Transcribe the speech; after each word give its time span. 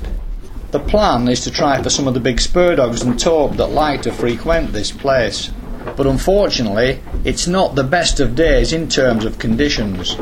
The 0.71 0.81
plan 0.81 1.29
is 1.29 1.39
to 1.45 1.51
try 1.51 1.81
for 1.81 1.89
some 1.89 2.09
of 2.09 2.13
the 2.13 2.19
big 2.19 2.41
spur 2.41 2.75
dogs 2.75 3.01
and 3.01 3.17
tope 3.17 3.55
that 3.55 3.67
like 3.67 4.01
to 4.01 4.11
frequent 4.11 4.73
this 4.73 4.91
place. 4.91 5.51
But 5.95 6.05
unfortunately, 6.05 6.99
it's 7.23 7.47
not 7.47 7.75
the 7.75 7.85
best 7.85 8.19
of 8.19 8.35
days 8.35 8.73
in 8.73 8.89
terms 8.89 9.23
of 9.23 9.39
conditions. 9.39 10.17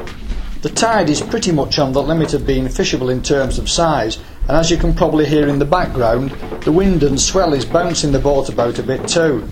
The 0.62 0.70
tide 0.70 1.10
is 1.10 1.22
pretty 1.22 1.54
much 1.54 1.80
on 1.80 1.94
the 1.94 2.04
limit 2.04 2.34
of 2.34 2.46
being 2.46 2.66
fishable 2.66 3.10
in 3.10 3.24
terms 3.24 3.58
of 3.58 3.70
size, 3.70 4.18
and 4.42 4.58
as 4.58 4.70
you 4.70 4.76
can 4.76 4.94
probably 4.94 5.26
hear 5.26 5.48
in 5.48 5.58
the 5.58 5.64
background, 5.64 6.32
the 6.66 6.72
wind 6.74 7.02
and 7.02 7.18
swell 7.18 7.54
is 7.54 7.64
bouncing 7.64 8.12
the 8.12 8.20
boat 8.20 8.50
about 8.50 8.78
a 8.78 8.84
bit 8.84 9.08
too. 9.08 9.48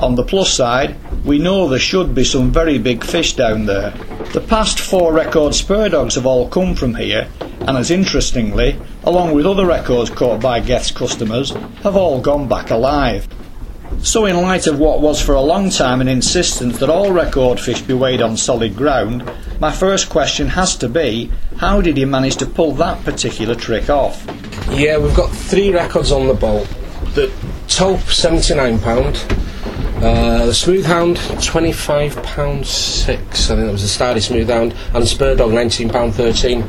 On 0.00 0.14
the 0.14 0.24
plus 0.24 0.50
side, 0.50 0.96
we 1.26 1.38
know 1.38 1.68
there 1.68 1.78
should 1.78 2.14
be 2.14 2.24
some 2.24 2.50
very 2.50 2.78
big 2.78 3.04
fish 3.04 3.36
down 3.36 3.66
there. 3.66 3.90
The 4.32 4.40
past 4.40 4.80
four 4.80 5.12
record 5.12 5.54
spur 5.54 5.90
dogs 5.90 6.14
have 6.14 6.24
all 6.24 6.48
come 6.48 6.74
from 6.74 6.94
here, 6.94 7.28
and 7.60 7.76
as 7.76 7.90
interestingly, 7.90 8.80
along 9.02 9.34
with 9.34 9.44
other 9.44 9.66
records 9.66 10.08
caught 10.08 10.40
by 10.40 10.60
Geth's 10.60 10.90
customers, 10.90 11.50
have 11.82 11.96
all 11.96 12.22
gone 12.22 12.48
back 12.48 12.70
alive. 12.70 13.28
So, 14.04 14.26
in 14.26 14.36
light 14.36 14.66
of 14.66 14.78
what 14.78 15.00
was 15.00 15.18
for 15.18 15.34
a 15.34 15.40
long 15.40 15.70
time 15.70 16.02
an 16.02 16.08
insistence 16.08 16.78
that 16.78 16.90
all 16.90 17.10
record 17.10 17.58
fish 17.58 17.80
be 17.80 17.94
weighed 17.94 18.20
on 18.20 18.36
solid 18.36 18.76
ground, 18.76 19.24
my 19.60 19.72
first 19.72 20.10
question 20.10 20.46
has 20.46 20.76
to 20.76 20.90
be 20.90 21.32
how 21.56 21.80
did 21.80 21.96
he 21.96 22.04
manage 22.04 22.36
to 22.36 22.46
pull 22.46 22.72
that 22.74 23.02
particular 23.02 23.54
trick 23.54 23.88
off? 23.88 24.22
Yeah, 24.70 24.98
we've 24.98 25.16
got 25.16 25.30
three 25.30 25.72
records 25.72 26.12
on 26.12 26.26
the 26.26 26.34
boat. 26.34 26.68
The 27.14 27.32
tope, 27.66 28.00
£79. 28.00 28.82
Uh, 30.02 30.46
the 30.46 30.54
smooth 30.54 30.84
hound, 30.84 31.16
£25 31.16 32.66
six. 32.66 33.50
I 33.50 33.54
think 33.54 33.66
that 33.66 33.72
was 33.72 33.82
the 33.82 33.88
starry 33.88 34.20
smooth 34.20 34.50
hound, 34.50 34.74
and 34.92 35.08
spur 35.08 35.34
dog, 35.34 35.52
£19.13. 35.52 36.62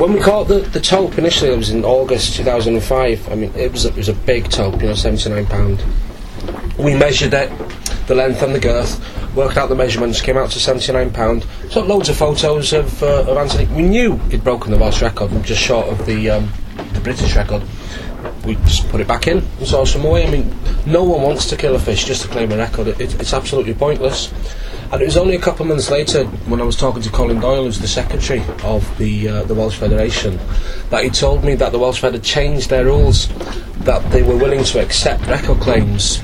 When 0.00 0.14
we 0.14 0.20
caught 0.20 0.48
the, 0.48 0.60
the 0.60 0.80
tope 0.80 1.18
initially, 1.18 1.50
it 1.52 1.58
was 1.58 1.68
in 1.68 1.84
August 1.84 2.34
2005. 2.36 3.28
I 3.30 3.34
mean, 3.34 3.52
it 3.54 3.70
was 3.70 3.84
a, 3.84 3.88
it 3.88 3.96
was 3.96 4.08
a 4.08 4.14
big 4.14 4.48
tope, 4.48 4.80
you 4.80 4.88
know, 4.88 4.94
£79. 4.94 5.78
We 6.78 6.94
measured 6.94 7.34
it, 7.34 7.50
the 8.06 8.14
length 8.14 8.42
and 8.42 8.54
the 8.54 8.60
girth, 8.60 8.98
worked 9.34 9.56
out 9.56 9.68
the 9.68 9.74
measurements, 9.74 10.20
came 10.20 10.36
out 10.36 10.50
to 10.50 10.58
£79. 10.58 11.70
Took 11.70 11.86
loads 11.86 12.08
of 12.08 12.16
photos 12.16 12.72
of, 12.72 13.02
uh, 13.02 13.24
of 13.28 13.36
Anthony. 13.36 13.66
We 13.74 13.82
knew 13.82 14.16
he'd 14.30 14.44
broken 14.44 14.72
the 14.72 14.78
Welsh 14.78 15.02
record, 15.02 15.30
just 15.44 15.60
short 15.62 15.86
of 15.88 16.04
the, 16.06 16.30
um, 16.30 16.52
the 16.92 17.00
British 17.00 17.36
record. 17.36 17.62
We 18.44 18.54
just 18.56 18.88
put 18.88 19.00
it 19.00 19.08
back 19.08 19.26
in 19.26 19.38
and 19.38 19.66
saw 19.66 19.84
some 19.84 20.02
more. 20.02 20.18
I 20.18 20.30
mean, 20.30 20.54
no 20.86 21.04
one 21.04 21.22
wants 21.22 21.46
to 21.50 21.56
kill 21.56 21.74
a 21.74 21.78
fish 21.78 22.04
just 22.04 22.22
to 22.22 22.28
claim 22.28 22.50
a 22.52 22.56
record. 22.56 22.88
It, 22.88 23.00
it, 23.00 23.20
it's 23.20 23.32
absolutely 23.32 23.74
pointless. 23.74 24.32
And 24.92 25.00
it 25.00 25.04
was 25.04 25.16
only 25.16 25.36
a 25.36 25.40
couple 25.40 25.62
of 25.62 25.68
months 25.68 25.88
later, 25.90 26.24
when 26.24 26.60
I 26.60 26.64
was 26.64 26.76
talking 26.76 27.00
to 27.02 27.10
Colin 27.10 27.38
Doyle, 27.38 27.64
who's 27.64 27.78
the 27.78 27.86
secretary 27.86 28.42
of 28.64 28.98
the 28.98 29.28
uh, 29.28 29.42
the 29.44 29.54
Welsh 29.54 29.76
Federation, 29.76 30.36
that 30.88 31.04
he 31.04 31.10
told 31.10 31.44
me 31.44 31.54
that 31.54 31.70
the 31.70 31.78
Welsh 31.78 32.00
Fed 32.00 32.14
had 32.14 32.24
changed 32.24 32.70
their 32.70 32.86
rules, 32.86 33.28
that 33.84 34.02
they 34.10 34.24
were 34.24 34.36
willing 34.36 34.64
to 34.64 34.82
accept 34.82 35.24
record 35.28 35.60
claims 35.60 36.20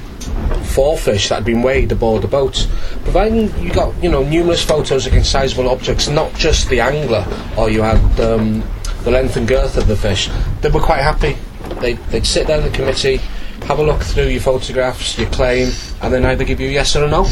for 0.65 0.97
fish 0.97 1.29
that 1.29 1.37
had 1.37 1.45
been 1.45 1.63
weighed 1.63 1.93
aboard 1.93 2.23
the 2.23 2.29
boat, 2.29 2.69
providing 3.03 3.57
you 3.63 3.73
got 3.73 3.95
you 4.03 4.11
know 4.11 4.23
numerous 4.23 4.65
photos 4.65 5.07
against 5.07 5.31
sizable 5.31 5.69
objects, 5.69 6.09
not 6.09 6.35
just 6.35 6.69
the 6.69 6.81
angler, 6.81 7.27
or 7.57 7.71
you 7.71 7.83
had 7.83 8.21
um, 8.21 8.63
the 9.05 9.11
length 9.11 9.37
and 9.37 9.47
girth 9.47 9.77
of 9.77 9.87
the 9.87 9.97
fish. 9.97 10.29
They 10.61 10.69
were 10.69 10.81
quite 10.81 11.01
happy. 11.01 11.37
They'd, 11.81 11.99
they'd 12.11 12.27
sit 12.27 12.49
down 12.49 12.63
in 12.63 12.71
the 12.71 12.77
committee, 12.77 13.19
have 13.67 13.79
a 13.79 13.83
look 13.83 14.03
through 14.03 14.29
your 14.29 14.41
photographs, 14.41 15.19
your 15.19 15.31
claim, 15.31 15.71
and 16.03 16.13
then 16.13 16.25
either 16.25 16.45
give 16.45 16.61
you 16.61 16.69
a 16.69 16.73
yes 16.73 16.97
or 16.97 17.05
a 17.05 17.09
no. 17.09 17.27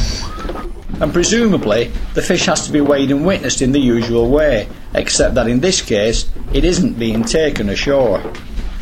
And 1.01 1.13
presumably, 1.13 1.91
the 2.15 2.23
fish 2.23 2.47
has 2.47 2.67
to 2.67 2.73
be 2.73 2.81
weighed 2.81 3.11
and 3.11 3.27
witnessed 3.27 3.63
in 3.63 3.73
the 3.73 3.81
usual 3.81 4.31
way, 4.31 4.69
except 4.95 5.35
that 5.35 5.49
in 5.49 5.61
this 5.61 5.83
case, 5.83 6.31
it 6.53 6.65
isn't 6.65 6.99
being 6.99 7.25
taken 7.25 7.69
ashore. 7.69 8.23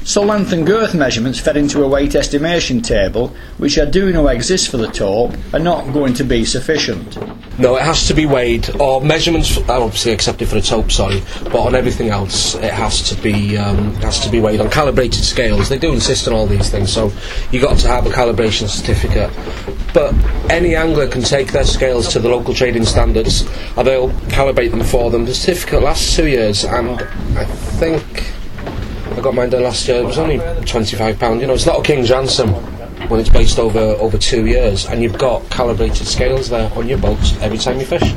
So 0.04 0.22
length 0.22 0.52
and 0.52 0.66
girth 0.66 0.94
measurements 0.94 1.38
fed 1.38 1.56
into 1.56 1.84
a 1.84 1.88
weight 1.88 2.16
estimation 2.16 2.82
table, 2.82 3.28
which 3.58 3.78
I 3.78 3.84
do 3.84 4.12
know 4.12 4.26
exists 4.28 4.66
for 4.66 4.76
the 4.76 4.88
tope, 4.88 5.32
are 5.52 5.60
not 5.60 5.92
going 5.92 6.12
to 6.14 6.24
be 6.24 6.44
sufficient. 6.44 7.16
No, 7.58 7.76
it 7.76 7.82
has 7.82 8.08
to 8.08 8.14
be 8.14 8.26
weighed, 8.26 8.68
or 8.80 9.00
measurements 9.00 9.58
are 9.68 9.80
obviously 9.80 10.12
accepted 10.12 10.48
for 10.48 10.56
the 10.56 10.60
tope, 10.60 10.90
sorry, 10.90 11.22
but 11.44 11.56
on 11.56 11.74
everything 11.74 12.08
else 12.08 12.54
it 12.56 12.72
has 12.72 13.08
to 13.10 13.22
be 13.22 13.56
um, 13.56 13.94
has 13.96 14.18
to 14.20 14.30
be 14.30 14.40
weighed 14.40 14.60
on 14.60 14.70
calibrated 14.70 15.22
scales. 15.22 15.68
They 15.68 15.78
do 15.78 15.92
insist 15.92 16.26
on 16.26 16.34
all 16.34 16.46
these 16.46 16.68
things, 16.68 16.92
so 16.92 17.12
you've 17.52 17.62
got 17.62 17.78
to 17.78 17.88
have 17.88 18.06
a 18.06 18.10
calibration 18.10 18.68
certificate. 18.68 19.30
But 19.94 20.14
any 20.50 20.74
angler 20.74 21.06
can 21.06 21.22
take 21.22 21.52
their 21.52 21.64
scales 21.64 22.08
to 22.08 22.18
the 22.18 22.28
local 22.28 22.54
trading 22.54 22.86
standards, 22.86 23.42
and 23.76 23.86
they'll 23.86 24.10
calibrate 24.30 24.70
them 24.70 24.82
for 24.82 25.10
them. 25.10 25.26
The 25.26 25.34
certificate 25.34 25.82
lasts 25.82 26.16
two 26.16 26.26
years, 26.26 26.64
and 26.64 27.00
I 27.36 27.44
think 27.44 28.32
I 29.18 29.20
got 29.20 29.34
mine 29.34 29.50
done 29.50 29.62
last 29.62 29.86
year. 29.88 29.98
It 29.98 30.06
was 30.06 30.18
only 30.18 30.38
twenty-five 30.64 31.18
pound. 31.18 31.40
You 31.40 31.46
know, 31.46 31.54
it's 31.54 31.66
not 31.66 31.80
a 31.80 31.82
king's 31.82 32.10
ransom 32.10 32.50
when 33.08 33.20
it's 33.20 33.28
based 33.28 33.58
over 33.58 33.78
over 33.78 34.18
two 34.18 34.46
years, 34.46 34.86
and 34.86 35.02
you've 35.02 35.18
got 35.18 35.48
calibrated 35.50 36.06
scales 36.06 36.48
there 36.48 36.70
on 36.74 36.88
your 36.88 36.98
boat 36.98 37.18
every 37.40 37.58
time 37.58 37.78
you 37.78 37.86
fish. 37.86 38.14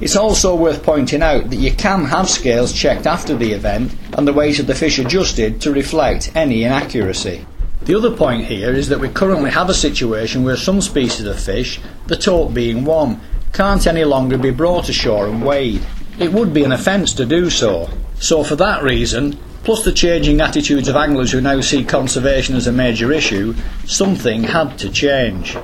It's 0.00 0.16
also 0.16 0.54
worth 0.54 0.84
pointing 0.84 1.22
out 1.22 1.50
that 1.50 1.56
you 1.56 1.72
can 1.72 2.04
have 2.04 2.28
scales 2.30 2.72
checked 2.72 3.06
after 3.06 3.34
the 3.34 3.52
event 3.52 3.94
and 4.16 4.28
the 4.28 4.32
weight 4.32 4.60
of 4.60 4.68
the 4.68 4.74
fish 4.74 4.98
adjusted 4.98 5.60
to 5.62 5.72
reflect 5.72 6.30
any 6.36 6.62
inaccuracy. 6.62 7.44
The 7.82 7.96
other 7.96 8.14
point 8.14 8.44
here 8.44 8.72
is 8.72 8.88
that 8.90 9.00
we 9.00 9.08
currently 9.08 9.50
have 9.50 9.68
a 9.68 9.74
situation 9.74 10.44
where 10.44 10.56
some 10.56 10.80
species 10.80 11.26
of 11.26 11.40
fish, 11.40 11.80
the 12.06 12.16
tope 12.16 12.54
being 12.54 12.84
one, 12.84 13.20
can't 13.52 13.86
any 13.86 14.04
longer 14.04 14.38
be 14.38 14.50
brought 14.50 14.88
ashore 14.88 15.26
and 15.26 15.44
weighed. 15.44 15.82
It 16.18 16.32
would 16.32 16.54
be 16.54 16.64
an 16.64 16.72
offence 16.72 17.12
to 17.14 17.26
do 17.26 17.50
so. 17.50 17.88
So, 18.20 18.44
for 18.44 18.56
that 18.56 18.82
reason, 18.82 19.38
plus 19.68 19.84
the 19.84 19.92
changing 19.92 20.40
attitudes 20.40 20.88
of 20.88 20.96
anglers 20.96 21.30
who 21.30 21.42
now 21.42 21.60
see 21.60 21.84
conservation 21.84 22.56
as 22.56 22.66
a 22.66 22.72
major 22.72 23.12
issue, 23.12 23.54
something 23.84 24.42
had 24.42 24.78
to 24.78 24.88
change. 24.88 25.58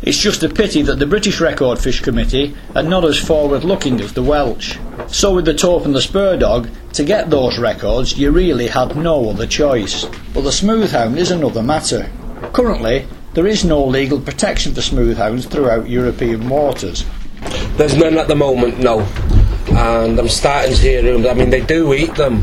It's 0.00 0.16
just 0.16 0.42
a 0.42 0.48
pity 0.48 0.80
that 0.80 0.98
the 0.98 1.04
British 1.04 1.42
Record 1.42 1.78
Fish 1.78 2.00
Committee 2.00 2.56
are 2.74 2.82
not 2.82 3.04
as 3.04 3.18
forward 3.18 3.62
looking 3.62 4.00
as 4.00 4.14
the 4.14 4.22
Welsh. 4.22 4.78
So, 5.08 5.34
with 5.34 5.44
the 5.44 5.52
tope 5.52 5.84
and 5.84 5.94
the 5.94 6.00
spur 6.00 6.38
dog, 6.38 6.70
to 6.94 7.04
get 7.04 7.28
those 7.28 7.58
records 7.58 8.18
you 8.18 8.30
really 8.30 8.66
had 8.66 8.96
no 8.96 9.28
other 9.28 9.46
choice. 9.46 10.06
But 10.32 10.40
the 10.40 10.48
smoothhound 10.48 11.18
is 11.18 11.30
another 11.30 11.62
matter. 11.62 12.10
Currently, 12.54 13.06
there 13.34 13.46
is 13.46 13.62
no 13.62 13.84
legal 13.84 14.18
protection 14.18 14.72
for 14.72 14.80
smoothhounds 14.80 15.50
throughout 15.50 15.86
European 15.86 16.48
waters. 16.48 17.04
There's 17.76 17.94
none 17.94 18.16
at 18.16 18.26
the 18.26 18.36
moment, 18.36 18.78
no. 18.78 19.00
And 19.68 20.18
I'm 20.18 20.28
starting 20.28 20.74
to 20.74 20.80
hear 20.80 21.02
rumours. 21.02 21.30
I 21.30 21.34
mean, 21.34 21.50
they 21.50 21.60
do 21.60 21.92
eat 21.92 22.14
them 22.14 22.42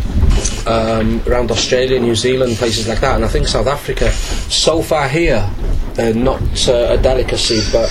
um, 0.67 1.22
around 1.25 1.50
Australia, 1.51 2.00
New 2.00 2.16
Zealand, 2.16 2.55
places 2.57 2.88
like 2.88 3.00
that, 3.00 3.16
and 3.16 3.25
I 3.25 3.28
think 3.28 3.47
South 3.47 3.67
Africa. 3.67 4.11
So 4.11 4.81
far 4.81 5.07
here, 5.07 5.50
uh, 5.97 6.11
not 6.16 6.41
uh, 6.67 6.88
a 6.91 6.97
delicacy, 6.97 7.61
but 7.72 7.89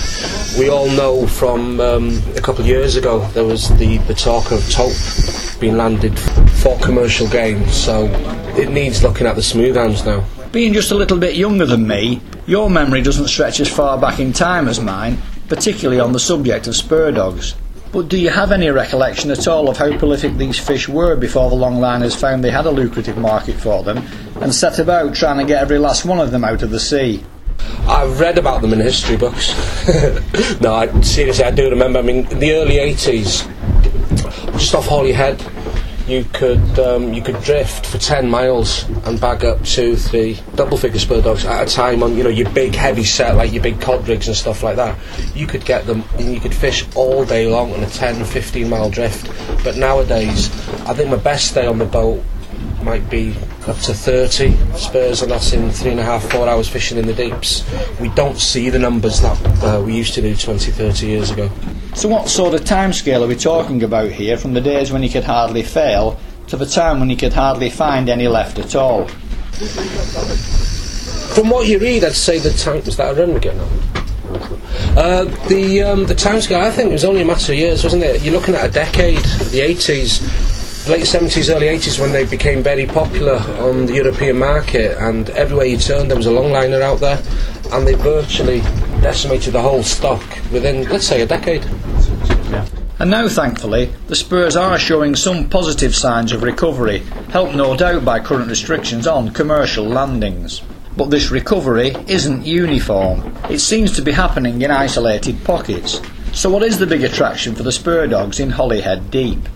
we 0.57 0.69
all 0.69 0.87
know 0.89 1.27
from 1.27 1.79
um, 1.81 2.21
a 2.35 2.41
couple 2.41 2.61
of 2.61 2.67
years 2.67 2.95
ago 2.95 3.19
there 3.33 3.43
was 3.43 3.69
the, 3.77 3.97
the 3.99 4.13
talk 4.13 4.51
of 4.51 4.61
tope 4.71 4.93
being 5.59 5.75
landed 5.75 6.17
for 6.61 6.77
commercial 6.79 7.27
gain, 7.27 7.67
so 7.67 8.05
it 8.57 8.69
needs 8.69 9.03
looking 9.03 9.27
at 9.27 9.35
the 9.35 9.41
smoothhounds 9.41 10.05
now. 10.05 10.23
Being 10.51 10.73
just 10.73 10.91
a 10.91 10.95
little 10.95 11.17
bit 11.17 11.35
younger 11.35 11.65
than 11.65 11.87
me, 11.87 12.21
your 12.45 12.69
memory 12.69 13.01
doesn't 13.01 13.27
stretch 13.27 13.59
as 13.59 13.69
far 13.69 13.99
back 13.99 14.19
in 14.19 14.31
time 14.31 14.67
as 14.67 14.79
mine, 14.79 15.17
particularly 15.49 15.99
on 15.99 16.13
the 16.13 16.19
subject 16.19 16.67
of 16.67 16.75
spur 16.75 17.11
dogs. 17.11 17.55
But 17.97 18.09
do 18.09 18.17
you 18.19 18.29
have 18.29 18.51
any 18.51 18.69
recollection 18.69 19.31
at 19.31 19.47
all 19.47 19.71
of 19.71 19.77
how 19.77 19.97
prolific 19.97 20.37
these 20.37 20.59
fish 20.59 20.87
were 20.87 21.15
before 21.15 21.49
the 21.49 21.55
longliners 21.55 22.15
found 22.15 22.43
they 22.43 22.51
had 22.51 22.67
a 22.67 22.69
lucrative 22.69 23.17
market 23.17 23.55
for 23.55 23.81
them 23.81 24.05
and 24.39 24.53
set 24.53 24.77
about 24.77 25.15
trying 25.15 25.39
to 25.39 25.45
get 25.45 25.63
every 25.63 25.79
last 25.79 26.05
one 26.05 26.19
of 26.19 26.29
them 26.29 26.43
out 26.43 26.61
of 26.61 26.69
the 26.69 26.79
sea? 26.79 27.25
I've 27.87 28.19
read 28.19 28.37
about 28.37 28.61
them 28.61 28.71
in 28.73 28.81
history 28.81 29.17
books. 29.17 29.49
no, 30.61 30.75
I, 30.75 31.01
seriously, 31.01 31.43
I 31.43 31.49
do 31.49 31.71
remember. 31.71 31.97
I 31.97 32.03
mean, 32.03 32.27
in 32.27 32.37
the 32.37 32.51
early 32.51 32.75
80s, 32.75 33.47
just 34.53 34.75
off 34.75 34.85
Holyhead, 34.85 35.41
you 36.07 36.23
could 36.33 36.79
um, 36.79 37.13
you 37.13 37.21
could 37.21 37.41
drift 37.43 37.85
for 37.85 37.97
10 37.97 38.29
miles 38.29 38.83
and 39.05 39.19
bag 39.19 39.43
up 39.43 39.63
two, 39.63 39.95
three 39.95 40.39
double 40.55 40.77
figure 40.77 40.99
spur 40.99 41.21
dogs 41.21 41.45
at 41.45 41.67
a 41.67 41.71
time 41.71 42.01
on 42.01 42.15
you 42.15 42.23
know 42.23 42.29
your 42.29 42.49
big 42.51 42.73
heavy 42.73 43.03
set 43.03 43.35
like 43.35 43.51
your 43.51 43.61
big 43.61 43.79
cod 43.81 44.07
rigs 44.07 44.27
and 44.27 44.35
stuff 44.35 44.63
like 44.63 44.77
that. 44.77 44.97
You 45.35 45.47
could 45.47 45.65
get 45.65 45.85
them 45.85 46.03
and 46.17 46.33
you 46.33 46.39
could 46.39 46.55
fish 46.55 46.85
all 46.95 47.25
day 47.25 47.47
long 47.47 47.73
on 47.73 47.83
a 47.83 47.89
10, 47.89 48.23
15 48.23 48.69
mile 48.69 48.89
drift. 48.89 49.27
But 49.63 49.75
nowadays, 49.75 50.49
I 50.87 50.93
think 50.93 51.09
my 51.09 51.17
best 51.17 51.53
day 51.53 51.67
on 51.67 51.77
the 51.77 51.85
boat 51.85 52.23
might 52.87 53.09
be 53.09 53.35
up 53.67 53.75
to 53.79 53.93
30 53.93 54.55
spurs 54.77 55.21
and 55.21 55.29
that's 55.29 55.51
in 55.51 55.69
three 55.69 55.91
and 55.91 55.99
a 55.99 56.03
half, 56.03 56.23
four 56.31 56.47
hours 56.47 56.69
fishing 56.69 56.97
in 56.97 57.05
the 57.05 57.13
deeps. 57.13 57.65
We 57.99 58.07
don't 58.09 58.37
see 58.37 58.69
the 58.69 58.79
numbers 58.79 59.19
that 59.19 59.37
uh, 59.61 59.81
we 59.85 59.93
used 59.93 60.13
to 60.13 60.21
do 60.21 60.33
20, 60.33 60.71
30 60.71 61.05
years 61.05 61.29
ago. 61.29 61.51
So, 61.95 62.07
what 62.07 62.29
sort 62.29 62.53
of 62.53 62.61
timescale 62.61 63.25
are 63.25 63.27
we 63.27 63.35
talking 63.35 63.83
about 63.83 64.09
here 64.11 64.37
from 64.37 64.53
the 64.53 64.61
days 64.61 64.93
when 64.93 65.03
you 65.03 65.09
could 65.09 65.25
hardly 65.25 65.63
fail 65.63 66.17
to 66.47 66.55
the 66.55 66.65
time 66.65 67.01
when 67.01 67.09
he 67.09 67.17
could 67.17 67.33
hardly 67.33 67.69
find 67.69 68.07
any 68.07 68.29
left 68.29 68.57
at 68.57 68.73
all. 68.73 69.05
From 71.35 71.49
what 71.49 71.67
you 71.67 71.79
read, 71.79 72.05
I'd 72.05 72.13
say 72.13 72.39
the 72.39 72.51
time 72.51 72.85
was 72.85 72.95
that 72.95 73.11
a 73.11 73.19
run 73.19 73.33
we're 73.33 73.39
getting 73.39 73.59
on. 73.59 73.67
Uh, 74.97 75.25
the 75.47 75.83
um, 75.83 76.05
the 76.05 76.15
time 76.15 76.39
scale, 76.41 76.61
I 76.61 76.71
think, 76.71 76.89
it 76.89 76.93
was 76.93 77.05
only 77.05 77.21
a 77.21 77.25
matter 77.25 77.51
of 77.51 77.57
years, 77.57 77.83
wasn't 77.83 78.03
it? 78.03 78.21
You're 78.23 78.33
looking 78.33 78.55
at 78.55 78.65
a 78.65 78.71
decade, 78.71 79.17
the 79.17 79.59
80s, 79.59 80.46
late 80.89 81.03
70s, 81.03 81.53
early 81.53 81.67
80s, 81.67 81.99
when 81.99 82.11
they 82.11 82.25
became 82.25 82.63
very 82.63 82.85
popular 82.85 83.35
on 83.59 83.85
the 83.85 83.93
European 83.93 84.37
market, 84.37 84.97
and 84.97 85.29
everywhere 85.31 85.65
you 85.65 85.77
turned, 85.77 86.09
there 86.09 86.17
was 86.17 86.27
a 86.27 86.31
longliner 86.31 86.81
out 86.81 86.99
there, 86.99 87.21
and 87.73 87.85
they 87.85 87.95
virtually 87.95 88.61
decimated 89.01 89.53
the 89.53 89.61
whole 89.61 89.83
stock 89.83 90.21
within, 90.51 90.87
let's 90.89 91.07
say, 91.07 91.21
a 91.21 91.25
decade. 91.25 91.63
And 92.99 93.11
now, 93.11 93.27
thankfully, 93.27 93.91
the 94.07 94.15
Spurs 94.15 94.55
are 94.55 94.79
showing 94.79 95.15
some 95.15 95.49
positive 95.49 95.95
signs 95.95 96.31
of 96.31 96.43
recovery, 96.43 96.99
helped 97.29 97.55
no 97.55 97.75
doubt 97.75 98.03
by 98.03 98.19
current 98.19 98.49
restrictions 98.49 99.07
on 99.07 99.31
commercial 99.31 99.85
landings. 99.85 100.61
But 100.95 101.11
this 101.11 101.29
recovery 101.29 101.95
isn't 102.07 102.45
uniform. 102.45 103.35
It 103.49 103.59
seems 103.59 103.91
to 103.95 104.01
be 104.01 104.11
happening 104.11 104.61
in 104.61 104.71
isolated 104.71 105.43
pockets. 105.43 106.01
So, 106.33 106.49
what 106.49 106.63
is 106.63 106.79
the 106.79 106.87
big 106.87 107.03
attraction 107.03 107.55
for 107.55 107.63
the 107.63 107.71
Spur 107.71 108.07
Dogs 108.07 108.39
in 108.39 108.49
Holyhead 108.49 109.11
Deep? 109.11 109.47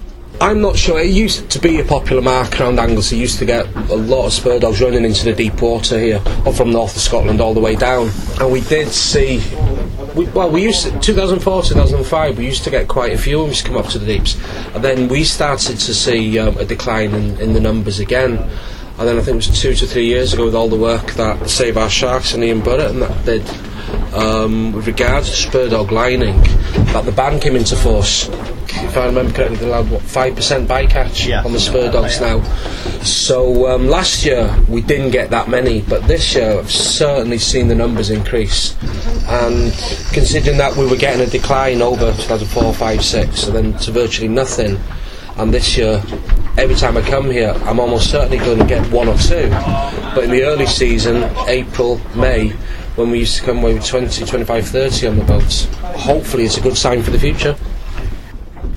I'm 0.42 0.60
not 0.60 0.76
sure. 0.76 1.00
It 1.00 1.12
used 1.12 1.52
to 1.52 1.60
be 1.60 1.80
a 1.80 1.84
popular 1.84 2.20
mark 2.20 2.60
around 2.60 2.80
Anglesey. 2.80 3.16
Used 3.16 3.38
to 3.38 3.46
get 3.46 3.68
a 3.92 3.96
lot 3.96 4.26
of 4.26 4.34
spur 4.34 4.58
dogs 4.58 4.82
running 4.82 5.06
into 5.06 5.24
the 5.24 5.34
deep 5.34 5.62
water 5.62 6.00
here, 6.00 6.20
up 6.48 6.56
from 6.56 6.72
north 6.72 6.96
of 6.96 7.02
Scotland 7.04 7.40
all 7.40 7.54
the 7.54 7.60
way 7.60 7.76
down. 7.76 8.10
And 8.40 8.52
we 8.52 8.62
did 8.62 8.88
see. 8.88 9.38
We, 10.16 10.26
well, 10.30 10.50
we 10.50 10.64
used 10.64 10.88
to, 10.88 11.00
2004, 11.00 11.62
2005. 11.62 12.40
We 12.40 12.46
used 12.46 12.64
to 12.64 12.72
get 12.72 12.88
quite 12.88 13.14
a 13.14 13.20
few 13.20 13.46
used 13.46 13.66
to 13.66 13.72
come 13.72 13.78
up 13.78 13.90
to 13.90 14.00
the 14.00 14.06
deeps, 14.08 14.36
and 14.74 14.84
then 14.84 15.08
we 15.10 15.26
started 15.26 15.78
to 15.78 15.94
see 15.94 16.40
um, 16.40 16.58
a 16.58 16.66
decline 16.66 17.14
in, 17.14 17.40
in 17.40 17.54
the 17.54 17.60
numbers 17.60 18.00
again. 18.00 18.40
And 18.98 19.08
then 19.08 19.20
I 19.20 19.22
think 19.22 19.36
it 19.36 19.48
was 19.48 19.62
two 19.62 19.76
to 19.76 19.86
three 19.86 20.08
years 20.08 20.34
ago 20.34 20.46
with 20.46 20.56
all 20.56 20.70
the 20.70 20.76
work 20.76 21.12
that 21.12 21.52
Save 21.52 21.78
Our 21.78 21.90
Sharks 21.90 22.34
and 22.34 22.44
Ian 22.44 22.62
Burrett 22.62 22.92
and 22.92 23.02
that 23.04 23.26
did 23.26 23.48
um, 24.14 24.74
with 24.74 24.88
regards 24.88 25.30
to 25.30 25.36
spur 25.36 25.70
dog 25.70 25.92
lining, 25.92 26.42
that 26.94 27.06
the 27.06 27.12
ban 27.12 27.40
came 27.40 27.56
into 27.56 27.76
force. 27.76 28.30
If 28.74 28.98
I 28.98 29.06
remember 29.06 29.34
correctly, 29.34 29.58
they 29.58 29.68
allowed 29.68 29.90
what 29.90 30.02
five 30.02 30.36
percent 30.36 30.68
bycatch 30.70 31.28
Yeah. 31.28 31.44
on 31.44 31.52
the 31.54 31.60
spur 31.60 31.92
dogs 31.92 32.20
now. 32.22 32.42
So 33.04 33.70
um, 33.70 33.88
last 33.88 34.26
year 34.26 34.54
we 34.70 34.82
didn't 34.82 35.12
get 35.12 35.30
that 35.32 35.50
many, 35.50 35.82
but 35.82 36.08
this 36.08 36.34
year 36.36 36.60
I've 36.60 36.72
certainly 36.72 37.38
seen 37.38 37.68
the 37.68 37.76
numbers 37.76 38.10
increase. 38.10 38.76
And 39.28 39.72
considering 40.14 40.58
that 40.58 40.76
we 40.76 40.86
were 40.88 40.96
getting 40.96 41.22
a 41.22 41.30
decline 41.30 41.82
over 41.82 42.12
2004, 42.14 42.74
5, 42.74 43.04
6, 43.04 43.48
and 43.48 43.56
then 43.56 43.74
to 43.80 43.92
virtually 43.92 44.28
nothing, 44.28 44.80
and 45.38 45.54
this 45.54 45.78
year 45.78 46.02
every 46.58 46.76
time 46.76 46.98
I 46.98 47.02
come 47.02 47.30
here, 47.32 47.54
I'm 47.64 47.80
almost 47.80 48.10
certainly 48.12 48.38
going 48.38 48.60
to 48.60 48.66
get 48.66 48.86
one 48.92 49.08
or 49.08 49.18
two. 49.18 49.50
But 50.14 50.26
in 50.26 50.32
the 50.32 50.44
early 50.44 50.66
season, 50.66 51.24
April, 51.48 52.00
May, 52.16 52.54
when 52.96 53.12
we 53.12 53.20
used 53.20 53.38
to 53.38 53.44
come 53.44 53.60
away 53.60 53.74
with 53.74 53.86
20, 53.86 54.26
25, 54.26 54.68
30 54.68 55.08
on 55.08 55.18
the 55.18 55.24
boats, 55.24 55.66
hopefully 55.82 56.44
it's 56.44 56.58
a 56.58 56.62
good 56.62 56.78
sign 56.78 57.02
for 57.02 57.12
the 57.12 57.20
future. 57.20 57.56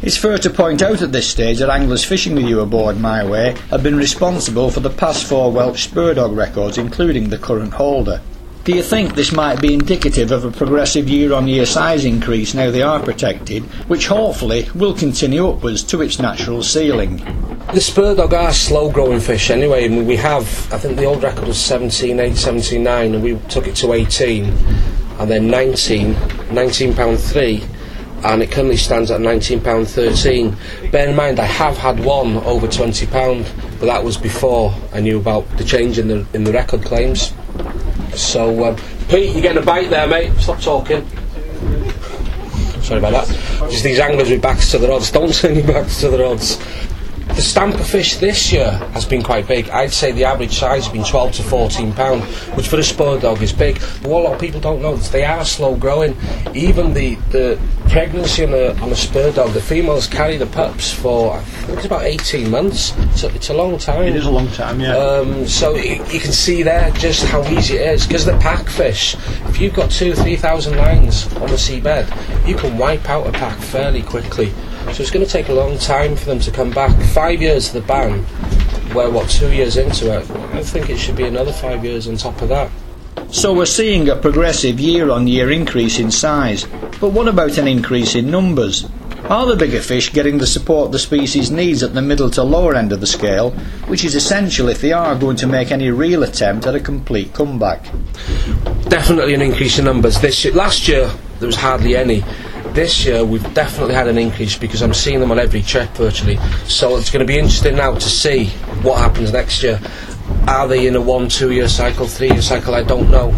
It's 0.02 0.16
fair 0.16 0.37
to 0.38 0.50
point 0.50 0.82
out 0.82 1.00
at 1.02 1.12
this 1.12 1.28
stage 1.28 1.58
that 1.58 1.70
anglers 1.70 2.05
fishing 2.05 2.34
with 2.34 2.44
you 2.44 2.61
aboard 2.61 3.00
My 3.00 3.25
Way 3.25 3.56
have 3.70 3.82
been 3.82 3.96
responsible 3.96 4.70
for 4.70 4.81
the 4.81 4.90
past 4.90 5.26
four 5.26 5.50
Welsh 5.50 5.84
spur 5.84 6.14
dog 6.14 6.32
records, 6.32 6.76
including 6.76 7.31
the 7.31 7.38
current 7.38 7.72
holder. 7.72 8.20
Do 8.64 8.75
you 8.75 8.82
think 8.82 9.14
this 9.14 9.31
might 9.31 9.61
be 9.61 9.75
indicative 9.75 10.32
of 10.32 10.46
a 10.46 10.50
progressive 10.50 11.06
year 11.06 11.34
on 11.34 11.46
year 11.46 11.66
size 11.66 12.06
increase 12.06 12.55
now 12.55 12.70
they 12.70 12.81
are 12.81 12.99
protected, 12.99 13.62
which 13.90 14.06
hopefully 14.06 14.66
will 14.75 14.94
continue 14.94 15.46
upwards 15.46 15.82
to 15.82 16.00
its 16.00 16.19
natural 16.19 16.62
ceiling? 16.62 17.19
The 17.75 17.81
spur 17.82 18.14
dog 18.14 18.32
are 18.32 18.55
slow 18.55 18.90
growing 18.90 19.20
fish 19.20 19.50
anyway. 19.50 19.90
We 19.90 20.16
have, 20.16 20.46
I 20.72 20.78
think 20.78 20.96
the 20.96 21.05
old 21.05 21.22
record 21.22 21.46
was 21.46 21.58
17, 21.58 22.19
8, 22.19 22.34
17, 22.34 22.82
9, 22.82 23.14
and 23.16 23.22
we 23.22 23.38
took 23.50 23.66
it 23.66 23.76
to 23.76 23.93
18, 23.93 24.44
and 24.44 25.31
then 25.31 25.49
19, 25.49 26.17
19 26.50 26.94
pound 26.94 27.20
3, 27.20 27.62
and 28.25 28.43
it 28.43 28.50
currently 28.50 28.78
stands 28.78 29.10
at 29.10 29.20
19 29.20 29.60
pound 29.60 29.88
13. 29.88 30.56
Bear 30.90 31.10
in 31.10 31.14
mind, 31.14 31.38
I 31.38 31.44
have 31.44 31.76
had 31.76 32.02
one 32.02 32.38
over 32.38 32.67
20 32.67 33.05
pound, 33.08 33.44
but 33.78 33.84
that 33.84 34.02
was 34.02 34.17
before 34.17 34.75
I 34.94 35.00
knew 35.00 35.19
about 35.19 35.46
the 35.58 35.64
change 35.64 35.99
in 35.99 36.08
the 36.08 36.26
in 36.32 36.44
the 36.44 36.52
record 36.52 36.82
claims. 36.82 37.34
So, 38.16 38.64
um, 38.64 38.76
Pete, 39.08 39.32
you're 39.32 39.43
getting 39.43 39.62
a 39.62 39.66
bite 39.66 39.90
there, 39.90 40.06
mate. 40.06 40.32
Stop 40.38 40.61
talking. 40.61 41.06
Sorry 42.82 42.99
about 42.99 43.26
that. 43.26 43.70
Just 43.70 43.84
these 43.84 43.99
anglers 43.99 44.31
with 44.31 44.43
backs 44.43 44.70
to 44.72 44.78
the 44.78 44.88
rods. 44.88 45.11
Don't 45.11 45.32
send 45.32 45.56
your 45.56 45.66
backs 45.66 46.00
to 46.00 46.11
the 46.11 46.19
rods. 46.19 46.58
The 47.28 47.42
stamper 47.42 47.82
fish 47.82 48.16
this 48.18 48.52
year 48.52 48.70
has 48.92 49.04
been 49.04 49.22
quite 49.22 49.48
big. 49.48 49.68
I'd 49.70 49.92
say 49.92 50.12
the 50.12 50.24
average 50.24 50.56
size 50.56 50.84
has 50.84 50.92
been 50.92 51.02
12 51.04 51.32
to 51.32 51.42
14 51.42 51.92
pound, 51.92 52.22
which 52.56 52.68
for 52.68 52.78
a 52.78 52.82
spur 52.84 53.18
dog 53.18 53.42
is 53.42 53.52
big. 53.52 53.80
But 54.02 54.10
what 54.10 54.20
a 54.20 54.24
lot 54.24 54.34
of 54.34 54.40
people 54.40 54.60
don't 54.60 54.80
know 54.80 54.92
is 54.94 55.10
they 55.10 55.24
are 55.24 55.44
slow 55.44 55.74
growing. 55.74 56.16
Even 56.54 56.94
the, 56.94 57.16
the 57.32 57.58
pregnancy 57.88 58.44
on 58.44 58.52
a, 58.54 58.80
on 58.80 58.92
a 58.92 58.94
spur 58.94 59.32
dog, 59.32 59.50
the 59.52 59.60
females 59.60 60.06
carry 60.06 60.36
the 60.36 60.46
pups 60.46 60.92
for 60.92 61.34
I 61.36 61.40
think 61.42 61.78
it's 61.78 61.86
about 61.86 62.02
18 62.04 62.48
months. 62.50 62.92
It's 62.98 63.24
a, 63.24 63.34
it's 63.34 63.48
a 63.50 63.54
long 63.54 63.78
time. 63.78 64.02
It 64.04 64.14
is 64.14 64.26
a 64.26 64.30
long 64.30 64.48
time, 64.50 64.78
yeah. 64.80 64.96
Um, 64.96 65.46
so 65.48 65.72
y- 65.72 66.00
you 66.12 66.20
can 66.20 66.32
see 66.32 66.62
there 66.62 66.90
just 66.92 67.24
how 67.24 67.42
easy 67.48 67.78
it 67.78 67.94
is 67.94 68.06
because 68.06 68.24
the 68.24 68.36
pack 68.38 68.68
fish. 68.68 69.16
If 69.48 69.60
you've 69.60 69.74
got 69.74 69.90
two, 69.90 70.14
three 70.14 70.36
thousand 70.36 70.76
lines 70.76 71.26
on 71.36 71.48
the 71.48 71.56
seabed, 71.56 72.06
you 72.46 72.54
can 72.54 72.78
wipe 72.78 73.08
out 73.10 73.26
a 73.26 73.32
pack 73.32 73.58
fairly 73.58 74.02
quickly. 74.02 74.52
So 74.92 75.02
it's 75.02 75.10
going 75.10 75.25
to 75.25 75.31
take 75.31 75.48
a 75.48 75.54
long 75.54 75.78
time 75.78 76.16
for 76.16 76.26
them 76.26 76.40
to 76.40 76.50
come 76.50 76.70
back. 76.70 76.94
Five 77.12 77.40
years 77.40 77.69
of 77.69 77.75
the 77.75 77.81
ban. 77.82 78.25
We're 78.94 79.10
what 79.10 79.28
two 79.28 79.52
years 79.52 79.76
into 79.76 80.16
it. 80.16 80.31
I 80.31 80.62
think 80.62 80.90
it 80.90 80.98
should 80.98 81.16
be 81.16 81.25
another 81.25 81.52
five 81.52 81.84
years 81.84 82.06
on 82.06 82.16
top 82.16 82.40
of 82.42 82.48
that. 82.50 82.70
So 83.31 83.52
we're 83.52 83.66
seeing 83.66 84.08
a 84.08 84.16
progressive 84.16 84.78
year 84.78 85.10
on 85.10 85.26
year 85.26 85.50
increase 85.50 85.98
in 85.98 86.10
size. 86.10 86.64
But 87.00 87.10
what 87.10 87.26
about 87.26 87.58
an 87.58 87.66
increase 87.66 88.14
in 88.14 88.31
numbers? 88.31 88.88
Are 89.25 89.46
the 89.46 89.56
bigger 89.56 89.81
fish 89.81 90.12
getting 90.12 90.38
the 90.38 90.46
support 90.46 90.92
the 90.92 90.98
species 90.98 91.50
needs 91.50 91.82
at 91.82 91.94
the 91.94 92.02
middle 92.02 92.28
to 92.31 92.42
lower 92.42 92.75
end 92.75 92.92
of 92.92 93.00
the 93.00 93.06
scale, 93.06 93.52
which 93.88 94.04
is 94.04 94.14
essential 94.14 94.69
if 94.69 94.81
they 94.81 94.92
are 94.92 95.16
going 95.16 95.36
to 95.36 95.46
make 95.46 95.72
any 95.72 95.90
real 95.90 96.22
attempt 96.22 96.66
at 96.66 96.75
a 96.75 96.81
complete 96.81 97.32
comeback? 97.32 97.86
definitely 98.94 99.34
an 99.34 99.42
increase 99.42 99.78
in 99.78 99.84
numbers 99.86 100.20
this 100.20 100.44
year. 100.44 100.54
Last 100.54 100.86
year 100.86 101.10
there 101.41 101.46
was 101.46 101.56
hardly 101.56 101.96
any. 101.96 102.22
This 102.74 103.06
year 103.06 103.24
we've 103.24 103.54
definitely 103.54 103.94
had 103.94 104.08
an 104.08 104.19
increase 104.19 104.58
because 104.58 104.82
I'm 104.82 104.93
seeing 104.93 105.20
them 105.20 105.31
on 105.31 105.38
every 105.38 105.62
trip 105.62 105.90
virtually. 105.90 106.38
So 106.66 106.96
it's 106.96 107.08
going 107.08 107.24
to 107.24 107.32
be 107.32 107.38
interesting 107.38 107.76
now 107.76 107.94
to 107.94 108.00
see 108.00 108.46
what 108.82 108.98
happens 108.98 109.32
next 109.32 109.62
year. 109.62 109.81
Are 110.48 110.66
they 110.66 110.88
in 110.88 110.96
a 110.96 111.00
one, 111.00 111.28
two 111.28 111.52
year 111.52 111.69
cycle, 111.69 112.08
three 112.08 112.32
year 112.32 112.43
cycle? 112.43 112.74
I 112.74 112.82
don't 112.82 113.12
know. 113.12 113.32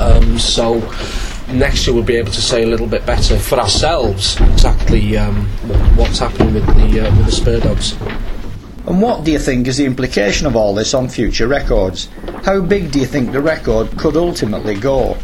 Um, 0.00 0.40
so 0.40 0.80
next 1.52 1.86
year 1.86 1.94
we'll 1.94 2.02
be 2.02 2.16
able 2.16 2.32
to 2.32 2.42
say 2.42 2.64
a 2.64 2.66
little 2.66 2.88
bit 2.88 3.06
better 3.06 3.38
for 3.38 3.60
ourselves 3.60 4.40
exactly 4.40 5.16
um, 5.16 5.46
what's 5.94 6.18
happening 6.18 6.52
with 6.52 6.66
the 6.66 7.06
uh, 7.06 7.16
with 7.16 7.26
the 7.26 7.32
spur 7.32 7.60
dogs. 7.60 7.92
And 8.88 9.00
what 9.00 9.22
do 9.24 9.30
you 9.30 9.38
think 9.38 9.68
is 9.68 9.76
the 9.76 9.86
implication 9.86 10.48
of 10.48 10.56
all 10.56 10.74
this 10.74 10.94
on 10.94 11.08
future 11.08 11.46
records? 11.46 12.08
How 12.42 12.60
big 12.60 12.90
do 12.90 12.98
you 12.98 13.06
think 13.06 13.30
the 13.30 13.40
record 13.40 13.96
could 13.96 14.16
ultimately 14.16 14.74
go? 14.74 15.16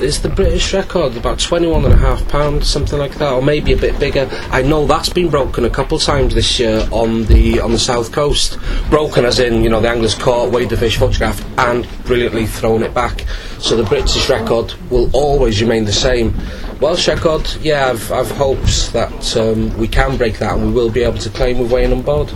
It's 0.00 0.18
the 0.18 0.28
British 0.28 0.74
record, 0.74 1.16
about 1.16 1.38
twenty-one 1.38 1.84
and 1.84 1.94
a 1.94 1.96
half 1.96 2.26
pounds, 2.28 2.68
something 2.68 2.98
like 2.98 3.14
that, 3.14 3.32
or 3.32 3.40
maybe 3.40 3.72
a 3.72 3.76
bit 3.76 3.98
bigger. 3.98 4.28
I 4.50 4.60
know 4.62 4.86
that's 4.86 5.08
been 5.08 5.30
broken 5.30 5.64
a 5.64 5.70
couple 5.70 5.98
times 5.98 6.34
this 6.34 6.58
year 6.58 6.86
on 6.90 7.24
the 7.24 7.60
on 7.60 7.72
the 7.72 7.78
south 7.78 8.12
coast. 8.12 8.58
Broken 8.90 9.24
as 9.24 9.38
in, 9.38 9.62
you 9.62 9.70
know, 9.70 9.80
the 9.80 9.88
anglers 9.88 10.14
caught, 10.14 10.50
weighed 10.50 10.70
the 10.70 10.76
fish, 10.76 10.98
photographed, 10.98 11.44
and 11.58 11.86
brilliantly 12.04 12.46
thrown 12.46 12.82
it 12.82 12.92
back. 12.92 13.24
So 13.60 13.76
the 13.76 13.84
British 13.84 14.28
record 14.28 14.74
will 14.90 15.08
always 15.14 15.62
remain 15.62 15.84
the 15.84 15.92
same. 15.92 16.34
Welsh 16.80 17.08
record, 17.08 17.48
yeah, 17.62 17.88
I've, 17.88 18.12
I've 18.12 18.30
hopes 18.32 18.88
that 18.90 19.36
um, 19.36 19.74
we 19.78 19.88
can 19.88 20.16
break 20.16 20.38
that 20.40 20.54
and 20.54 20.66
we 20.66 20.72
will 20.72 20.90
be 20.90 21.02
able 21.02 21.18
to 21.18 21.30
claim 21.30 21.58
with 21.58 21.72
weighing 21.72 21.92
on 21.92 22.02
board. 22.02 22.30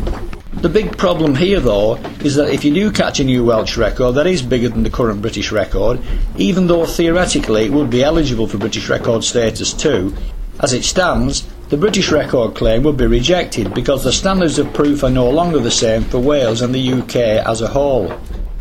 The 0.61 0.69
big 0.69 0.99
problem 0.99 1.37
here, 1.37 1.61
though, 1.61 1.95
is 2.25 2.35
that 2.35 2.51
if 2.51 2.65
you 2.65 2.75
do 2.75 2.91
catch 2.91 3.21
a 3.21 3.25
new 3.25 3.45
Welsh 3.45 3.77
record 3.77 4.17
that 4.17 4.27
is 4.27 4.43
bigger 4.43 4.69
than 4.69 4.83
the 4.83 4.91
current 4.91 5.23
British 5.23 5.53
record, 5.53 6.01
even 6.37 6.67
though 6.67 6.85
theoretically 6.85 7.67
it 7.67 7.71
would 7.71 7.91
be 7.91 8.03
eligible 8.03 8.49
for 8.49 8.59
British 8.59 8.89
record 8.89 9.23
status 9.23 9.73
too, 9.73 10.13
as 10.59 10.73
it 10.73 10.83
stands, 10.83 11.47
the 11.69 11.77
British 11.77 12.11
record 12.11 12.57
claim 12.57 12.83
would 12.83 12.97
be 12.97 13.07
rejected 13.07 13.73
because 13.73 14.03
the 14.03 14.13
standards 14.13 14.59
of 14.59 14.75
proof 14.75 15.05
are 15.05 15.11
no 15.11 15.31
longer 15.31 15.61
the 15.61 15.71
same 15.71 16.03
for 16.03 16.19
Wales 16.19 16.61
and 16.61 16.75
the 16.75 16.93
UK 16.93 17.15
as 17.47 17.63
a 17.63 17.69
whole. 17.69 18.13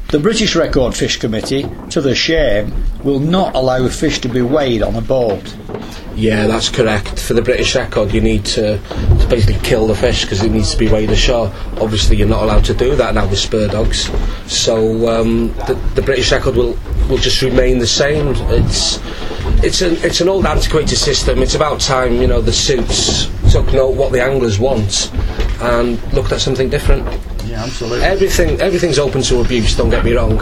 The 0.10 0.20
British 0.20 0.56
Record 0.56 0.94
Fish 0.94 1.18
Committee, 1.18 1.68
to 1.90 2.00
their 2.00 2.14
shame, 2.14 2.74
will 3.04 3.20
not 3.20 3.56
allow 3.56 3.88
fish 3.88 4.20
to 4.20 4.30
be 4.30 4.44
weighed 4.44 4.84
on 4.84 4.96
a 4.96 5.02
boat. 5.02 5.56
Yeah, 6.18 6.48
that's 6.48 6.70
correct. 6.70 7.20
For 7.20 7.36
the 7.36 7.44
British 7.44 7.76
record, 7.76 8.12
you 8.12 8.22
need 8.22 8.44
to, 8.46 8.80
to 8.80 9.28
basically 9.30 9.62
kill 9.62 9.86
the 9.86 9.94
fish 9.94 10.24
because 10.24 10.44
it 10.44 10.52
needs 10.52 10.72
to 10.72 10.78
be 10.78 10.88
weighed 10.90 11.12
ashore. 11.12 11.54
Obviously, 11.80 12.18
you're 12.18 12.28
not 12.28 12.42
allowed 12.42 12.66
to 12.66 12.74
do 12.74 12.96
that 12.96 13.14
now 13.14 13.30
with 13.30 13.38
spur 13.38 13.68
dogs. 13.68 14.10
So 14.52 15.08
um, 15.10 15.50
the, 15.68 15.76
the 15.94 16.02
British 16.02 16.32
record 16.32 16.56
will 16.56 16.76
will 17.08 17.20
just 17.20 17.44
remain 17.44 17.78
the 17.78 17.86
same. 17.86 18.34
It's 18.50 19.00
it's 19.64 19.82
an 19.82 19.96
it's 19.98 20.20
an 20.20 20.28
old 20.28 20.48
antiquated 20.48 20.98
system. 20.98 21.44
It's 21.44 21.54
about 21.54 21.80
time 21.80 22.14
you 22.20 22.26
know 22.28 22.42
the 22.42 22.52
suits 22.52 23.28
took 23.52 23.72
note 23.72 23.96
what 23.96 24.12
the 24.12 24.22
anglers 24.22 24.58
want 24.60 25.12
and 25.62 26.02
looked 26.14 26.32
at 26.32 26.42
something 26.42 26.68
different. 26.70 27.06
Yeah, 27.46 27.64
absolutely. 27.64 28.04
Everything, 28.04 28.60
everything's 28.60 29.00
open 29.00 29.22
to 29.24 29.40
abuse. 29.40 29.78
Don't 29.78 29.90
get 29.90 30.04
me 30.04 30.14
wrong, 30.14 30.38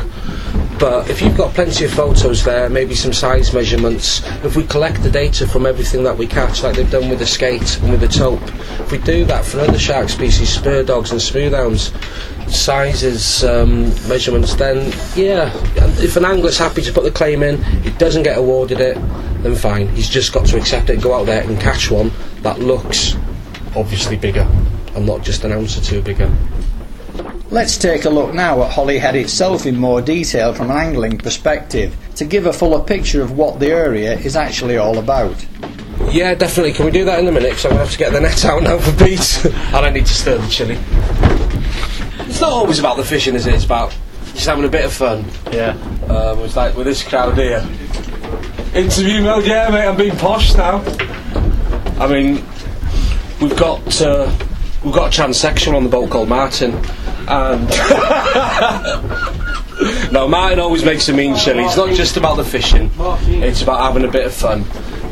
but 0.79 1.09
if 1.09 1.21
you've 1.21 1.37
got 1.37 1.53
plenty 1.53 1.85
of 1.85 1.93
photos 1.93 2.43
there, 2.43 2.69
maybe 2.69 2.95
some 2.95 3.13
size 3.13 3.53
measurements, 3.53 4.25
if 4.43 4.55
we 4.55 4.63
collect 4.63 5.01
the 5.03 5.09
data 5.09 5.47
from 5.47 5.65
everything 5.65 6.03
that 6.03 6.17
we 6.17 6.27
catch, 6.27 6.63
like 6.63 6.75
they've 6.75 6.89
done 6.89 7.09
with 7.09 7.19
the 7.19 7.25
skate 7.25 7.79
and 7.79 7.91
with 7.91 8.01
the 8.01 8.07
tope, 8.07 8.41
if 8.81 8.91
we 8.91 8.97
do 8.97 9.23
that 9.25 9.45
for 9.45 9.59
other 9.61 9.79
shark 9.79 10.09
species, 10.09 10.49
spur 10.49 10.83
dogs 10.83 11.11
and 11.11 11.21
smoothhounds, 11.21 11.93
sizes, 12.53 13.43
um, 13.43 13.83
measurements, 14.07 14.55
then 14.55 14.91
yeah, 15.15 15.51
if 16.01 16.17
an 16.17 16.25
angler's 16.25 16.57
happy 16.57 16.81
to 16.81 16.91
put 16.91 17.03
the 17.03 17.11
claim 17.11 17.41
in, 17.41 17.61
he 17.81 17.91
doesn't 17.91 18.23
get 18.23 18.37
awarded 18.37 18.81
it, 18.81 18.95
then 19.43 19.55
fine. 19.55 19.87
He's 19.89 20.09
just 20.09 20.33
got 20.33 20.45
to 20.47 20.57
accept 20.57 20.89
it, 20.89 21.01
go 21.01 21.13
out 21.13 21.25
there 21.25 21.43
and 21.43 21.59
catch 21.59 21.89
one 21.89 22.11
that 22.41 22.59
looks 22.59 23.15
obviously 23.75 24.17
bigger 24.17 24.47
and 24.95 25.05
not 25.05 25.23
just 25.23 25.43
an 25.43 25.51
ounce 25.51 25.77
or 25.77 25.81
two 25.81 26.01
bigger. 26.01 26.31
Let's 27.51 27.77
take 27.77 28.05
a 28.05 28.09
look 28.09 28.33
now 28.33 28.63
at 28.63 28.71
Holyhead 28.71 29.15
itself 29.15 29.65
in 29.65 29.77
more 29.77 30.01
detail 30.01 30.53
from 30.53 30.71
an 30.71 30.77
angling 30.77 31.19
perspective 31.19 31.95
to 32.15 32.25
give 32.25 32.47
a 32.47 32.53
fuller 32.53 32.83
picture 32.83 33.21
of 33.21 33.37
what 33.37 33.59
the 33.59 33.67
area 33.67 34.17
is 34.17 34.35
actually 34.35 34.77
all 34.77 34.97
about. 34.97 35.45
Yeah, 36.11 36.33
definitely. 36.33 36.73
Can 36.73 36.85
we 36.85 36.91
do 36.91 37.05
that 37.05 37.19
in 37.19 37.27
a 37.27 37.31
minute? 37.31 37.51
Because 37.51 37.65
I'm 37.65 37.71
going 37.71 37.79
to 37.79 37.85
have 37.85 37.91
to 37.91 37.97
get 37.97 38.13
the 38.13 38.19
net 38.19 38.45
out 38.45 38.63
now 38.63 38.79
for 38.79 38.91
Pete. 39.05 39.45
I 39.73 39.81
don't 39.81 39.93
need 39.93 40.07
to 40.07 40.13
stir 40.13 40.37
the 40.37 40.47
chili. 40.47 40.77
It's 42.27 42.41
not 42.41 42.51
always 42.51 42.79
about 42.79 42.97
the 42.97 43.03
fishing, 43.03 43.35
is 43.35 43.45
it? 43.45 43.53
It's 43.53 43.65
about 43.65 43.95
just 44.33 44.47
having 44.47 44.65
a 44.65 44.69
bit 44.69 44.85
of 44.85 44.91
fun. 44.91 45.23
Yeah. 45.51 45.71
Um, 46.09 46.39
it's 46.39 46.55
like 46.55 46.75
with 46.75 46.87
this 46.87 47.03
crowd 47.03 47.37
here. 47.37 47.59
Interview 48.73 49.21
mode, 49.21 49.45
yeah, 49.45 49.69
mate. 49.69 49.87
I'm 49.87 49.95
being 49.95 50.17
posh 50.17 50.55
now. 50.55 50.83
I 51.99 52.07
mean, 52.07 52.43
we've 53.39 53.55
got 53.55 54.01
uh, 54.01 54.29
we've 54.83 54.93
got 54.93 55.17
a 55.17 55.21
transsexual 55.21 55.75
on 55.75 55.83
the 55.83 55.89
boat 55.89 56.09
called 56.09 56.27
Martin, 56.27 56.73
and 57.29 57.67
no, 60.11 60.27
Martin 60.27 60.59
always 60.59 60.85
makes 60.85 61.09
a 61.09 61.13
mean 61.13 61.35
chili. 61.35 61.63
It's 61.63 61.77
not 61.77 61.93
just 61.95 62.17
about 62.17 62.37
the 62.37 62.43
fishing; 62.43 62.91
it's 62.97 63.61
about 63.61 63.81
having 63.81 64.05
a 64.07 64.11
bit 64.11 64.25
of 64.25 64.33
fun 64.33 64.63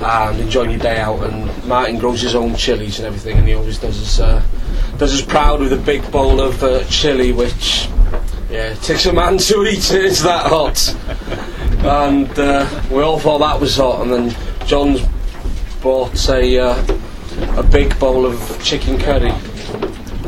and 0.04 0.40
enjoying 0.40 0.72
your 0.72 0.80
day 0.80 1.00
out. 1.00 1.24
And 1.24 1.66
Martin 1.66 1.98
grows 1.98 2.22
his 2.22 2.36
own 2.36 2.56
chilies 2.56 3.00
and 3.00 3.08
everything, 3.08 3.38
and 3.38 3.48
he 3.48 3.54
always 3.54 3.80
does 3.80 4.02
us 4.02 4.20
uh, 4.20 4.44
does 4.98 5.14
us 5.14 5.26
proud 5.26 5.60
with 5.60 5.74
a 5.74 5.78
big 5.78 6.10
bowl 6.12 6.40
of 6.40 6.62
uh, 6.64 6.84
chili, 6.86 7.32
which 7.32 7.90
yeah 8.50 8.74
takes 8.76 9.06
a 9.06 9.14
man 9.14 9.38
to 9.38 9.66
eat 9.66 9.92
it. 9.92 10.06
It's 10.06 10.22
that 10.22 10.46
hot, 10.46 10.96
and 11.84 12.30
uh, 12.38 12.68
we 12.92 13.02
all 13.02 13.20
thought 13.20 13.40
that 13.40 13.60
was 13.60 13.78
hot. 13.78 14.02
And 14.02 14.12
then 14.12 14.36
John's 14.68 15.02
bought 15.82 16.30
a 16.30 16.60
uh, 16.60 16.98
a 17.58 17.64
big 17.64 17.98
bowl 18.00 18.26
of 18.26 18.64
chicken 18.64 18.98
curry, 18.98 19.34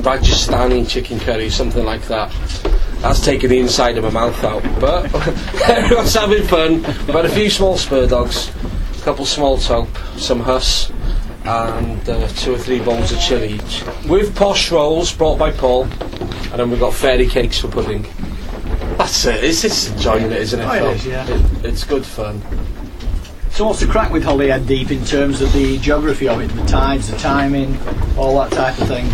Rajasthani 0.05 0.87
chicken 0.87 1.19
curry, 1.19 1.49
something 1.49 1.83
like 1.83 2.03
that. 2.03 2.31
That's 3.01 3.19
taking 3.19 3.49
the 3.49 3.59
inside 3.59 3.97
of 3.97 4.03
my 4.03 4.11
mouth 4.11 4.43
out. 4.43 4.61
But 4.79 5.05
everyone's 5.67 6.13
having 6.13 6.43
fun. 6.43 6.83
We've 6.83 7.07
had 7.15 7.25
a 7.25 7.29
few 7.29 7.49
small 7.49 7.75
spur 7.75 8.05
dogs, 8.05 8.51
a 8.99 9.03
couple 9.03 9.25
small 9.25 9.57
tope, 9.57 9.89
some 10.17 10.39
huss, 10.39 10.91
and 11.43 12.07
uh, 12.07 12.27
two 12.29 12.53
or 12.53 12.57
three 12.59 12.79
bowls 12.79 13.11
of 13.11 13.19
chili 13.19 13.53
each. 13.53 13.83
With 14.07 14.35
posh 14.35 14.71
rolls 14.71 15.11
brought 15.11 15.39
by 15.39 15.51
Paul, 15.51 15.83
and 15.85 16.53
then 16.59 16.69
we've 16.69 16.79
got 16.79 16.93
fairy 16.93 17.27
cakes 17.27 17.59
for 17.59 17.67
pudding. 17.67 18.03
That's 18.99 19.25
it. 19.25 19.43
It's 19.43 19.63
just 19.63 19.91
enjoying 19.93 20.25
it, 20.25 20.33
isn't 20.33 20.59
it? 20.59 20.65
Oh, 20.65 20.89
it 20.91 20.95
is, 20.97 21.05
yeah. 21.07 21.27
It- 21.27 21.65
it's 21.65 21.83
good 21.83 22.05
fun. 22.05 22.41
So 23.49 23.65
what's 23.65 23.79
the 23.79 23.87
crack 23.87 24.11
with 24.11 24.23
Holyhead 24.23 24.67
Deep 24.67 24.91
in 24.91 25.03
terms 25.05 25.41
of 25.41 25.51
the 25.53 25.77
geography 25.79 26.27
of 26.27 26.41
it, 26.41 26.47
the 26.49 26.65
tides, 26.65 27.09
the 27.09 27.17
timing, 27.17 27.75
all 28.17 28.37
that 28.39 28.51
type 28.51 28.79
of 28.79 28.87
thing? 28.87 29.07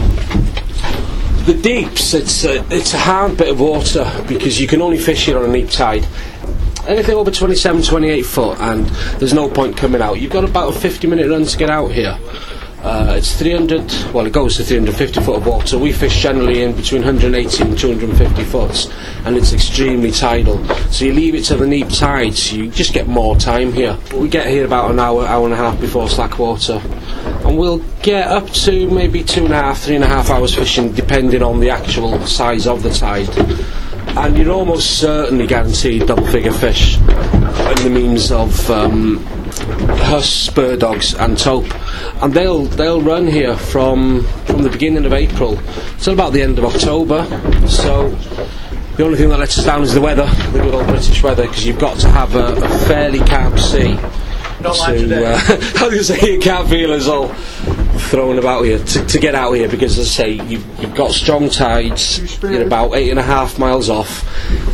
The 1.45 1.60
deeps, 1.60 2.13
it's 2.13 2.45
a, 2.45 2.63
it's 2.69 2.93
a 2.93 3.00
hard 3.00 3.36
bit 3.36 3.50
of 3.50 3.60
water 3.60 4.05
because 4.27 4.62
you 4.62 4.67
can 4.67 4.79
only 4.79 5.00
fish 5.00 5.25
here 5.25 5.39
on 5.39 5.45
a 5.45 5.48
neap 5.51 5.71
tide. 5.71 6.05
Anything 6.88 7.15
over 7.15 7.31
27, 7.31 7.81
28 7.81 8.21
foot, 8.21 8.60
and 8.60 8.86
there's 9.17 9.33
no 9.33 9.50
point 9.50 9.75
coming 9.75 10.01
out. 10.01 10.21
You've 10.21 10.31
got 10.31 10.43
about 10.43 10.75
a 10.75 10.79
50 10.79 11.07
minute 11.07 11.27
run 11.27 11.43
to 11.43 11.57
get 11.57 11.71
out 11.71 11.91
here. 11.91 12.15
Uh, 12.83 13.13
it's 13.15 13.35
300, 13.35 14.11
well, 14.11 14.25
it 14.25 14.33
goes 14.33 14.57
to 14.57 14.63
350 14.63 15.21
foot 15.21 15.38
of 15.38 15.45
water. 15.45 15.77
We 15.77 15.91
fish 15.91 16.19
generally 16.19 16.63
in 16.63 16.75
between 16.75 17.03
180 17.03 17.63
and 17.63 17.77
250 17.77 18.43
foot, 18.45 18.91
and 19.23 19.38
it's 19.38 19.53
extremely 19.53 20.09
tidal. 20.09 20.65
So 20.89 21.05
you 21.05 21.13
leave 21.13 21.35
it 21.35 21.43
to 21.45 21.55
the 21.55 21.67
neap 21.67 21.89
tide, 21.89 22.33
so 22.33 22.55
you 22.55 22.71
just 22.71 22.93
get 22.93 23.07
more 23.07 23.35
time 23.35 23.71
here. 23.71 23.95
We 24.15 24.29
get 24.29 24.47
here 24.47 24.65
about 24.65 24.89
an 24.89 25.00
hour, 25.00 25.27
hour 25.27 25.45
and 25.45 25.53
a 25.53 25.57
half 25.57 25.79
before 25.79 26.09
slack 26.09 26.39
water, 26.39 26.81
and 27.45 27.55
we'll 27.55 27.83
get 28.01 28.27
up 28.27 28.50
to 28.50 28.89
maybe 28.89 29.23
two 29.23 29.45
and 29.45 29.53
a 29.53 29.61
half, 29.61 29.81
three 29.81 29.95
and 29.95 30.03
a 30.03 30.07
half 30.07 30.31
hours 30.31 30.55
fishing, 30.55 30.91
depending 30.91 31.43
on 31.43 31.59
the 31.59 31.69
actual 31.69 32.25
size 32.25 32.65
of 32.65 32.81
the 32.81 32.89
tide. 32.89 33.29
And 34.17 34.35
you're 34.35 34.51
almost 34.51 35.00
certainly 35.00 35.45
guaranteed 35.45 36.07
double 36.07 36.25
figure 36.27 36.51
fish 36.51 36.97
in 36.97 37.83
the 37.83 37.91
means 37.93 38.31
of 38.31 38.69
um, 38.71 39.23
huss, 40.03 40.30
spur 40.30 40.75
dogs, 40.75 41.13
and 41.13 41.38
tope, 41.38 41.74
and 42.24 42.34
they'll 42.34 42.63
they'll 42.65 43.01
run 43.01 43.27
here 43.27 43.56
from 43.56 44.24
from 44.46 44.63
the 44.63 44.70
beginning 44.70 45.06
of 45.06 45.13
April 45.13 45.60
till 46.00 46.13
about 46.13 46.34
the 46.34 46.41
end 46.41 46.58
of 46.60 46.65
October. 46.65 47.25
So 47.68 48.10
the 48.98 49.06
only 49.06 49.18
thing 49.18 49.30
that 49.30 49.39
lets 49.39 49.58
us 49.58 49.65
down 49.65 49.84
is 49.84 49.94
the 49.94 50.01
weather, 50.01 50.25
the 50.51 50.60
good 50.60 50.74
old 50.74 50.88
British 50.88 51.24
weather, 51.24 51.48
because 51.48 51.65
you've 51.65 51.80
got 51.80 52.00
to 52.00 52.10
have 52.10 52.36
a, 52.36 52.56
a 52.56 52.70
fairly 52.86 53.20
calm 53.20 53.58
sea. 53.58 53.98
Not 54.62 54.77
like 54.77 54.94
to, 54.94 55.00
today. 55.00 55.25
uh, 55.25 55.38
I 55.38 55.56
was 55.56 55.80
going 55.80 55.91
to 55.91 56.03
say 56.03 56.34
you 56.34 56.39
can't 56.39 56.70
feel 56.70 56.91
us 56.91 57.08
all 57.08 57.30
thrown 58.10 58.38
about 58.38 58.63
here 58.63 58.77
to, 58.77 59.06
to 59.06 59.20
get 59.20 59.34
out 59.34 59.53
here 59.53 59.68
because, 59.68 59.98
as 59.98 60.08
I 60.08 60.10
say, 60.10 60.30
you've, 60.34 60.80
you've 60.80 60.94
got 60.94 61.12
strong 61.12 61.50
tides. 61.50 62.41
You're 62.44 62.62
about 62.62 62.94
eight 62.94 63.10
and 63.10 63.18
a 63.18 63.24
half 63.24 63.58
miles 63.58 63.89
off, 63.89 64.24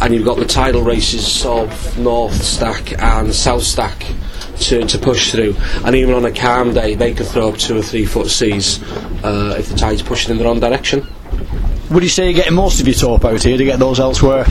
and 0.01 0.13
you've 0.13 0.25
got 0.25 0.39
the 0.39 0.45
tidal 0.45 0.81
races 0.81 1.45
of 1.45 1.97
North 1.97 2.43
Stack 2.43 3.01
and 3.01 3.33
South 3.33 3.63
Stack 3.63 4.03
to, 4.59 4.85
to 4.85 4.97
push 4.97 5.31
through. 5.31 5.55
And 5.83 5.95
even 5.95 6.13
on 6.13 6.25
a 6.25 6.31
calm 6.31 6.73
day, 6.73 6.95
they 6.95 7.13
can 7.13 7.25
throw 7.25 7.49
up 7.49 7.57
two 7.57 7.77
or 7.77 7.81
three 7.81 8.05
foot 8.05 8.29
seas 8.29 8.81
uh, 9.23 9.55
if 9.57 9.69
the 9.69 9.75
tide's 9.75 10.01
pushing 10.01 10.31
in 10.31 10.37
the 10.37 10.43
wrong 10.43 10.59
direction. 10.59 11.05
Would 11.91 12.03
you 12.03 12.09
say 12.09 12.25
you're 12.25 12.33
getting 12.33 12.53
most 12.53 12.81
of 12.81 12.87
your 12.87 12.95
tope 12.95 13.23
out 13.23 13.41
here 13.41 13.57
to 13.57 13.63
get 13.63 13.79
those 13.79 13.99
elsewhere? 13.99 14.45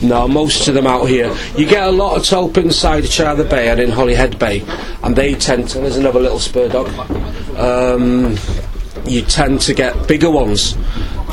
No, 0.00 0.26
most 0.26 0.68
of 0.68 0.74
them 0.74 0.86
out 0.86 1.04
here. 1.04 1.34
You 1.56 1.66
get 1.66 1.86
a 1.86 1.90
lot 1.90 2.16
of 2.16 2.24
tope 2.24 2.56
inside 2.56 3.04
Church 3.04 3.48
Bay 3.50 3.68
and 3.68 3.78
in 3.78 3.90
Holyhead 3.90 4.38
Bay, 4.38 4.64
and 5.02 5.14
they 5.14 5.34
tend 5.34 5.68
to. 5.70 5.80
There's 5.80 5.96
another 5.96 6.20
little 6.20 6.38
spur 6.38 6.68
dog. 6.68 6.88
Um, 7.58 8.36
you 9.04 9.22
tend 9.22 9.60
to 9.62 9.74
get 9.74 10.08
bigger 10.08 10.30
ones, 10.30 10.76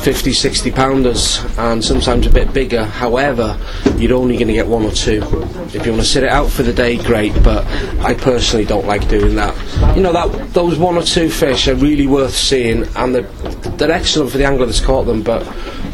50, 0.00 0.32
60 0.32 0.70
pounders, 0.72 1.40
and 1.58 1.84
sometimes 1.84 2.26
a 2.26 2.30
bit 2.30 2.52
bigger. 2.52 2.84
However, 2.84 3.58
you're 3.96 4.16
only 4.16 4.36
going 4.36 4.48
to 4.48 4.52
get 4.52 4.66
one 4.66 4.84
or 4.84 4.92
two. 4.92 5.22
If 5.74 5.84
you 5.84 5.92
want 5.92 6.02
to 6.02 6.08
sit 6.08 6.22
it 6.22 6.28
out 6.30 6.50
for 6.50 6.62
the 6.62 6.72
day, 6.72 6.96
great. 6.96 7.32
But 7.42 7.66
I 8.00 8.14
personally 8.14 8.64
don't 8.64 8.86
like 8.86 9.08
doing 9.08 9.34
that. 9.36 9.96
You 9.96 10.02
know 10.02 10.12
that 10.12 10.52
those 10.52 10.78
one 10.78 10.96
or 10.96 11.02
two 11.02 11.28
fish 11.28 11.66
are 11.68 11.74
really 11.74 12.06
worth 12.06 12.34
seeing, 12.34 12.84
and 12.96 13.14
they're, 13.14 13.22
they're 13.76 13.90
excellent 13.90 14.30
for 14.30 14.38
the 14.38 14.44
angler 14.44 14.66
that's 14.66 14.80
caught 14.80 15.06
them. 15.06 15.22
But 15.22 15.42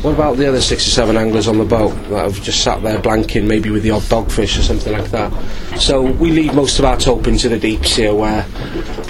what 0.03 0.15
about 0.15 0.37
the 0.37 0.49
other 0.49 0.61
six 0.61 0.87
or 0.87 0.91
seven 0.91 1.17
anglers 1.17 1.47
on 1.47 1.59
the 1.59 1.65
boat 1.65 1.91
that 2.09 2.25
have 2.25 2.43
just 2.43 2.63
sat 2.63 2.83
there 2.83 2.99
blanking, 2.99 3.47
maybe 3.47 3.71
with 3.71 3.85
the 3.85 3.93
odd 3.93 4.03
dogfish 4.03 4.59
or 4.59 4.63
something 4.63 4.93
like 4.93 5.11
that? 5.13 5.33
So 5.79 6.03
we 6.03 6.33
leave 6.33 6.55
most 6.55 6.79
of 6.79 6.85
our 6.85 6.97
tope 6.97 7.29
into 7.29 7.49
the 7.49 7.59
deeps 7.59 7.95
here, 7.95 8.13
where 8.13 8.45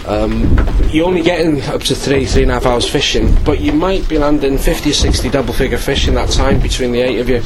um, 0.07 0.43
you're 0.91 1.07
only 1.07 1.23
getting 1.23 1.63
up 1.63 1.81
to 1.83 1.95
three, 1.95 2.27
three 2.27 2.43
and 2.43 2.51
a 2.51 2.55
half 2.55 2.67
hours 2.67 2.89
fishing, 2.89 3.35
but 3.45 3.61
you 3.61 3.73
might 3.73 4.07
be 4.09 4.19
landing 4.19 4.59
50 4.59 4.91
or 4.91 4.93
60 4.93 5.31
double 5.31 5.55
figure 5.55 5.79
fish 5.79 6.09
in 6.09 6.15
that 6.15 6.29
time 6.29 6.61
between 6.61 6.93
the 6.93 7.01
eight 7.01 7.21
of 7.21 7.29
you 7.29 7.43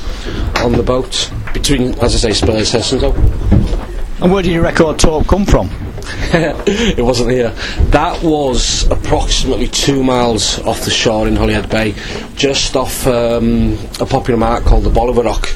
on 0.65 0.73
the 0.73 0.83
boat. 0.83 1.31
Between, 1.55 1.95
as 2.00 2.15
I 2.15 2.31
say, 2.31 2.33
Spurs, 2.33 2.73
huss 2.73 2.93
and 2.93 4.33
where 4.33 4.43
did 4.43 4.53
your 4.53 4.62
record 4.62 4.99
tope 4.99 5.29
come 5.29 5.45
from? 5.45 5.71
it 6.33 7.05
wasn't 7.05 7.31
here. 7.31 7.51
That 7.91 8.23
was 8.23 8.89
approximately 8.91 9.69
two 9.69 10.05
miles 10.05 10.61
off 10.61 10.85
the 10.85 10.91
shore 10.91 11.27
in 11.27 11.37
Holyhead 11.37 11.69
Bay, 11.69 11.95
just 12.35 12.77
off 12.77 13.07
um, 13.07 13.79
a 14.01 14.07
popular 14.07 14.39
mark 14.39 14.65
called 14.65 14.85
the 14.85 14.91
Bolivar 14.91 15.23
Rock. 15.23 15.49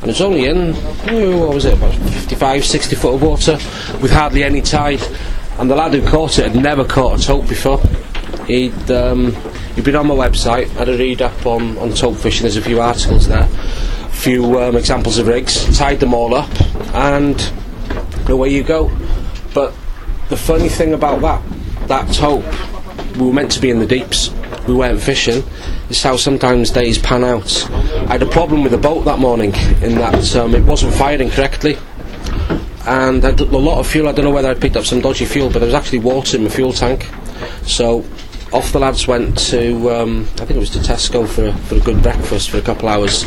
And 0.00 0.10
it's 0.10 0.20
only 0.20 0.46
in, 0.46 0.74
oh, 1.08 1.46
what 1.46 1.54
was 1.54 1.64
it, 1.64 1.74
about 1.74 1.94
55, 1.94 2.64
60 2.64 2.96
foot 2.96 3.14
of 3.14 3.22
water 3.22 3.52
with 4.00 4.10
hardly 4.10 4.42
any 4.42 4.60
tide. 4.60 5.00
And 5.58 5.70
the 5.70 5.76
lad 5.76 5.94
who 5.94 6.04
caught 6.08 6.38
it 6.38 6.50
had 6.50 6.60
never 6.60 6.84
caught 6.84 7.20
a 7.20 7.22
tope 7.22 7.48
before. 7.48 7.78
He'd, 8.46 8.90
um, 8.90 9.32
he'd 9.76 9.84
been 9.84 9.94
on 9.94 10.08
my 10.08 10.14
website, 10.14 10.68
had 10.70 10.88
a 10.88 10.98
read 10.98 11.22
up 11.22 11.46
on, 11.46 11.78
on 11.78 11.92
tope 11.92 12.16
fishing, 12.16 12.42
there's 12.42 12.56
a 12.56 12.62
few 12.62 12.80
articles 12.80 13.28
there, 13.28 13.48
a 13.48 14.08
few 14.08 14.60
um, 14.60 14.76
examples 14.76 15.18
of 15.18 15.28
rigs, 15.28 15.78
tied 15.78 16.00
them 16.00 16.12
all 16.12 16.34
up, 16.34 16.50
and 16.94 17.52
away 18.28 18.48
you 18.48 18.64
go. 18.64 18.90
But 19.54 19.72
the 20.32 20.36
funny 20.38 20.70
thing 20.70 20.94
about 20.94 21.20
that, 21.20 21.88
that 21.88 22.10
tope, 22.14 22.42
we 23.18 23.26
were 23.26 23.34
meant 23.34 23.52
to 23.52 23.60
be 23.60 23.68
in 23.68 23.78
the 23.78 23.86
deeps. 23.86 24.30
We 24.66 24.72
weren't 24.72 24.98
fishing. 24.98 25.44
It's 25.90 26.02
how 26.02 26.16
sometimes 26.16 26.70
days 26.70 26.96
pan 26.96 27.22
out. 27.22 27.70
I 27.70 28.12
had 28.12 28.22
a 28.22 28.30
problem 28.30 28.62
with 28.62 28.72
the 28.72 28.78
boat 28.78 29.04
that 29.04 29.18
morning 29.18 29.52
in 29.82 29.96
that 29.96 30.34
um, 30.34 30.54
it 30.54 30.64
wasn't 30.64 30.94
firing 30.94 31.28
correctly. 31.28 31.76
And 32.86 33.22
had 33.22 33.40
a 33.40 33.44
lot 33.44 33.78
of 33.78 33.86
fuel. 33.86 34.08
I 34.08 34.12
don't 34.12 34.24
know 34.24 34.30
whether 34.30 34.48
I 34.48 34.54
picked 34.54 34.78
up 34.78 34.86
some 34.86 35.02
dodgy 35.02 35.26
fuel, 35.26 35.50
but 35.50 35.58
there 35.58 35.66
was 35.66 35.74
actually 35.74 35.98
water 35.98 36.38
in 36.38 36.44
my 36.44 36.48
fuel 36.48 36.72
tank. 36.72 37.10
So 37.64 38.02
off 38.52 38.72
the 38.72 38.78
lads 38.78 39.08
went 39.08 39.36
to, 39.38 39.90
um, 39.90 40.20
I 40.34 40.44
think 40.44 40.52
it 40.52 40.58
was 40.58 40.70
to 40.70 40.78
Tesco 40.78 41.26
for, 41.26 41.52
for 41.66 41.76
a 41.76 41.80
good 41.80 42.02
breakfast 42.02 42.50
for 42.50 42.58
a 42.58 42.62
couple 42.62 42.88
hours, 42.88 43.24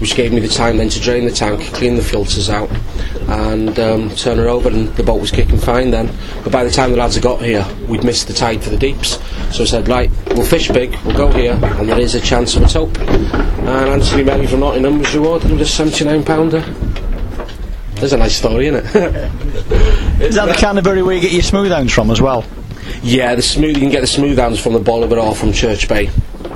which 0.00 0.14
gave 0.14 0.32
me 0.32 0.40
the 0.40 0.48
time 0.48 0.76
then 0.76 0.88
to 0.88 1.00
drain 1.00 1.24
the 1.24 1.32
tank, 1.32 1.60
clean 1.74 1.96
the 1.96 2.02
filters 2.02 2.48
out, 2.48 2.70
and 3.28 3.78
um, 3.80 4.10
turn 4.10 4.38
her 4.38 4.48
over, 4.48 4.68
and 4.68 4.88
the 4.94 5.02
boat 5.02 5.20
was 5.20 5.32
kicking 5.32 5.58
fine 5.58 5.90
then. 5.90 6.14
But 6.44 6.52
by 6.52 6.62
the 6.62 6.70
time 6.70 6.92
the 6.92 6.98
lads 6.98 7.16
had 7.16 7.24
got 7.24 7.42
here, 7.42 7.66
we'd 7.88 8.04
missed 8.04 8.28
the 8.28 8.32
tide 8.32 8.62
for 8.62 8.70
the 8.70 8.78
deeps. 8.78 9.18
So 9.54 9.64
I 9.64 9.66
said, 9.66 9.88
right, 9.88 10.10
we'll 10.28 10.46
fish 10.46 10.68
big, 10.68 10.96
we'll 11.04 11.16
go 11.16 11.32
here, 11.32 11.58
and 11.62 11.88
there 11.88 12.00
is 12.00 12.14
a 12.14 12.20
chance 12.20 12.54
of 12.54 12.62
a 12.62 12.68
tope. 12.68 12.96
And 12.98 13.68
Anthony 13.68 14.22
Merry 14.22 14.46
from 14.46 14.60
Nottingham 14.60 14.98
was 15.00 15.14
rewarded 15.14 15.50
with 15.50 15.62
a 15.62 15.66
79 15.66 16.24
pounder. 16.24 16.60
There's 17.96 18.12
a 18.12 18.16
nice 18.16 18.36
story, 18.36 18.68
isn't 18.68 18.86
it? 18.86 18.94
Is 20.22 20.34
that 20.34 20.46
the 20.46 20.54
Canterbury 20.54 21.02
where 21.02 21.16
you 21.16 21.20
get 21.20 21.32
your 21.32 21.42
smooth 21.42 21.70
hounds 21.70 21.92
from 21.92 22.10
as 22.10 22.20
well? 22.20 22.44
Yeah, 23.02 23.34
the 23.34 23.40
smooth 23.40 23.76
you 23.76 23.80
can 23.80 23.90
get 23.90 24.02
the 24.02 24.06
smooth 24.06 24.38
hounds 24.38 24.60
from 24.60 24.74
the 24.74 24.78
Bolivar 24.78 25.18
or 25.18 25.34
from 25.34 25.52
Church 25.52 25.88
Bay. 25.88 26.10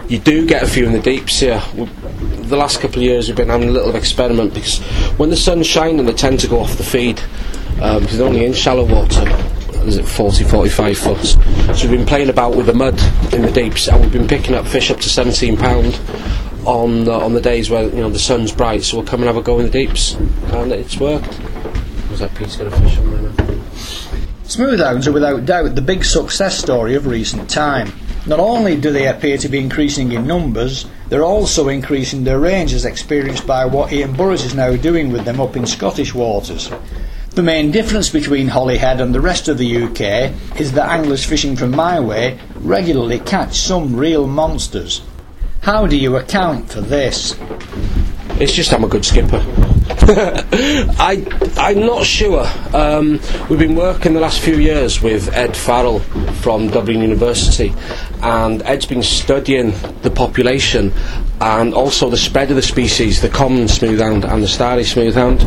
You 0.08 0.18
do 0.18 0.46
get 0.46 0.62
a 0.62 0.66
few 0.66 0.84
in 0.84 0.92
the 0.92 1.00
deeps 1.00 1.40
here. 1.40 1.62
The 1.74 2.56
last 2.56 2.80
couple 2.80 2.98
of 2.98 3.02
years 3.02 3.28
we've 3.28 3.36
been 3.36 3.48
having 3.48 3.70
a 3.70 3.72
little 3.72 3.96
experiment 3.96 4.52
because 4.52 4.78
when 5.16 5.30
the 5.30 5.36
sun's 5.36 5.66
shining 5.66 6.04
they 6.04 6.12
tend 6.12 6.40
to 6.40 6.46
go 6.46 6.60
off 6.60 6.76
the 6.76 6.84
feed 6.84 7.18
um, 7.80 8.02
because 8.02 8.18
they're 8.18 8.26
only 8.26 8.44
in 8.44 8.52
shallow 8.52 8.84
water. 8.84 9.26
Is 9.86 9.96
it 9.96 10.06
40, 10.06 10.44
45 10.44 10.98
foot? 10.98 11.24
So 11.24 11.88
we've 11.88 11.98
been 11.98 12.06
playing 12.06 12.28
about 12.28 12.54
with 12.54 12.66
the 12.66 12.74
mud 12.74 13.00
in 13.32 13.40
the 13.40 13.50
deeps 13.50 13.88
and 13.88 14.02
we've 14.02 14.12
been 14.12 14.28
picking 14.28 14.54
up 14.54 14.66
fish 14.66 14.90
up 14.90 14.98
to 14.98 15.08
17 15.08 15.56
pound 15.56 15.98
on 16.66 17.04
the, 17.04 17.12
on 17.12 17.32
the 17.32 17.40
days 17.40 17.70
where 17.70 17.84
you 17.84 18.02
know 18.02 18.10
the 18.10 18.18
sun's 18.18 18.52
bright. 18.52 18.82
So 18.82 18.98
we'll 18.98 19.06
come 19.06 19.20
and 19.20 19.28
have 19.28 19.38
a 19.38 19.42
go 19.42 19.60
in 19.60 19.66
the 19.66 19.72
deeps 19.72 20.12
and 20.12 20.72
it's 20.72 20.98
worked. 20.98 21.38
Was 22.10 22.20
that 22.20 22.34
Pete's 22.34 22.56
got 22.56 22.66
a 22.66 22.70
fish 22.70 22.98
on 22.98 23.10
there? 23.10 23.22
now? 23.32 23.43
Smooth 24.54 24.78
hounds 24.78 25.08
are 25.08 25.12
without 25.12 25.46
doubt 25.46 25.74
the 25.74 25.82
big 25.82 26.04
success 26.04 26.56
story 26.56 26.94
of 26.94 27.08
recent 27.08 27.50
time. 27.50 27.92
Not 28.24 28.38
only 28.38 28.80
do 28.80 28.92
they 28.92 29.08
appear 29.08 29.36
to 29.38 29.48
be 29.48 29.58
increasing 29.58 30.12
in 30.12 30.28
numbers, 30.28 30.86
they're 31.08 31.24
also 31.24 31.66
increasing 31.66 32.22
their 32.22 32.38
range 32.38 32.72
as 32.72 32.84
experienced 32.84 33.48
by 33.48 33.64
what 33.64 33.92
Ian 33.92 34.12
Burrett 34.12 34.44
is 34.44 34.54
now 34.54 34.76
doing 34.76 35.10
with 35.10 35.24
them 35.24 35.40
up 35.40 35.56
in 35.56 35.66
Scottish 35.66 36.14
waters. 36.14 36.70
The 37.30 37.42
main 37.42 37.72
difference 37.72 38.10
between 38.10 38.46
Holyhead 38.46 39.00
and 39.00 39.12
the 39.12 39.20
rest 39.20 39.48
of 39.48 39.58
the 39.58 39.82
UK 39.86 40.60
is 40.60 40.70
that 40.74 40.88
anglers 40.88 41.24
fishing 41.24 41.56
from 41.56 41.72
my 41.72 41.98
way 41.98 42.38
regularly 42.54 43.18
catch 43.18 43.56
some 43.56 43.96
real 43.96 44.28
monsters. 44.28 45.02
How 45.62 45.88
do 45.88 45.96
you 45.96 46.14
account 46.14 46.70
for 46.70 46.80
this? 46.80 47.36
It's 48.38 48.52
just 48.52 48.72
I'm 48.72 48.84
a 48.84 48.88
good 48.88 49.04
skipper. 49.04 49.44
I 50.06 51.26
I'm 51.58 51.80
not 51.80 52.04
sure. 52.04 52.46
Um, 52.72 53.20
we've 53.50 53.58
been 53.58 53.76
working 53.76 54.14
the 54.14 54.20
last 54.20 54.40
few 54.40 54.56
years 54.56 55.02
with 55.02 55.32
Ed 55.34 55.54
Farrell 55.54 55.98
from 56.40 56.68
Dublin 56.68 57.02
University, 57.02 57.74
and 58.22 58.62
Ed's 58.62 58.86
been 58.86 59.02
studying 59.02 59.74
the 60.00 60.10
population 60.10 60.90
and 61.40 61.74
also 61.74 62.08
the 62.08 62.16
spread 62.16 62.48
of 62.48 62.56
the 62.56 62.62
species, 62.62 63.20
the 63.20 63.28
common 63.28 63.64
smoothhound 63.64 64.24
and 64.24 64.42
the 64.42 64.48
starry 64.48 64.84
smoothhound, 64.84 65.42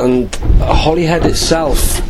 and 0.00 0.32
Holyhead 0.60 1.26
itself. 1.26 2.00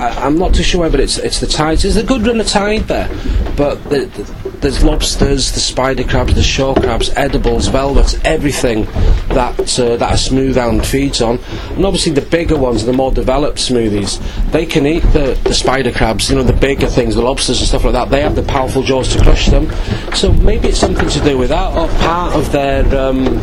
I, 0.00 0.26
I'm 0.26 0.38
not 0.38 0.54
too 0.54 0.62
sure 0.62 0.80
whether 0.80 1.00
it's 1.00 1.18
it's 1.18 1.40
the 1.40 1.46
tides. 1.46 1.82
There's 1.82 1.96
a 1.96 2.02
good 2.02 2.26
run 2.26 2.40
of 2.40 2.46
tide 2.46 2.82
there, 2.82 3.08
but 3.56 3.82
the, 3.84 4.06
the, 4.06 4.50
there's 4.60 4.82
lobsters, 4.82 5.52
the 5.52 5.60
spider 5.60 6.04
crabs, 6.04 6.34
the 6.34 6.42
shore 6.42 6.74
crabs, 6.74 7.10
edibles, 7.10 7.68
velvets, 7.68 8.18
everything 8.24 8.84
that 9.28 9.78
uh, 9.78 9.96
that 9.96 10.12
a 10.12 10.16
smoothhound 10.16 10.84
feeds 10.86 11.20
on. 11.20 11.38
And 11.70 11.84
obviously 11.84 12.12
the 12.12 12.22
bigger 12.22 12.58
ones, 12.58 12.84
the 12.84 12.92
more 12.92 13.12
developed 13.12 13.58
smoothies, 13.58 14.20
they 14.52 14.66
can 14.66 14.86
eat 14.86 15.02
the, 15.12 15.38
the 15.44 15.54
spider 15.54 15.92
crabs, 15.92 16.30
you 16.30 16.36
know, 16.36 16.42
the 16.42 16.52
bigger 16.52 16.86
things, 16.86 17.14
the 17.14 17.22
lobsters 17.22 17.58
and 17.60 17.68
stuff 17.68 17.84
like 17.84 17.92
that. 17.92 18.10
They 18.10 18.22
have 18.22 18.36
the 18.36 18.42
powerful 18.42 18.82
jaws 18.82 19.14
to 19.14 19.22
crush 19.22 19.48
them. 19.48 19.70
So 20.14 20.32
maybe 20.32 20.68
it's 20.68 20.78
something 20.78 21.08
to 21.08 21.20
do 21.20 21.36
with 21.36 21.50
that, 21.50 21.76
or 21.76 21.88
part 22.00 22.34
of 22.34 22.50
their 22.52 22.84
um, 22.98 23.40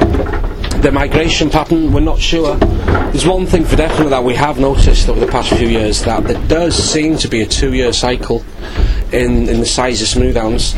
their 0.82 0.92
migration 0.92 1.50
pattern, 1.50 1.92
we're 1.92 2.00
not 2.00 2.20
sure. 2.20 2.56
There's 2.58 3.26
one 3.26 3.46
thing 3.46 3.66
for 3.66 3.76
definite 3.76 4.10
that 4.10 4.24
we 4.24 4.36
have 4.36 4.60
noticed 4.60 5.10
over 5.10 5.20
the 5.20 5.32
past 5.32 5.54
few 5.54 5.68
years 5.68 6.04
that 6.04 6.24
there 6.24 6.42
does 6.48 6.76
seem 6.76 7.18
to 7.18 7.28
be 7.28 7.42
a 7.42 7.46
two 7.46 7.74
year 7.74 7.94
cycle 7.94 8.44
in, 9.12 9.50
in 9.50 9.60
the 9.60 9.66
size 9.66 10.02
of 10.02 10.08
smoothhounds. 10.08 10.76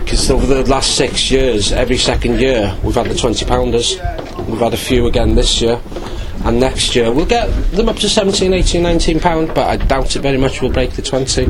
Because 0.00 0.30
over 0.30 0.46
the 0.46 0.68
last 0.68 0.96
six 0.96 1.30
years, 1.30 1.72
every 1.72 1.96
second 1.96 2.40
year, 2.40 2.76
we've 2.82 2.94
had 2.94 3.06
the 3.06 3.14
20 3.14 3.44
pounders. 3.46 3.98
We've 4.48 4.60
had 4.60 4.74
a 4.74 4.78
few 4.78 5.06
again 5.06 5.34
this 5.34 5.60
year. 5.60 5.80
And 6.44 6.60
next 6.60 6.94
year, 6.94 7.10
we'll 7.10 7.26
get 7.26 7.46
them 7.72 7.88
up 7.88 7.96
to 7.96 8.08
17, 8.08 8.52
18, 8.52 8.82
19 8.82 9.20
pound, 9.20 9.48
but 9.48 9.66
I 9.68 9.76
doubt 9.76 10.14
it 10.14 10.20
very 10.20 10.36
much 10.36 10.60
we'll 10.60 10.72
break 10.72 10.92
the 10.92 11.02
20. 11.02 11.48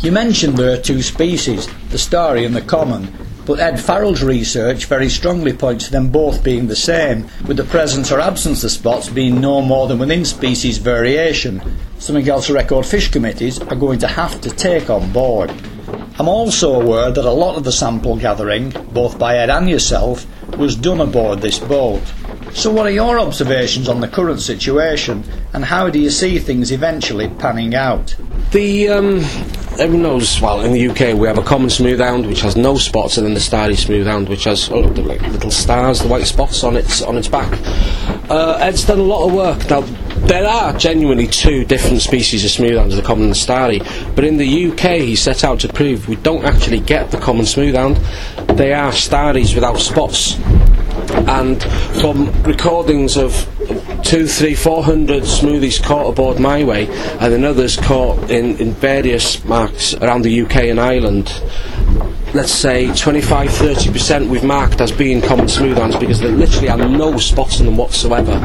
You 0.00 0.12
mentioned 0.12 0.56
there 0.56 0.78
are 0.78 0.80
two 0.80 1.02
species, 1.02 1.68
the 1.90 1.98
starry 1.98 2.44
and 2.44 2.54
the 2.54 2.62
common, 2.62 3.12
but 3.50 3.58
Ed 3.58 3.80
Farrell's 3.80 4.22
research 4.22 4.84
very 4.84 5.08
strongly 5.08 5.52
points 5.52 5.86
to 5.86 5.90
them 5.90 6.08
both 6.08 6.44
being 6.44 6.68
the 6.68 6.76
same, 6.76 7.26
with 7.48 7.56
the 7.56 7.64
presence 7.64 8.12
or 8.12 8.20
absence 8.20 8.62
of 8.62 8.70
spots 8.70 9.08
being 9.08 9.40
no 9.40 9.60
more 9.60 9.88
than 9.88 9.98
within 9.98 10.24
species 10.24 10.78
variation. 10.78 11.60
Something 11.98 12.28
else 12.28 12.48
record 12.48 12.86
fish 12.86 13.10
committees 13.10 13.58
are 13.58 13.74
going 13.74 13.98
to 13.98 14.06
have 14.06 14.40
to 14.42 14.50
take 14.50 14.88
on 14.88 15.12
board. 15.12 15.52
I'm 16.16 16.28
also 16.28 16.80
aware 16.80 17.10
that 17.10 17.24
a 17.24 17.30
lot 17.32 17.56
of 17.56 17.64
the 17.64 17.72
sample 17.72 18.16
gathering, 18.16 18.70
both 18.92 19.18
by 19.18 19.38
Ed 19.38 19.50
and 19.50 19.68
yourself, 19.68 20.24
was 20.56 20.76
done 20.76 21.00
aboard 21.00 21.40
this 21.40 21.58
boat. 21.58 22.02
So, 22.52 22.70
what 22.70 22.86
are 22.86 22.92
your 22.92 23.18
observations 23.18 23.88
on 23.88 24.00
the 24.00 24.06
current 24.06 24.40
situation, 24.40 25.24
and 25.54 25.64
how 25.64 25.90
do 25.90 25.98
you 25.98 26.10
see 26.10 26.38
things 26.38 26.70
eventually 26.70 27.28
panning 27.28 27.74
out? 27.74 28.14
The 28.52 28.90
um, 28.90 29.24
everyone 29.80 30.02
knows. 30.02 30.40
Well, 30.40 30.60
in 30.60 30.72
the 30.72 30.88
UK, 30.88 31.18
we 31.18 31.26
have 31.26 31.38
a 31.38 31.42
common 31.42 31.70
smoothhound 31.70 32.28
which 32.28 32.42
has 32.42 32.54
no 32.54 32.76
spots, 32.76 33.16
and 33.16 33.26
then 33.26 33.34
the 33.34 33.40
starry 33.40 33.74
smoothhound 33.74 34.28
which 34.28 34.44
has 34.44 34.70
oh, 34.70 34.88
the, 34.88 35.02
like, 35.02 35.22
little 35.22 35.50
stars, 35.50 36.00
the 36.00 36.08
white 36.08 36.26
spots 36.26 36.62
on 36.62 36.76
its 36.76 37.00
on 37.02 37.16
its 37.16 37.28
back. 37.28 37.50
Uh, 38.30 38.58
Ed's 38.60 38.84
done 38.84 38.98
a 38.98 39.02
lot 39.02 39.26
of 39.26 39.32
work. 39.32 39.70
Now, 39.70 39.80
there 40.26 40.46
are 40.46 40.76
genuinely 40.76 41.26
two 41.26 41.64
different 41.64 42.02
species 42.02 42.44
of 42.44 42.50
smoothhounds, 42.50 42.94
the 42.94 43.02
common 43.02 43.24
and 43.24 43.32
the 43.32 43.36
starry. 43.36 43.80
But 44.14 44.24
in 44.24 44.36
the 44.36 44.70
UK, 44.70 45.00
he 45.00 45.16
set 45.16 45.44
out 45.44 45.60
to 45.60 45.68
prove 45.72 46.08
we 46.08 46.16
don't 46.16 46.44
actually 46.44 46.80
get 46.80 47.10
the 47.10 47.18
common 47.18 47.46
smoothhound. 47.46 47.96
They 48.56 48.74
are 48.74 48.92
starries 48.92 49.54
without 49.54 49.78
spots 49.78 50.36
and 51.26 51.62
from 52.00 52.30
recordings 52.42 53.16
of 53.16 53.32
two, 54.02 54.26
three, 54.26 54.54
four 54.54 54.82
hundred 54.82 55.22
smoothies 55.22 55.82
caught 55.82 56.08
aboard 56.10 56.38
my 56.38 56.64
way, 56.64 56.86
and 56.88 57.32
then 57.32 57.44
others 57.44 57.76
caught 57.76 58.30
in, 58.30 58.56
in 58.58 58.72
various 58.72 59.44
marks 59.44 59.94
around 59.94 60.22
the 60.22 60.42
UK 60.42 60.56
and 60.64 60.80
Ireland. 60.80 61.32
Let's 62.32 62.52
say 62.52 62.94
25 62.94 63.48
30% 63.48 64.28
we've 64.28 64.44
marked 64.44 64.80
as 64.80 64.92
being 64.92 65.20
common 65.20 65.46
smoothhounds 65.46 65.98
because 65.98 66.20
there 66.20 66.30
literally 66.30 66.68
are 66.68 66.76
no 66.76 67.18
spots 67.18 67.58
on 67.58 67.66
them 67.66 67.76
whatsoever. 67.76 68.38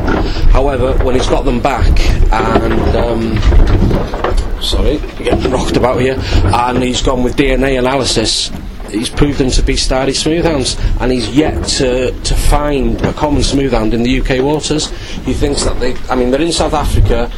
However, 0.52 0.98
when 1.04 1.14
he's 1.14 1.28
got 1.28 1.46
them 1.46 1.62
back 1.62 2.00
and 2.32 2.96
um, 2.96 4.62
sorry, 4.62 4.98
getting 5.18 5.52
rocked 5.52 5.78
about 5.78 6.02
here, 6.02 6.18
and 6.20 6.82
he's 6.82 7.02
gone 7.02 7.24
with 7.24 7.36
DNA 7.36 7.78
analysis. 7.78 8.50
He's 8.90 9.10
proved 9.10 9.40
them 9.40 9.50
to 9.52 9.62
be 9.62 9.76
starry 9.76 10.12
smoothhounds, 10.12 10.80
and 11.02 11.12
he's 11.12 11.30
yet 11.30 11.66
to, 11.80 12.12
to 12.12 12.36
find 12.36 13.02
a 13.02 13.14
common 13.14 13.42
smoothhound 13.42 13.94
in 13.94 14.04
the 14.04 14.20
UK 14.22 14.44
waters. 14.44 14.90
He 15.26 15.34
thinks 15.34 15.64
that 15.64 15.80
they, 15.80 15.96
I 16.10 16.16
mean, 16.16 16.32
they're 16.32 16.42
in 16.42 16.52
South 16.52 16.74
Africa, 16.74 17.32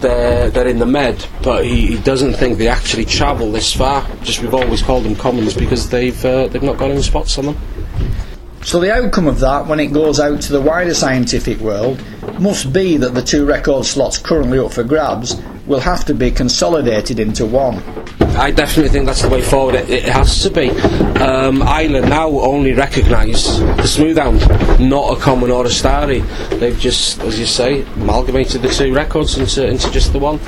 they're, 0.00 0.50
they're 0.50 0.66
in 0.66 0.78
the 0.78 0.86
Med, 0.86 1.26
but 1.42 1.64
he, 1.64 1.96
he 1.96 2.02
doesn't 2.02 2.34
think 2.34 2.58
they 2.58 2.68
actually 2.68 3.04
travel 3.04 3.50
this 3.50 3.72
far. 3.74 4.06
Just 4.22 4.42
we've 4.42 4.54
always 4.54 4.82
called 4.82 5.04
them 5.04 5.16
commons 5.16 5.54
because 5.54 5.88
they've 5.88 6.24
uh, 6.24 6.48
they've 6.48 6.62
not 6.62 6.78
got 6.78 6.90
any 6.90 7.02
spots 7.02 7.38
on 7.38 7.46
them. 7.46 7.56
So 8.64 8.78
the 8.78 8.94
outcome 8.94 9.26
of 9.26 9.40
that, 9.40 9.66
when 9.66 9.80
it 9.80 9.88
goes 9.88 10.20
out 10.20 10.40
to 10.42 10.52
the 10.52 10.60
wider 10.60 10.94
scientific 10.94 11.58
world, 11.58 12.00
must 12.40 12.72
be 12.72 12.96
that 12.96 13.12
the 13.12 13.22
two 13.22 13.44
record 13.44 13.84
slots 13.84 14.18
currently 14.18 14.58
up 14.58 14.72
for 14.72 14.84
grabs 14.84 15.40
will 15.66 15.80
have 15.80 16.04
to 16.04 16.14
be 16.14 16.30
consolidated 16.30 17.18
into 17.18 17.44
one. 17.44 17.82
I 18.36 18.50
definitely 18.50 18.90
think 18.90 19.06
that's 19.06 19.22
the 19.22 19.28
way 19.28 19.42
forward. 19.42 19.74
It, 19.74 19.90
it 19.90 20.04
has 20.04 20.42
to 20.42 20.50
be. 20.50 20.70
Um, 21.20 21.60
Ireland 21.62 22.08
now 22.08 22.28
only 22.28 22.72
recognise 22.72 23.58
the 23.58 23.82
smoothhound, 23.82 24.40
not 24.80 25.18
a 25.18 25.20
common 25.20 25.50
or 25.50 25.66
a 25.66 25.70
starry. 25.70 26.20
They've 26.50 26.78
just, 26.78 27.20
as 27.20 27.38
you 27.38 27.46
say, 27.46 27.82
amalgamated 27.96 28.62
the 28.62 28.68
two 28.68 28.94
records 28.94 29.38
into, 29.38 29.66
into 29.66 29.90
just 29.90 30.12
the 30.12 30.18
one. 30.20 30.40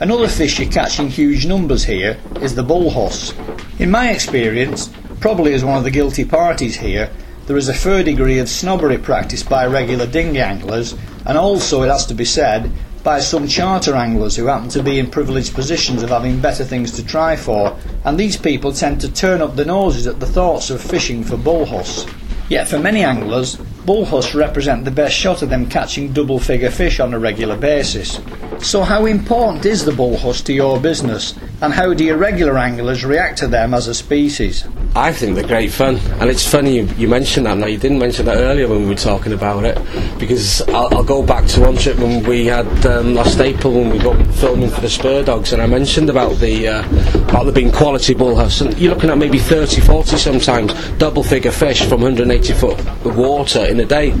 Another 0.00 0.28
fish 0.28 0.58
you 0.58 0.68
catch 0.68 0.98
in 0.98 1.08
huge 1.08 1.46
numbers 1.46 1.84
here 1.84 2.18
is 2.40 2.54
the 2.54 2.64
bullhuss. 2.64 3.34
In 3.80 3.90
my 3.90 4.10
experience, 4.10 4.90
probably 5.20 5.54
as 5.54 5.64
one 5.64 5.78
of 5.78 5.84
the 5.84 5.90
guilty 5.90 6.24
parties 6.24 6.76
here, 6.76 7.10
there 7.50 7.58
is 7.58 7.68
a 7.68 7.74
fair 7.74 8.04
degree 8.04 8.38
of 8.38 8.48
snobbery 8.48 8.96
practiced 8.96 9.48
by 9.48 9.66
regular 9.66 10.06
dinghy 10.06 10.38
anglers, 10.38 10.94
and 11.26 11.36
also, 11.36 11.82
it 11.82 11.88
has 11.88 12.06
to 12.06 12.14
be 12.14 12.24
said, 12.24 12.70
by 13.02 13.18
some 13.18 13.48
charter 13.48 13.96
anglers 13.96 14.36
who 14.36 14.46
happen 14.46 14.68
to 14.68 14.84
be 14.84 15.00
in 15.00 15.10
privileged 15.10 15.52
positions 15.52 16.04
of 16.04 16.10
having 16.10 16.40
better 16.40 16.62
things 16.62 16.92
to 16.92 17.04
try 17.04 17.34
for, 17.34 17.76
and 18.04 18.16
these 18.16 18.36
people 18.36 18.72
tend 18.72 19.00
to 19.00 19.12
turn 19.12 19.42
up 19.42 19.56
their 19.56 19.66
noses 19.66 20.06
at 20.06 20.20
the 20.20 20.26
thoughts 20.26 20.70
of 20.70 20.80
fishing 20.80 21.24
for 21.24 21.36
bullhuss. 21.36 22.08
Yet 22.48 22.68
for 22.68 22.78
many 22.78 23.02
anglers, 23.02 23.58
bullhuss 23.84 24.34
represent 24.34 24.84
the 24.84 24.90
best 24.90 25.14
shot 25.14 25.42
of 25.42 25.50
them 25.50 25.68
catching 25.68 26.12
double 26.12 26.38
figure 26.38 26.70
fish 26.70 27.00
on 27.00 27.14
a 27.14 27.18
regular 27.18 27.56
basis. 27.56 28.20
So 28.60 28.82
how 28.82 29.06
important 29.06 29.64
is 29.64 29.84
the 29.84 29.92
bullhuss 29.92 30.44
to 30.44 30.52
your 30.52 30.78
business, 30.78 31.34
and 31.62 31.72
how 31.72 31.94
do 31.94 32.04
your 32.04 32.18
regular 32.18 32.58
anglers 32.58 33.04
react 33.04 33.38
to 33.38 33.48
them 33.48 33.72
as 33.72 33.88
a 33.88 33.94
species? 33.94 34.66
I 34.94 35.12
think 35.12 35.34
they're 35.34 35.46
great 35.46 35.70
fun, 35.70 35.96
and 36.20 36.28
it's 36.28 36.46
funny 36.46 36.76
you, 36.76 36.84
you 36.98 37.08
mentioned 37.08 37.46
that. 37.46 37.56
Now 37.56 37.66
you 37.66 37.78
didn't 37.78 37.98
mention 37.98 38.26
that 38.26 38.36
earlier 38.36 38.68
when 38.68 38.82
we 38.82 38.88
were 38.88 38.94
talking 38.94 39.32
about 39.32 39.64
it, 39.64 39.78
because 40.18 40.60
I'll, 40.68 40.94
I'll 40.94 41.04
go 41.04 41.22
back 41.22 41.46
to 41.48 41.60
one 41.60 41.76
trip 41.76 41.96
when 41.98 42.22
we 42.24 42.46
had 42.46 42.66
um, 42.86 43.14
Lost 43.14 43.34
Staple 43.34 43.72
when 43.72 43.88
we 43.88 43.98
got 43.98 44.16
filming 44.34 44.68
for 44.68 44.80
the 44.82 44.90
Spur 44.90 45.22
Dogs, 45.22 45.52
and 45.52 45.62
I 45.62 45.66
mentioned 45.66 46.10
about 46.10 46.36
the 46.36 46.68
uh, 46.68 46.82
about 47.30 47.44
there 47.44 47.52
being 47.54 47.72
quality 47.72 48.14
bullhuss, 48.14 48.60
and 48.60 48.76
you're 48.78 48.94
looking 48.94 49.08
at 49.08 49.16
maybe 49.16 49.38
30, 49.38 49.80
40 49.80 50.16
sometimes 50.16 50.90
double 50.98 51.22
figure 51.22 51.50
fish 51.50 51.86
from 51.86 52.02
180 52.02 52.52
foot 52.54 52.78
of 52.78 53.16
water 53.16 53.64
in 53.64 53.80
a 53.80 53.86
day, 53.86 54.12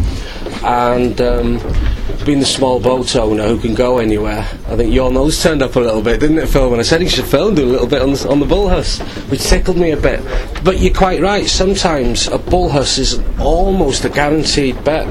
and. 0.62 1.20
Um, 1.20 1.60
being 2.24 2.40
the 2.40 2.46
small 2.46 2.78
boat 2.78 3.16
owner 3.16 3.48
who 3.48 3.58
can 3.58 3.74
go 3.74 3.98
anywhere, 3.98 4.46
I 4.66 4.76
think 4.76 4.92
your 4.92 5.10
nose 5.10 5.42
turned 5.42 5.62
up 5.62 5.76
a 5.76 5.80
little 5.80 6.02
bit, 6.02 6.20
didn't 6.20 6.38
it, 6.38 6.48
Phil? 6.48 6.70
When 6.70 6.78
I 6.78 6.82
said 6.82 7.00
he 7.00 7.08
should 7.08 7.24
film, 7.24 7.54
do 7.54 7.64
a 7.64 7.72
little 7.72 7.86
bit 7.86 8.02
on 8.02 8.12
the, 8.12 8.28
on 8.28 8.40
the 8.40 9.26
which 9.30 9.42
tickled 9.42 9.78
me 9.78 9.92
a 9.92 9.96
bit. 9.96 10.20
But 10.62 10.80
you're 10.80 10.94
quite 10.94 11.20
right. 11.20 11.46
Sometimes 11.46 12.26
a 12.26 12.38
bullhuss 12.38 12.98
is 12.98 13.18
almost 13.38 14.04
a 14.04 14.10
guaranteed 14.10 14.82
bet. 14.84 15.06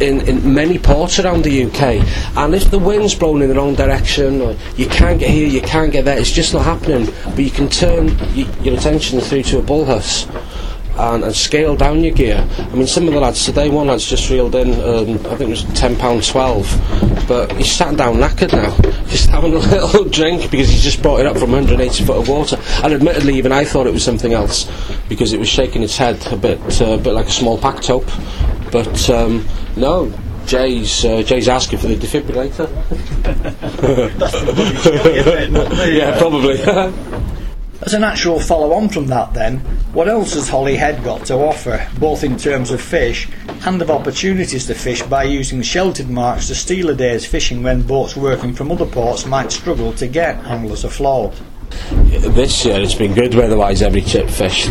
In, 0.00 0.22
in 0.26 0.54
many 0.54 0.78
ports 0.78 1.18
around 1.18 1.44
the 1.44 1.64
UK, 1.64 2.02
and 2.36 2.54
if 2.54 2.70
the 2.70 2.78
wind's 2.78 3.14
blowing 3.14 3.42
in 3.42 3.50
the 3.50 3.54
wrong 3.54 3.74
direction, 3.74 4.56
you 4.76 4.86
can't 4.86 5.20
get 5.20 5.28
here, 5.28 5.46
you 5.46 5.60
can't 5.60 5.92
get 5.92 6.06
there, 6.06 6.18
it's 6.18 6.30
just 6.30 6.54
not 6.54 6.64
happening. 6.64 7.12
But 7.24 7.40
you 7.40 7.50
can 7.50 7.68
turn 7.68 8.16
y- 8.34 8.48
your 8.62 8.76
attention 8.78 9.20
through 9.20 9.42
to 9.44 9.58
a 9.58 9.62
bullhuss, 9.62 10.26
and, 10.96 11.24
and 11.24 11.34
scale 11.34 11.76
down 11.76 12.02
your 12.02 12.14
gear. 12.14 12.46
I 12.58 12.74
mean, 12.74 12.86
some 12.86 13.08
of 13.08 13.14
the 13.14 13.20
lads 13.20 13.44
today, 13.44 13.68
one 13.68 13.88
lad's 13.88 14.08
just 14.08 14.28
reeled 14.30 14.54
in, 14.54 14.72
um, 14.80 15.16
I 15.26 15.36
think 15.36 15.42
it 15.42 15.48
was 15.48 15.64
ten 15.74 15.96
pound 15.96 16.26
twelve, 16.26 16.66
but 17.28 17.52
he's 17.52 17.70
sat 17.70 17.96
down 17.96 18.16
knackered 18.16 18.52
now, 18.52 18.76
just 19.08 19.28
having 19.30 19.54
a 19.54 19.58
little 19.58 20.04
drink 20.10 20.50
because 20.50 20.68
he's 20.68 20.82
just 20.82 21.02
brought 21.02 21.20
it 21.20 21.26
up 21.26 21.36
from 21.36 21.52
180 21.52 22.04
foot 22.04 22.16
of 22.16 22.28
water. 22.28 22.58
And 22.82 22.92
admittedly, 22.92 23.34
even 23.34 23.52
I 23.52 23.64
thought 23.64 23.86
it 23.86 23.92
was 23.92 24.04
something 24.04 24.32
else 24.32 24.70
because 25.08 25.32
it 25.32 25.38
was 25.38 25.48
shaking 25.48 25.82
its 25.82 25.96
head 25.96 26.26
a 26.32 26.36
bit, 26.36 26.58
uh, 26.80 26.92
a 26.92 26.98
bit 26.98 27.12
like 27.12 27.26
a 27.26 27.30
small 27.30 27.58
pack 27.58 27.82
tope. 27.82 28.08
But 28.70 29.10
um, 29.10 29.46
no. 29.76 30.12
Jay's 30.46 31.04
uh, 31.04 31.22
Jay's 31.22 31.48
asking 31.48 31.78
for 31.78 31.86
the 31.86 31.96
defibrillator. 31.96 32.66
yeah, 35.92 36.18
probably. 36.18 36.60
As 37.82 37.94
a 37.94 37.98
natural 37.98 38.38
follow 38.38 38.74
on 38.74 38.90
from 38.90 39.06
that, 39.06 39.32
then, 39.32 39.60
what 39.94 40.06
else 40.06 40.34
has 40.34 40.50
Holyhead 40.50 41.02
got 41.02 41.24
to 41.26 41.34
offer, 41.36 41.88
both 41.98 42.24
in 42.24 42.36
terms 42.36 42.70
of 42.70 42.80
fish 42.80 43.26
and 43.64 43.80
of 43.80 43.90
opportunities 43.90 44.66
to 44.66 44.74
fish 44.74 45.02
by 45.02 45.24
using 45.24 45.62
sheltered 45.62 46.10
marks 46.10 46.48
to 46.48 46.54
steal 46.54 46.90
a 46.90 46.94
day's 46.94 47.24
fishing 47.24 47.62
when 47.62 47.80
boats 47.80 48.16
working 48.16 48.52
from 48.52 48.70
other 48.70 48.84
ports 48.84 49.24
might 49.24 49.50
struggle 49.50 49.94
to 49.94 50.06
get 50.06 50.36
anglers 50.44 50.84
afloat? 50.84 51.32
This 51.70 52.64
year 52.64 52.80
it's 52.80 52.94
been 52.94 53.14
good 53.14 53.34
weather-wise 53.34 53.82
every 53.82 54.02
chip 54.02 54.28
fished 54.28 54.70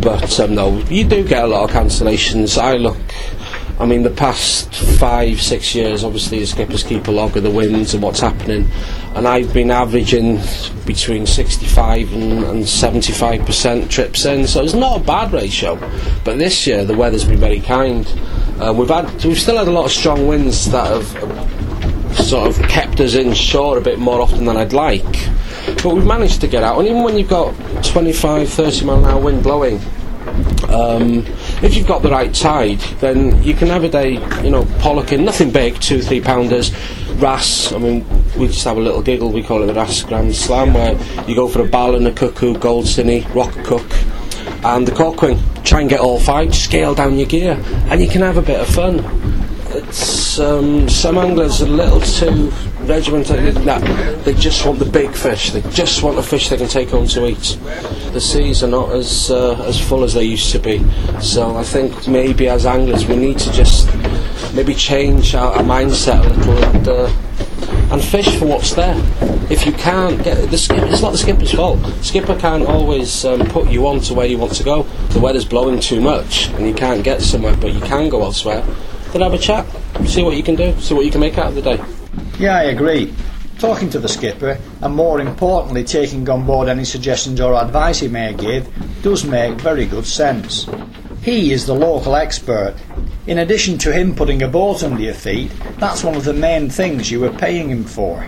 but 0.00 0.38
um, 0.40 0.54
no 0.54 0.78
you 0.88 1.04
do 1.04 1.26
get 1.26 1.44
a 1.44 1.46
lot 1.46 1.68
of 1.68 1.74
cancellations. 1.74 2.60
I 2.60 2.76
look 2.76 2.96
I 3.78 3.84
mean 3.84 4.02
the 4.02 4.10
past 4.10 4.72
five 4.98 5.40
six 5.42 5.74
years 5.74 6.04
obviously 6.04 6.38
the 6.38 6.46
skippers 6.46 6.82
keep 6.82 7.08
a 7.08 7.10
log 7.10 7.36
of 7.36 7.42
the 7.42 7.50
winds 7.50 7.94
and 7.94 8.02
what's 8.02 8.20
happening. 8.20 8.68
And 9.14 9.26
I've 9.26 9.52
been 9.52 9.70
averaging 9.70 10.40
between 10.84 11.26
65 11.26 12.12
and, 12.12 12.44
and 12.44 12.62
75% 12.62 13.90
trips 13.90 14.24
in. 14.24 14.46
So 14.46 14.62
it's 14.62 14.74
not 14.74 15.00
a 15.00 15.04
bad 15.04 15.32
ratio. 15.32 15.76
But 16.24 16.38
this 16.38 16.66
year 16.66 16.84
the 16.84 16.96
weather's 16.96 17.24
been 17.24 17.40
very 17.40 17.60
kind. 17.60 18.06
Um, 18.60 18.76
we've 18.76 18.88
had 18.88 19.12
we've 19.24 19.38
still 19.38 19.58
had 19.58 19.68
a 19.68 19.72
lot 19.72 19.86
of 19.86 19.92
strong 19.92 20.26
winds 20.26 20.70
that 20.70 20.86
have 20.86 22.16
sort 22.24 22.48
of 22.48 22.68
kept 22.68 23.00
us 23.00 23.14
in 23.14 23.34
shore 23.34 23.78
a 23.78 23.80
bit 23.80 23.98
more 23.98 24.20
often 24.20 24.44
than 24.44 24.56
I'd 24.56 24.72
like 24.72 25.28
but 25.82 25.94
we've 25.94 26.06
managed 26.06 26.40
to 26.40 26.48
get 26.48 26.62
out 26.62 26.78
and 26.78 26.88
even 26.88 27.02
when 27.02 27.16
you've 27.18 27.28
got 27.28 27.54
25 27.84 28.48
30 28.48 28.84
mile 28.84 28.98
an 28.98 29.04
hour 29.04 29.20
wind 29.20 29.42
blowing 29.42 29.80
um, 30.68 31.24
if 31.62 31.76
you've 31.76 31.86
got 31.86 32.02
the 32.02 32.10
right 32.10 32.34
tide 32.34 32.80
then 33.00 33.42
you 33.42 33.54
can 33.54 33.68
have 33.68 33.84
a 33.84 33.88
day 33.88 34.12
you 34.42 34.50
know 34.50 34.64
pollocking 34.80 35.24
nothing 35.24 35.50
big 35.50 35.80
two 35.80 36.02
three 36.02 36.20
pounders 36.20 36.72
wrasse, 37.18 37.72
I 37.72 37.78
mean, 37.78 38.04
we 38.38 38.46
just 38.48 38.64
have 38.64 38.76
a 38.76 38.80
little 38.80 39.02
giggle. 39.02 39.30
We 39.30 39.42
call 39.42 39.62
it 39.62 39.66
the 39.66 39.74
Wrasse 39.74 40.02
Grand 40.02 40.34
Slam, 40.34 40.74
where 40.74 40.98
you 41.26 41.34
go 41.34 41.48
for 41.48 41.62
a 41.62 41.68
ballan, 41.68 42.06
a 42.06 42.12
cuckoo, 42.12 42.54
goldsinny, 42.54 43.32
rock 43.34 43.52
cook, 43.64 43.90
and 44.64 44.86
the 44.86 44.92
corkwing. 44.92 45.40
Try 45.64 45.80
and 45.80 45.90
get 45.90 46.00
all 46.00 46.20
five, 46.20 46.54
scale 46.54 46.94
down 46.94 47.16
your 47.16 47.26
gear, 47.26 47.62
and 47.90 48.00
you 48.00 48.08
can 48.08 48.22
have 48.22 48.36
a 48.36 48.42
bit 48.42 48.60
of 48.60 48.68
fun. 48.68 49.00
It's 49.68 50.38
um, 50.38 50.88
some 50.88 51.18
anglers 51.18 51.62
are 51.62 51.66
a 51.66 51.68
little 51.68 52.00
too 52.00 52.52
regimented. 52.88 53.54
That 53.56 54.24
they 54.24 54.34
just 54.34 54.64
want 54.66 54.78
the 54.78 54.84
big 54.84 55.14
fish. 55.14 55.50
They 55.50 55.62
just 55.70 56.02
want 56.02 56.18
a 56.18 56.22
fish 56.22 56.48
they 56.48 56.56
can 56.56 56.68
take 56.68 56.90
home 56.90 57.06
to 57.08 57.26
eat. 57.26 57.58
The 58.12 58.20
seas 58.20 58.62
are 58.62 58.68
not 58.68 58.92
as 58.92 59.30
uh, 59.30 59.62
as 59.66 59.80
full 59.80 60.04
as 60.04 60.14
they 60.14 60.24
used 60.24 60.52
to 60.52 60.58
be. 60.58 60.84
So 61.20 61.56
I 61.56 61.62
think 61.62 62.08
maybe 62.08 62.48
as 62.48 62.66
anglers 62.66 63.06
we 63.06 63.16
need 63.16 63.38
to 63.40 63.52
just 63.52 63.88
maybe 64.54 64.74
change 64.74 65.34
our, 65.34 65.52
our 65.52 65.62
mindset 65.62 66.24
a 66.24 66.28
little 66.28 66.64
and 66.64 66.88
uh, 66.88 67.92
and 67.92 68.02
fish 68.02 68.36
for 68.38 68.46
what's 68.46 68.74
there. 68.74 68.96
If 69.48 69.64
you 69.64 69.72
can't 69.72 70.22
get 70.24 70.50
the 70.50 70.58
skip, 70.58 70.82
it's 70.84 71.02
not 71.02 71.12
the 71.12 71.18
skipper's 71.18 71.52
fault. 71.52 71.78
Skipper 72.02 72.36
can't 72.36 72.66
always 72.66 73.24
um, 73.24 73.46
put 73.46 73.68
you 73.68 73.86
on 73.86 74.00
to 74.00 74.14
where 74.14 74.26
you 74.26 74.38
want 74.38 74.54
to 74.54 74.64
go. 74.64 74.82
The 75.10 75.20
weather's 75.20 75.44
blowing 75.44 75.78
too 75.78 76.00
much 76.00 76.48
and 76.48 76.66
you 76.66 76.74
can't 76.74 77.04
get 77.04 77.22
somewhere, 77.22 77.56
but 77.56 77.72
you 77.72 77.80
can 77.80 78.08
go 78.08 78.22
elsewhere. 78.22 78.62
Then 79.12 79.22
have 79.22 79.34
a 79.34 79.38
chat, 79.38 79.66
see 80.04 80.24
what 80.24 80.36
you 80.36 80.42
can 80.42 80.56
do, 80.56 80.78
see 80.80 80.94
what 80.94 81.04
you 81.04 81.12
can 81.12 81.20
make 81.20 81.38
out 81.38 81.48
of 81.48 81.54
the 81.54 81.62
day. 81.62 82.05
Yeah, 82.38 82.56
I 82.56 82.64
agree. 82.64 83.14
Talking 83.58 83.88
to 83.90 83.98
the 83.98 84.08
skipper, 84.08 84.58
and 84.82 84.94
more 84.94 85.20
importantly, 85.20 85.82
taking 85.84 86.28
on 86.28 86.44
board 86.44 86.68
any 86.68 86.84
suggestions 86.84 87.40
or 87.40 87.54
advice 87.54 88.00
he 88.00 88.08
may 88.08 88.34
give, 88.34 88.68
does 89.02 89.24
make 89.24 89.58
very 89.60 89.86
good 89.86 90.06
sense. 90.06 90.66
He 91.22 91.52
is 91.52 91.66
the 91.66 91.74
local 91.74 92.14
expert. 92.14 92.74
In 93.26 93.38
addition 93.38 93.78
to 93.78 93.92
him 93.92 94.14
putting 94.14 94.42
a 94.42 94.48
boat 94.48 94.84
under 94.84 95.02
your 95.02 95.14
feet, 95.14 95.50
that's 95.78 96.04
one 96.04 96.14
of 96.14 96.24
the 96.24 96.34
main 96.34 96.70
things 96.70 97.10
you 97.10 97.20
were 97.20 97.32
paying 97.32 97.70
him 97.70 97.84
for. 97.84 98.24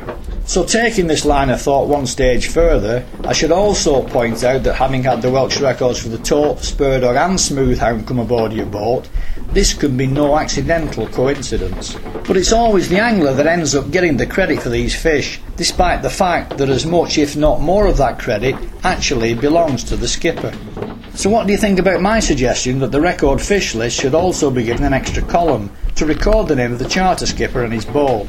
So, 0.49 0.65
taking 0.65 1.09
this 1.09 1.27
line 1.27 1.51
of 1.51 1.61
thought 1.61 1.89
one 1.89 2.07
stage 2.07 2.49
further, 2.49 3.05
I 3.23 3.35
should 3.35 3.53
also 3.53 4.03
point 4.09 4.43
out 4.43 4.63
that 4.63 4.77
having 4.77 5.03
had 5.03 5.21
the 5.21 5.31
Welsh 5.31 5.61
records 5.61 5.99
for 5.99 6.09
the 6.09 6.17
Tope, 6.17 6.61
Spurdog, 6.61 7.23
and 7.23 7.39
Smoothhound 7.39 8.07
come 8.07 8.19
aboard 8.19 8.55
your 8.55 8.65
boat, 8.65 9.11
this 9.53 9.75
can 9.75 9.99
be 9.99 10.07
no 10.07 10.39
accidental 10.39 11.07
coincidence. 11.09 11.99
But 12.27 12.39
it's 12.39 12.55
always 12.55 12.89
the 12.89 12.99
angler 12.99 13.35
that 13.35 13.47
ends 13.47 13.75
up 13.75 13.91
getting 13.91 14.17
the 14.17 14.25
credit 14.27 14.63
for 14.63 14.71
these 14.71 14.99
fish, 14.99 15.39
despite 15.57 16.01
the 16.01 16.09
fact 16.09 16.57
that 16.57 16.71
as 16.71 16.87
much, 16.87 17.19
if 17.19 17.37
not 17.37 17.61
more, 17.61 17.87
of 17.87 17.99
that 17.99 18.19
credit 18.19 18.55
actually 18.85 19.35
belongs 19.35 19.85
to 19.85 19.97
the 19.97 20.09
skipper. 20.09 20.55
So, 21.13 21.29
what 21.29 21.47
do 21.47 21.53
you 21.53 21.59
think 21.59 21.79
about 21.79 22.01
my 22.01 22.21
suggestion 22.21 22.79
that 22.79 22.91
the 22.91 23.03
record 23.03 23.43
fish 23.43 23.75
list 23.75 24.01
should 24.01 24.15
also 24.15 24.51
be 24.51 24.65
given 24.65 24.87
an 24.87 24.95
extra 24.95 25.23
column 25.25 25.71
to 25.97 26.07
record 26.07 26.49
the 26.49 26.57
name 26.57 26.73
of 26.73 26.79
the 26.79 26.89
charter 26.89 27.27
skipper 27.27 27.65
and 27.65 27.73
his 27.75 27.85
boat? 27.85 28.27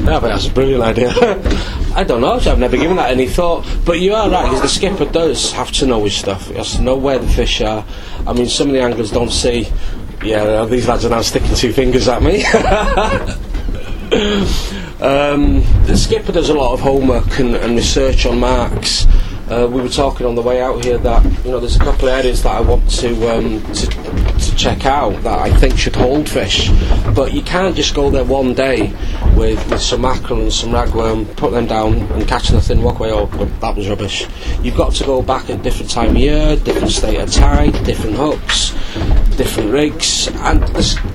Yeah, 0.00 0.20
but 0.20 0.28
that's 0.28 0.46
a 0.48 0.50
brilliant 0.50 0.82
idea. 0.82 1.12
I 1.94 2.04
don't 2.04 2.20
know, 2.20 2.32
I've 2.34 2.58
never 2.58 2.76
given 2.76 2.96
that 2.96 3.10
any 3.10 3.28
thought. 3.28 3.66
But 3.84 4.00
you 4.00 4.14
are 4.14 4.28
right, 4.28 4.44
because 4.44 4.62
the 4.62 4.68
skipper 4.68 5.04
does 5.04 5.52
have 5.52 5.70
to 5.72 5.86
know 5.86 6.04
his 6.04 6.14
stuff. 6.16 6.48
He 6.48 6.54
has 6.54 6.74
to 6.74 6.82
know 6.82 6.96
where 6.96 7.18
the 7.18 7.28
fish 7.28 7.60
are. 7.60 7.84
I 8.26 8.32
mean, 8.32 8.48
some 8.48 8.68
of 8.68 8.72
the 8.72 8.82
anglers 8.82 9.10
don't 9.10 9.30
see. 9.30 9.68
Yeah, 10.22 10.64
these 10.64 10.88
lads 10.88 11.04
are 11.04 11.10
now 11.10 11.22
sticking 11.22 11.54
two 11.54 11.72
fingers 11.72 12.08
at 12.08 12.22
me. 12.22 12.44
um, 15.00 15.62
the 15.86 15.96
skipper 15.96 16.32
does 16.32 16.48
a 16.48 16.54
lot 16.54 16.72
of 16.72 16.80
homework 16.80 17.38
and, 17.38 17.54
and 17.56 17.76
research 17.76 18.26
on 18.26 18.40
marks. 18.40 19.06
Uh, 19.50 19.68
we 19.70 19.82
were 19.82 19.88
talking 19.88 20.26
on 20.26 20.34
the 20.34 20.42
way 20.42 20.62
out 20.62 20.82
here 20.82 20.96
that 20.96 21.22
you 21.44 21.50
know 21.50 21.60
there's 21.60 21.76
a 21.76 21.80
couple 21.80 22.08
of 22.08 22.14
areas 22.14 22.42
that 22.42 22.54
I 22.54 22.60
want 22.60 22.88
to, 22.90 23.36
um, 23.36 23.62
to 23.74 23.86
check 24.54 24.86
out 24.86 25.22
that 25.22 25.38
I 25.38 25.54
think 25.56 25.78
should 25.78 25.96
hold 25.96 26.28
fish, 26.28 26.70
but 27.14 27.32
you 27.32 27.42
can't 27.42 27.74
just 27.76 27.94
go 27.94 28.10
there 28.10 28.24
one 28.24 28.54
day 28.54 28.94
with, 29.36 29.70
with 29.70 29.80
some 29.80 30.02
mackerel 30.02 30.42
and 30.42 30.52
some 30.52 30.70
ragworm, 30.70 31.36
put 31.36 31.52
them 31.52 31.66
down 31.66 31.94
and 31.94 32.26
catch 32.26 32.52
nothing, 32.52 32.82
walk 32.82 32.98
away. 32.98 33.12
Oh, 33.12 33.26
that 33.60 33.76
was 33.76 33.88
rubbish. 33.88 34.26
You've 34.62 34.76
got 34.76 34.92
to 34.94 35.04
go 35.04 35.22
back 35.22 35.50
at 35.50 35.62
different 35.62 35.90
time 35.90 36.10
of 36.10 36.16
year, 36.16 36.56
different 36.56 36.90
state 36.90 37.20
of 37.20 37.30
tide, 37.30 37.72
different 37.84 38.16
hooks, 38.16 38.70
different 39.36 39.72
rigs, 39.72 40.28
and 40.28 40.62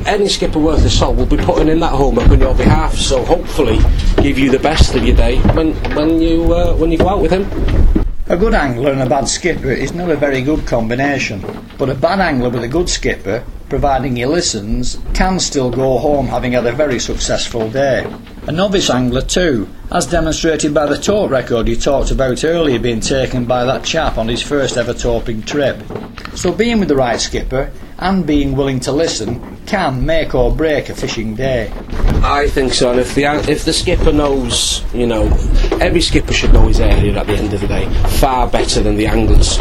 any 0.06 0.28
skipper 0.28 0.60
worth 0.60 0.82
his 0.82 0.98
salt 0.98 1.16
will 1.16 1.26
be 1.26 1.38
putting 1.38 1.70
in 1.70 1.80
that 1.80 1.94
homework 1.94 2.30
on 2.30 2.40
your 2.40 2.56
behalf. 2.56 2.96
So 2.96 3.24
hopefully, 3.24 3.80
give 4.22 4.38
you 4.38 4.50
the 4.50 4.60
best 4.60 4.96
of 4.96 5.06
your 5.06 5.16
day 5.16 5.40
when 5.54 5.74
when 5.96 6.22
you 6.22 6.54
uh, 6.54 6.76
when 6.76 6.92
you 6.92 6.98
go 6.98 7.10
out 7.10 7.22
with 7.22 7.32
him. 7.32 8.09
A 8.32 8.38
good 8.38 8.54
angler 8.54 8.92
and 8.92 9.02
a 9.02 9.10
bad 9.10 9.28
skipper 9.28 9.72
is 9.72 9.92
not 9.92 10.12
a 10.12 10.16
very 10.16 10.44
good 10.44 10.68
combination, 10.68 11.44
but 11.80 11.90
a 11.90 11.96
bad 11.96 12.20
angler 12.20 12.52
with 12.52 12.64
a 12.64 12.68
good 12.68 12.88
skipper, 12.88 13.44
providing 13.70 14.18
he 14.18 14.26
listens, 14.28 15.00
can 15.16 15.40
still 15.40 15.72
go 15.72 15.98
home 15.98 16.28
having 16.28 16.52
had 16.52 16.68
a 16.68 16.72
very 16.72 17.00
successful 17.00 17.72
day. 17.72 18.06
A 18.46 18.52
novice 18.52 18.92
angler 18.92 19.24
too, 19.24 19.68
as 19.92 20.06
demonstrated 20.06 20.76
by 20.76 20.86
the 20.86 21.00
tope 21.00 21.32
record 21.32 21.68
you 21.68 21.76
talked 21.76 22.12
about 22.12 22.44
earlier 22.44 22.78
being 22.78 23.00
taken 23.00 23.46
by 23.46 23.66
that 23.66 23.84
chap 23.84 24.20
on 24.20 24.28
his 24.28 24.44
first 24.44 24.78
ever 24.78 24.94
toping 24.94 25.42
trip. 25.42 25.82
So 26.36 26.54
being 26.54 26.80
with 26.80 26.90
the 26.90 26.96
right 26.96 27.20
skipper 27.20 27.72
and 27.98 28.28
being 28.28 28.56
willing 28.56 28.80
to 28.82 28.92
listen 28.92 29.59
can 29.70 30.04
make 30.04 30.34
or 30.34 30.52
break 30.52 30.90
a 30.90 30.96
fishing 30.96 31.36
day. 31.36 31.72
I 32.24 32.50
think 32.50 32.74
so, 32.74 32.90
and 32.90 33.00
if 33.00 33.14
the 33.14 33.26
if 33.48 33.66
the 33.66 33.72
skipper 33.72 34.12
knows, 34.12 34.84
you 34.96 35.06
know, 35.06 35.26
every 35.80 36.02
skipper 36.02 36.34
should 36.34 36.52
know 36.52 36.68
his 36.68 36.80
area 36.80 37.16
at 37.16 37.28
the 37.28 37.36
end 37.36 37.54
of 37.54 37.62
the 37.62 37.68
day 37.68 37.88
far 38.20 38.50
better 38.50 38.82
than 38.82 38.96
the 38.96 39.06
anglers. 39.06 39.60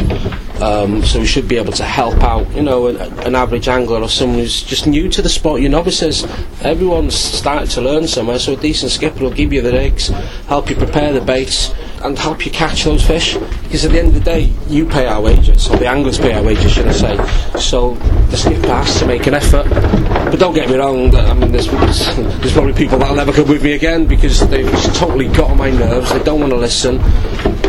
Um, 0.63 1.05
so 1.05 1.21
he 1.21 1.27
should 1.27 1.47
be 1.47 1.57
able 1.57 1.73
to 1.75 1.85
help 1.85 2.21
out, 2.23 2.51
you 2.53 2.63
know, 2.63 2.89
an, 2.89 2.97
an, 3.21 3.37
average 3.37 3.69
angler 3.69 4.01
or 4.01 4.09
someone 4.09 4.41
who's 4.41 4.61
just 4.61 4.89
new 4.89 5.09
to 5.09 5.23
the 5.23 5.29
sport. 5.29 5.61
You 5.61 5.69
novices, 5.69 6.25
everyone's 6.63 7.15
started 7.15 7.71
to 7.71 7.81
learn 7.81 8.09
somewhere. 8.09 8.41
So 8.41 8.55
a 8.55 8.57
decent 8.57 8.91
skipper 8.91 9.21
will 9.21 9.31
give 9.31 9.53
you 9.53 9.63
the 9.63 9.71
rigs, 9.71 10.09
help 10.49 10.69
you 10.69 10.75
prepare 10.75 11.13
the 11.13 11.21
baits, 11.21 11.73
and 12.03 12.19
help 12.19 12.45
you 12.45 12.53
catch 12.53 12.85
those 12.85 13.07
fish. 13.07 13.37
Because 13.63 13.85
at 13.85 13.93
the 13.93 13.99
end 13.99 14.09
of 14.09 14.15
the 14.15 14.21
day, 14.21 14.53
you 14.69 14.87
pay 14.87 15.07
our 15.07 15.21
wages, 15.21 15.69
or 15.69 15.77
the 15.77 15.87
anglers 15.87 16.19
pay 16.19 16.33
our 16.33 16.43
wages, 16.43 16.73
should 16.73 16.87
I 16.87 16.93
say. 16.93 17.59
So 17.59 17.95
the 18.31 18.37
skipper 18.37 18.69
has 18.69 18.99
to 19.01 19.07
make 19.07 19.27
an 19.27 19.35
effort. 19.35 19.69
But 19.69 20.39
don't 20.39 20.55
get 20.55 20.69
me 20.69 20.77
wrong, 20.77 21.15
I 21.15 21.35
mean, 21.35 21.53
there's, 21.53 21.69
there's 21.69 22.53
probably 22.53 22.73
people 22.73 22.99
that'll 22.99 23.17
never 23.17 23.33
come 23.33 23.49
with 23.49 23.63
me 23.63 23.73
again 23.73 24.07
because 24.07 24.47
they've 24.49 24.71
totally 24.95 25.29
got 25.29 25.51
on 25.51 25.59
my 25.59 25.71
nerves, 25.71 26.13
they 26.13 26.23
don't 26.23 26.41
want 26.41 26.53
to 26.53 26.59
listen, 26.59 26.99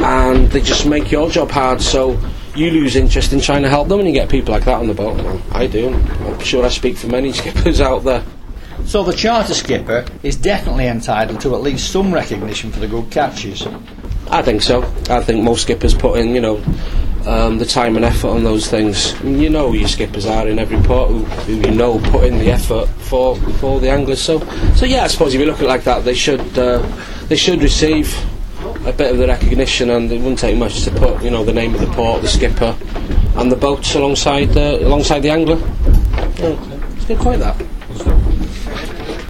and 0.03 0.49
they 0.51 0.61
just 0.61 0.85
make 0.85 1.11
your 1.11 1.29
job 1.29 1.51
hard. 1.51 1.81
So 1.81 2.19
you 2.55 2.71
lose 2.71 2.95
interest 2.95 3.33
in 3.33 3.39
trying 3.39 3.63
to 3.63 3.69
help 3.69 3.87
them, 3.87 3.99
and 3.99 4.07
you 4.07 4.13
get 4.13 4.29
people 4.29 4.53
like 4.53 4.65
that 4.65 4.79
on 4.79 4.87
the 4.87 4.93
boat. 4.93 5.41
I 5.51 5.67
do. 5.67 5.93
I'm 5.93 6.39
sure 6.39 6.65
I 6.65 6.69
speak 6.69 6.97
for 6.97 7.07
many 7.07 7.31
skippers 7.33 7.81
out 7.81 8.03
there. 8.03 8.23
So 8.85 9.03
the 9.03 9.13
charter 9.13 9.53
skipper 9.53 10.05
is 10.23 10.35
definitely 10.35 10.87
entitled 10.87 11.41
to 11.41 11.53
at 11.55 11.61
least 11.61 11.91
some 11.91 12.13
recognition 12.13 12.71
for 12.71 12.79
the 12.79 12.87
good 12.87 13.11
catches. 13.11 13.67
I 14.31 14.41
think 14.43 14.61
so. 14.61 14.83
I 15.09 15.21
think 15.23 15.43
most 15.43 15.63
skippers 15.63 15.93
put 15.93 16.19
in, 16.19 16.35
you 16.35 16.41
know, 16.41 16.63
um, 17.25 17.57
the 17.57 17.65
time 17.65 17.95
and 17.95 18.05
effort 18.05 18.29
on 18.29 18.43
those 18.43 18.67
things. 18.67 19.19
You 19.23 19.49
know 19.49 19.71
who 19.71 19.77
your 19.77 19.87
skippers 19.87 20.25
are 20.25 20.47
in 20.47 20.59
every 20.59 20.77
port 20.77 21.09
who, 21.09 21.23
who, 21.23 21.55
you 21.55 21.71
know 21.71 21.99
put 22.11 22.25
in 22.25 22.39
the 22.39 22.51
effort 22.51 22.87
for 22.87 23.35
for 23.59 23.79
the 23.79 23.89
anglers. 23.89 24.21
So, 24.21 24.39
so 24.75 24.85
yeah, 24.85 25.03
I 25.03 25.07
suppose 25.07 25.33
if 25.33 25.39
you 25.39 25.45
look 25.45 25.57
at 25.57 25.63
it 25.63 25.67
like 25.67 25.83
that, 25.83 26.05
they 26.05 26.13
should 26.13 26.57
uh, 26.57 26.79
they 27.27 27.35
should 27.35 27.61
receive 27.61 28.15
a 28.85 28.93
bit 28.93 29.11
of 29.11 29.17
the 29.17 29.27
recognition, 29.27 29.89
and 29.89 30.11
it 30.11 30.17
wouldn't 30.17 30.39
take 30.39 30.57
much 30.57 30.83
to 30.83 30.91
put 30.91 31.21
you 31.23 31.29
know 31.31 31.43
the 31.43 31.53
name 31.53 31.73
of 31.75 31.81
the 31.81 31.87
port, 31.87 32.21
the 32.21 32.27
skipper, 32.27 32.75
and 33.35 33.51
the 33.51 33.55
boats 33.55 33.95
alongside 33.95 34.45
the 34.49 34.85
alongside 34.85 35.19
the 35.19 35.29
angler. 35.29 35.57
Yeah, 36.37 36.55
it's 36.95 37.05
good 37.05 37.17
point 37.17 37.39
that. 37.39 37.61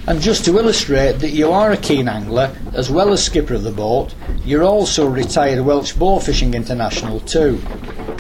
And 0.08 0.20
just 0.22 0.44
to 0.46 0.58
illustrate 0.58 1.20
that 1.20 1.30
you 1.30 1.52
are 1.52 1.72
a 1.72 1.78
keen 1.78 2.08
angler, 2.08 2.56
as 2.74 2.90
well 2.90 3.14
as 3.14 3.24
skipper 3.24 3.54
of 3.54 3.62
the 3.62 3.72
boat, 3.72 4.16
you're 4.50 4.64
also 4.64 5.06
a 5.06 5.10
retired 5.12 5.64
Welsh 5.64 5.94
Boat 5.94 6.24
Fishing 6.24 6.56
International 6.56 7.20
too. 7.20 7.62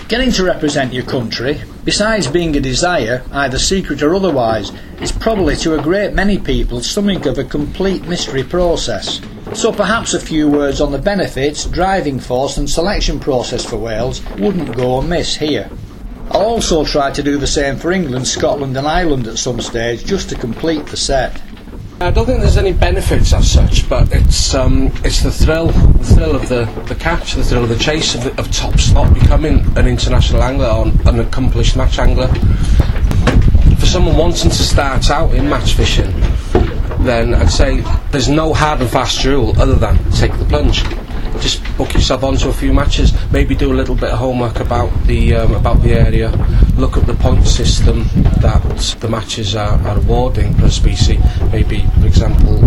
Getting 0.08 0.32
to 0.34 0.44
represent 0.44 0.94
your 0.94 1.04
country, 1.04 1.60
besides 1.84 2.28
being 2.28 2.56
a 2.56 2.60
desire, 2.60 3.24
either 3.32 3.58
secret 3.58 4.04
or 4.04 4.13
otherwise, 4.13 4.72
is 5.02 5.12
probably 5.12 5.56
to 5.56 5.74
a 5.74 5.82
great 5.82 6.13
many 6.13 6.38
people 6.38 6.82
something 6.82 7.28
of 7.28 7.39
a 7.39 7.44
complete 7.44 8.06
mystery 8.06 8.44
process. 8.44 9.22
So 9.56 9.72
perhaps 9.72 10.13
a 10.13 10.20
few 10.20 10.48
words 10.48 10.82
on 10.82 10.92
the 10.92 11.00
benefits, 11.00 11.65
driving 11.65 12.20
force 12.20 12.58
and 12.58 12.70
selection 12.70 13.20
process 13.20 13.65
for 13.65 13.78
Wales 13.78 14.24
wouldn't 14.38 14.78
go 14.78 14.98
amiss 14.98 15.36
here. 15.36 15.68
I'll 16.30 16.42
also 16.42 16.86
try 16.86 17.10
to 17.10 17.24
do 17.24 17.39
the 17.39 17.48
same 17.48 17.78
for 17.78 17.92
England, 17.92 18.28
Scotland 18.28 18.78
and 18.78 18.86
Ireland 18.86 19.26
at 19.26 19.39
some 19.39 19.60
stage 19.62 20.06
just 20.06 20.30
to 20.30 20.36
complete 20.36 20.86
the 20.86 20.98
set. 20.98 21.42
I 22.02 22.12
don't 22.12 22.26
think 22.26 22.40
there's 22.40 22.56
any 22.56 22.72
benefits 22.72 23.34
as 23.34 23.52
such, 23.52 23.88
but 23.90 24.10
it's 24.14 24.56
um, 24.56 24.88
it's 25.04 25.22
the 25.22 25.32
thrill, 25.32 25.68
the 25.68 26.04
thrill 26.06 26.34
of 26.34 26.48
the, 26.48 26.64
the 26.88 26.96
catch, 26.96 27.34
the 27.34 27.44
thrill 27.44 27.64
of 27.64 27.70
the 27.70 27.78
chase 27.78 28.16
of, 28.16 28.24
the, 28.24 28.40
of 28.40 28.50
top 28.52 28.80
slot 28.80 29.14
becoming 29.14 29.60
an 29.78 29.86
international 29.86 30.42
angler 30.42 30.68
or 30.68 30.86
an 31.10 31.20
accomplished 31.20 31.76
match 31.76 32.00
angler. 32.00 32.28
For 33.80 33.86
someone 33.86 34.16
wanting 34.16 34.50
to 34.50 34.64
start 34.64 35.10
out 35.10 35.34
in 35.34 35.50
match 35.50 35.74
fishing, 35.74 36.12
then 37.04 37.34
I'd 37.34 37.52
say 37.52 37.82
there's 38.12 38.30
no 38.30 38.54
hard 38.54 38.80
and 38.80 38.90
fast 38.90 39.26
rule 39.26 39.60
other 39.60 39.76
than 39.76 39.98
take 40.12 40.32
the 40.38 40.46
plunge 40.46 40.86
just 41.39 41.62
book 41.78 41.94
yourself 41.94 42.24
onto 42.24 42.50
a 42.50 42.54
few 42.54 42.74
matches. 42.74 43.13
Maybe 43.32 43.56
do 43.56 43.72
a 43.72 43.76
little 43.76 43.96
bit 43.96 44.10
of 44.10 44.20
homework 44.20 44.60
about 44.60 44.92
the 45.06 45.36
um, 45.36 45.54
about 45.54 45.82
the 45.82 45.94
area. 45.94 46.30
Look 46.78 46.98
at 46.98 47.06
the 47.06 47.13
point 47.15 47.46
system 47.48 48.06
that 48.42 48.63
the 49.00 49.10
matches 49.10 49.56
are, 49.56 49.80
are 49.88 49.98
awarding 49.98 50.54
per 50.56 50.70
species. 50.70 51.20
Maybe, 51.52 51.82
for 52.00 52.08
example, 52.08 52.58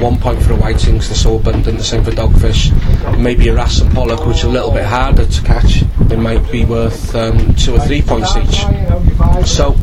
one 0.00 0.18
point 0.18 0.40
for 0.42 0.48
the 0.48 0.56
whitings, 0.56 1.08
they're 1.08 1.16
so 1.16 1.36
abundant. 1.36 1.78
The 1.78 1.84
same 1.84 2.04
for 2.04 2.10
dogfish. 2.10 2.72
Maybe 3.18 3.48
a 3.48 3.54
wrasse 3.54 3.80
and 3.80 3.92
pollock, 3.92 4.26
which 4.26 4.44
are 4.44 4.48
a 4.48 4.50
little 4.50 4.72
bit 4.72 4.84
harder 4.84 5.26
to 5.26 5.42
catch. 5.42 5.82
They 6.08 6.16
might 6.16 6.50
be 6.50 6.64
worth 6.64 7.14
um, 7.14 7.54
two 7.54 7.74
or 7.74 7.80
three 7.80 8.02
points 8.02 8.36
each. 8.36 9.46
So, 9.46 9.76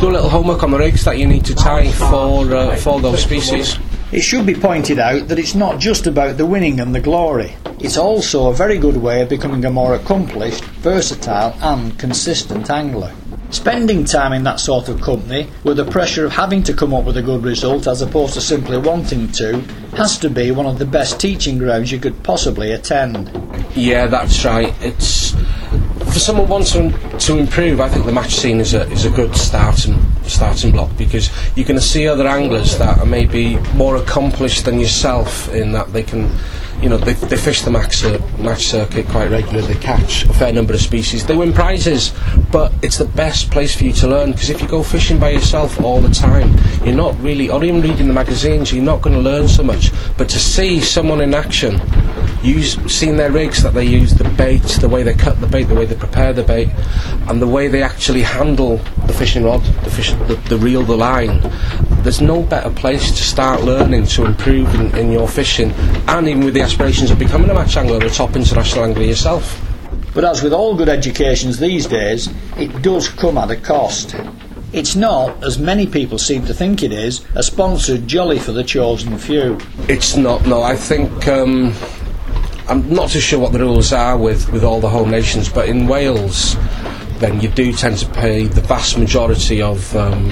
do 0.00 0.08
a 0.08 0.12
little 0.12 0.28
homework 0.28 0.62
on 0.62 0.70
the 0.70 0.78
rigs 0.78 1.04
that 1.04 1.18
you 1.18 1.26
need 1.26 1.44
to 1.46 1.54
tie 1.54 1.90
for 1.90 2.54
uh, 2.54 2.76
for 2.76 3.00
those 3.00 3.22
species. 3.22 3.78
It 4.10 4.22
should 4.22 4.46
be 4.46 4.54
pointed 4.54 4.98
out 4.98 5.28
that 5.28 5.38
it's 5.38 5.54
not 5.54 5.78
just 5.78 6.06
about 6.06 6.38
the 6.38 6.46
winning 6.46 6.80
and 6.80 6.94
the 6.94 7.00
glory. 7.00 7.54
It's 7.78 7.98
also 7.98 8.48
a 8.48 8.54
very 8.54 8.78
good 8.78 8.96
way 8.96 9.20
of 9.20 9.28
becoming 9.28 9.62
a 9.66 9.70
more 9.70 9.94
accomplished, 9.94 10.64
versatile 10.64 11.54
and 11.60 11.98
consistent 11.98 12.70
angler. 12.70 13.12
Spending 13.50 14.04
time 14.04 14.32
in 14.32 14.44
that 14.44 14.60
sort 14.60 14.88
of 14.88 15.02
company, 15.02 15.48
with 15.62 15.76
the 15.76 15.84
pressure 15.84 16.24
of 16.24 16.32
having 16.32 16.62
to 16.62 16.72
come 16.72 16.94
up 16.94 17.04
with 17.04 17.18
a 17.18 17.22
good 17.22 17.44
result 17.44 17.86
as 17.86 18.00
opposed 18.00 18.32
to 18.34 18.40
simply 18.40 18.78
wanting 18.78 19.30
to, 19.32 19.60
has 19.96 20.16
to 20.18 20.30
be 20.30 20.52
one 20.52 20.66
of 20.66 20.78
the 20.78 20.86
best 20.86 21.20
teaching 21.20 21.58
grounds 21.58 21.92
you 21.92 22.00
could 22.00 22.22
possibly 22.22 22.72
attend. 22.72 23.30
Yeah, 23.76 24.06
that's 24.06 24.42
right. 24.42 24.74
It's 24.80 25.32
for 26.12 26.18
someone 26.18 26.48
wanting 26.48 26.94
to 27.18 27.36
improve, 27.36 27.80
I 27.80 27.90
think 27.90 28.06
the 28.06 28.12
match 28.12 28.36
scene 28.36 28.58
is 28.58 28.72
a 28.72 28.90
is 28.90 29.04
a 29.04 29.10
good 29.10 29.36
starting 29.36 29.94
starting 30.28 30.70
block 30.72 30.90
because 30.96 31.30
you're 31.56 31.66
going 31.66 31.78
to 31.78 31.84
see 31.84 32.06
other 32.06 32.26
anglers 32.26 32.78
that 32.78 32.98
are 32.98 33.06
maybe 33.06 33.56
more 33.74 33.96
accomplished 33.96 34.64
than 34.64 34.78
yourself 34.78 35.52
in 35.54 35.72
that 35.72 35.92
they 35.92 36.02
can 36.02 36.30
you 36.80 36.88
know, 36.88 36.96
they, 36.96 37.14
they 37.14 37.36
fish 37.36 37.62
the 37.62 37.70
match, 37.70 38.04
uh, 38.04 38.18
match 38.38 38.66
circuit 38.66 39.06
quite 39.08 39.30
regularly. 39.30 39.74
They 39.74 39.80
catch 39.80 40.24
a 40.24 40.32
fair 40.32 40.52
number 40.52 40.74
of 40.74 40.80
species. 40.80 41.26
They 41.26 41.36
win 41.36 41.52
prizes, 41.52 42.12
but 42.52 42.72
it's 42.82 42.98
the 42.98 43.04
best 43.04 43.50
place 43.50 43.74
for 43.74 43.84
you 43.84 43.92
to 43.94 44.08
learn 44.08 44.32
because 44.32 44.50
if 44.50 44.60
you 44.60 44.68
go 44.68 44.82
fishing 44.82 45.18
by 45.18 45.30
yourself 45.30 45.80
all 45.80 46.00
the 46.00 46.14
time, 46.14 46.54
you're 46.84 46.94
not 46.94 47.18
really, 47.20 47.50
or 47.50 47.64
even 47.64 47.82
reading 47.82 48.06
the 48.06 48.14
magazines, 48.14 48.72
you're 48.72 48.84
not 48.84 49.02
going 49.02 49.14
to 49.14 49.22
learn 49.22 49.48
so 49.48 49.62
much. 49.62 49.90
But 50.16 50.28
to 50.30 50.38
see 50.38 50.80
someone 50.80 51.20
in 51.20 51.34
action, 51.34 51.80
use 52.42 52.76
seeing 52.92 53.16
their 53.16 53.32
rigs 53.32 53.62
that 53.62 53.74
they 53.74 53.84
use, 53.84 54.14
the 54.14 54.24
bait, 54.30 54.62
the 54.62 54.88
way 54.88 55.02
they 55.02 55.14
cut 55.14 55.40
the 55.40 55.46
bait, 55.46 55.64
the 55.64 55.74
way 55.74 55.84
they 55.84 55.96
prepare 55.96 56.32
the 56.32 56.44
bait, 56.44 56.68
and 57.28 57.42
the 57.42 57.46
way 57.46 57.68
they 57.68 57.82
actually 57.82 58.22
handle 58.22 58.76
the 59.06 59.12
fishing 59.12 59.44
rod, 59.44 59.62
the 59.82 59.90
fish, 59.90 60.12
the, 60.12 60.40
the 60.48 60.58
reel, 60.58 60.82
the 60.84 60.96
line. 60.96 61.40
There's 62.08 62.22
no 62.22 62.42
better 62.42 62.70
place 62.70 63.10
to 63.10 63.22
start 63.22 63.64
learning 63.64 64.06
to 64.06 64.24
improve 64.24 64.74
in, 64.74 64.96
in 64.96 65.12
your 65.12 65.28
fishing, 65.28 65.72
and 66.08 66.26
even 66.26 66.42
with 66.42 66.54
the 66.54 66.62
aspirations 66.62 67.10
of 67.10 67.18
becoming 67.18 67.50
a 67.50 67.52
match 67.52 67.76
angler, 67.76 67.98
or 67.98 68.06
a 68.06 68.08
top 68.08 68.34
international 68.34 68.86
angler 68.86 69.02
yourself. 69.02 69.60
But 70.14 70.24
as 70.24 70.42
with 70.42 70.54
all 70.54 70.74
good 70.74 70.88
educations 70.88 71.58
these 71.58 71.84
days, 71.84 72.30
it 72.56 72.80
does 72.80 73.10
come 73.10 73.36
at 73.36 73.50
a 73.50 73.56
cost. 73.56 74.16
It's 74.72 74.96
not, 74.96 75.44
as 75.44 75.58
many 75.58 75.86
people 75.86 76.16
seem 76.16 76.46
to 76.46 76.54
think 76.54 76.82
it 76.82 76.92
is, 76.92 77.26
a 77.34 77.42
sponsored 77.42 78.08
jolly 78.08 78.38
for 78.38 78.52
the 78.52 78.64
chosen 78.64 79.18
few. 79.18 79.58
It's 79.80 80.16
not, 80.16 80.46
no. 80.46 80.62
I 80.62 80.76
think. 80.76 81.28
Um, 81.28 81.74
I'm 82.68 82.88
not 82.88 83.10
too 83.10 83.20
sure 83.20 83.38
what 83.38 83.52
the 83.52 83.58
rules 83.58 83.92
are 83.92 84.16
with, 84.16 84.50
with 84.50 84.64
all 84.64 84.80
the 84.80 84.88
home 84.88 85.10
nations, 85.10 85.50
but 85.50 85.68
in 85.68 85.86
Wales, 85.86 86.56
then 87.18 87.42
you 87.42 87.50
do 87.50 87.70
tend 87.70 87.98
to 87.98 88.08
pay 88.12 88.46
the 88.46 88.62
vast 88.62 88.96
majority 88.96 89.60
of 89.60 89.94
um, 89.94 90.30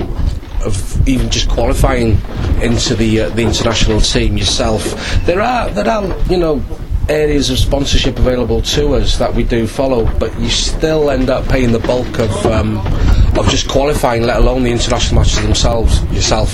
of 0.66 1.08
even 1.08 1.30
just 1.30 1.48
qualifying 1.48 2.18
into 2.60 2.94
the 2.94 3.22
uh, 3.22 3.28
the 3.30 3.42
international 3.42 4.00
team 4.00 4.36
yourself. 4.36 4.84
There 5.24 5.40
are 5.40 5.70
there 5.70 5.88
are 5.88 6.04
you 6.28 6.36
know 6.36 6.62
areas 7.08 7.50
of 7.50 7.58
sponsorship 7.58 8.18
available 8.18 8.60
to 8.60 8.94
us 8.94 9.16
that 9.18 9.32
we 9.32 9.44
do 9.44 9.66
follow, 9.66 10.04
but 10.18 10.36
you 10.40 10.48
still 10.48 11.10
end 11.10 11.30
up 11.30 11.48
paying 11.48 11.72
the 11.72 11.78
bulk 11.78 12.18
of 12.18 12.46
um, 12.46 12.78
of 13.38 13.48
just 13.48 13.68
qualifying, 13.68 14.22
let 14.22 14.38
alone 14.38 14.64
the 14.64 14.70
international 14.70 15.20
matches 15.20 15.40
themselves 15.42 16.02
yourself. 16.12 16.50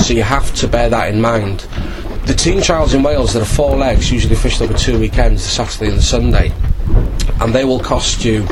So 0.00 0.12
you 0.12 0.22
have 0.22 0.54
to 0.56 0.68
bear 0.68 0.90
that 0.90 1.12
in 1.12 1.20
mind. 1.20 1.60
The 2.26 2.34
team 2.34 2.62
trials 2.62 2.94
in 2.94 3.02
Wales, 3.02 3.34
there 3.34 3.42
are 3.42 3.46
four 3.46 3.76
legs, 3.76 4.10
usually 4.10 4.34
fished 4.34 4.60
over 4.62 4.74
two 4.74 4.98
weekends, 4.98 5.42
the 5.42 5.50
Saturday 5.50 5.90
and 5.90 5.98
the 5.98 6.02
Sunday, 6.02 6.52
and 7.40 7.54
they 7.54 7.64
will 7.64 7.80
cost 7.80 8.24
you 8.24 8.46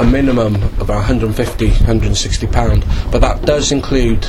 a 0.00 0.04
minimum 0.04 0.54
of 0.54 0.80
about 0.80 0.96
150, 0.96 1.68
160 1.68 2.46
pound, 2.46 2.86
but 3.12 3.20
that 3.20 3.42
does 3.44 3.70
include 3.70 4.22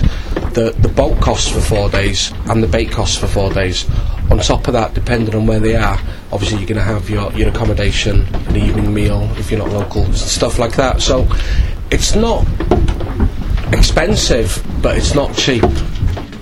the, 0.54 0.76
the 0.80 0.90
boat 0.90 1.20
costs 1.22 1.50
for 1.50 1.62
four 1.62 1.90
days 1.90 2.34
and 2.50 2.62
the 2.62 2.68
bait 2.68 2.92
costs 2.92 3.18
for 3.18 3.28
four 3.28 3.54
days. 3.54 3.90
On 4.30 4.38
top 4.40 4.68
of 4.68 4.74
that, 4.74 4.94
depending 4.94 5.34
on 5.34 5.48
where 5.48 5.62
they 5.62 5.76
are, 5.76 5.98
obviously 6.34 6.58
you're 6.58 6.68
going 6.68 6.78
to 6.78 6.84
have 6.84 7.10
your, 7.10 7.32
your 7.34 7.48
accommodation, 7.50 8.24
an 8.48 8.58
evening 8.58 8.94
meal 8.94 9.22
if 9.38 9.50
you're 9.50 9.60
not 9.66 9.70
local, 9.70 10.12
stuff 10.14 10.60
like 10.60 10.76
that. 10.76 11.02
So 11.02 11.26
it's 11.90 12.16
not 12.16 12.46
expensive, 13.72 14.62
but 14.82 14.98
it's 14.98 15.16
not 15.16 15.34
cheap. 15.38 15.64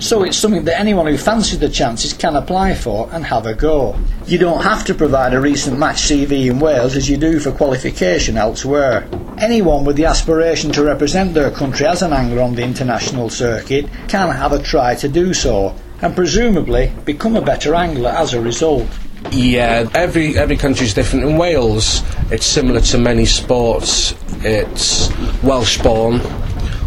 So 0.00 0.24
it's 0.24 0.38
something 0.38 0.64
that 0.64 0.80
anyone 0.80 1.06
who 1.06 1.18
fancies 1.18 1.58
the 1.58 1.68
chances 1.68 2.14
can 2.14 2.34
apply 2.34 2.74
for 2.74 3.08
and 3.12 3.24
have 3.24 3.44
a 3.44 3.54
go. 3.54 3.94
You 4.26 4.38
don't 4.38 4.62
have 4.62 4.84
to 4.86 4.94
provide 4.94 5.34
a 5.34 5.40
recent 5.40 5.78
match 5.78 5.96
CV 5.96 6.50
in 6.50 6.58
Wales 6.58 6.96
as 6.96 7.08
you 7.08 7.18
do 7.18 7.38
for 7.38 7.52
qualification 7.52 8.38
elsewhere. 8.38 9.06
Anyone 9.38 9.84
with 9.84 9.96
the 9.96 10.06
aspiration 10.06 10.72
to 10.72 10.82
represent 10.82 11.34
their 11.34 11.50
country 11.50 11.86
as 11.86 12.00
an 12.00 12.14
angler 12.14 12.40
on 12.42 12.54
the 12.54 12.62
international 12.62 13.28
circuit 13.28 13.86
can 14.08 14.30
have 14.30 14.52
a 14.52 14.62
try 14.62 14.94
to 14.94 15.08
do 15.08 15.34
so, 15.34 15.76
and 16.00 16.14
presumably 16.14 16.90
become 17.04 17.36
a 17.36 17.42
better 17.42 17.74
angler 17.74 18.10
as 18.10 18.32
a 18.32 18.40
result. 18.40 18.88
Yeah, 19.32 19.88
every 19.94 20.38
every 20.38 20.56
country 20.56 20.86
is 20.86 20.94
different. 20.94 21.26
In 21.26 21.36
Wales, 21.36 22.02
it's 22.30 22.46
similar 22.46 22.80
to 22.80 22.98
many 22.98 23.26
sports. 23.26 24.14
It's 24.42 25.10
Welsh 25.42 25.78
born, 25.82 26.20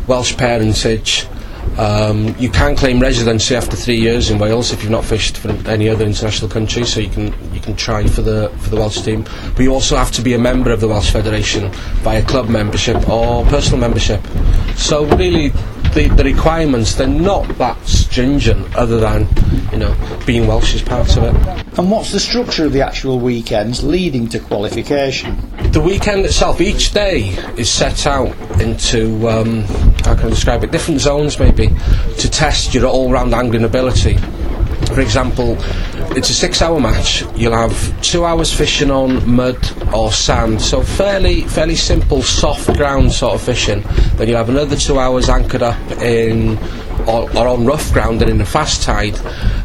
Welsh 0.07 0.35
parentage. 0.35 1.27
Um, 1.77 2.35
you 2.37 2.49
can 2.49 2.75
claim 2.75 2.99
residency 2.99 3.55
after 3.55 3.75
three 3.75 3.97
years 3.97 4.29
in 4.29 4.37
Wales 4.37 4.71
if 4.71 4.83
you've 4.83 4.91
not 4.91 5.03
fished 5.03 5.37
for 5.37 5.49
any 5.67 5.89
other 5.89 6.05
international 6.05 6.49
country, 6.49 6.85
so 6.85 6.99
you 6.99 7.09
can 7.09 7.33
you 7.53 7.59
can 7.59 7.75
try 7.75 8.05
for 8.05 8.21
the 8.21 8.49
for 8.59 8.69
the 8.69 8.75
Welsh 8.75 9.01
team. 9.01 9.23
But 9.55 9.59
you 9.59 9.73
also 9.73 9.95
have 9.95 10.11
to 10.11 10.21
be 10.21 10.33
a 10.33 10.39
member 10.39 10.71
of 10.71 10.81
the 10.81 10.87
Welsh 10.87 11.11
Federation 11.11 11.71
via 12.03 12.23
club 12.23 12.47
membership 12.47 13.09
or 13.09 13.43
personal 13.45 13.79
membership. 13.79 14.21
So 14.75 15.05
really, 15.17 15.49
the, 15.93 16.11
the 16.15 16.23
requirements 16.23 16.95
they're 16.95 17.07
not 17.07 17.47
that 17.57 17.83
stringent, 17.85 18.75
other 18.75 18.99
than 18.99 19.27
you 19.71 19.77
know 19.77 19.95
being 20.25 20.47
Welsh 20.47 20.75
is 20.75 20.81
part 20.81 21.15
of 21.17 21.23
it. 21.23 21.63
And 21.77 21.89
what's 21.89 22.11
the 22.11 22.19
structure 22.19 22.65
of 22.65 22.73
the 22.73 22.81
actual 22.81 23.19
weekends 23.19 23.83
leading 23.83 24.27
to 24.29 24.39
qualification? 24.39 25.35
The 25.71 25.81
weekend 25.81 26.25
itself, 26.25 26.61
each 26.61 26.91
day 26.91 27.29
is 27.57 27.69
set 27.69 28.05
out 28.05 28.35
into 28.61 29.27
um, 29.27 29.61
how 30.03 30.15
can 30.15 30.27
I 30.27 30.29
describe 30.29 30.63
it? 30.63 30.71
Different 30.71 30.99
zones 30.99 31.39
maybe 31.39 31.52
to 31.53 32.29
test 32.29 32.73
your 32.73 32.87
all-round 32.87 33.33
angling 33.33 33.63
ability. 33.63 34.17
For 34.93 35.01
example, 35.01 35.57
it's 36.15 36.29
a 36.29 36.33
six-hour 36.33 36.79
match. 36.79 37.23
You'll 37.35 37.55
have 37.55 38.01
two 38.01 38.25
hours 38.25 38.53
fishing 38.53 38.91
on 38.91 39.27
mud 39.29 39.57
or 39.93 40.11
sand, 40.11 40.61
so 40.61 40.81
fairly 40.81 41.41
fairly 41.41 41.75
simple, 41.75 42.21
soft 42.21 42.77
ground 42.77 43.11
sort 43.11 43.35
of 43.35 43.41
fishing. 43.41 43.81
Then 44.17 44.27
you'll 44.27 44.37
have 44.37 44.49
another 44.49 44.75
two 44.75 44.99
hours 44.99 45.29
anchored 45.29 45.63
up 45.63 45.79
in 45.93 46.57
or, 47.07 47.29
or 47.35 47.47
on 47.47 47.65
rough 47.65 47.91
ground 47.91 48.21
and 48.21 48.29
in 48.29 48.41
a 48.41 48.45
fast 48.45 48.83
tide, 48.83 49.17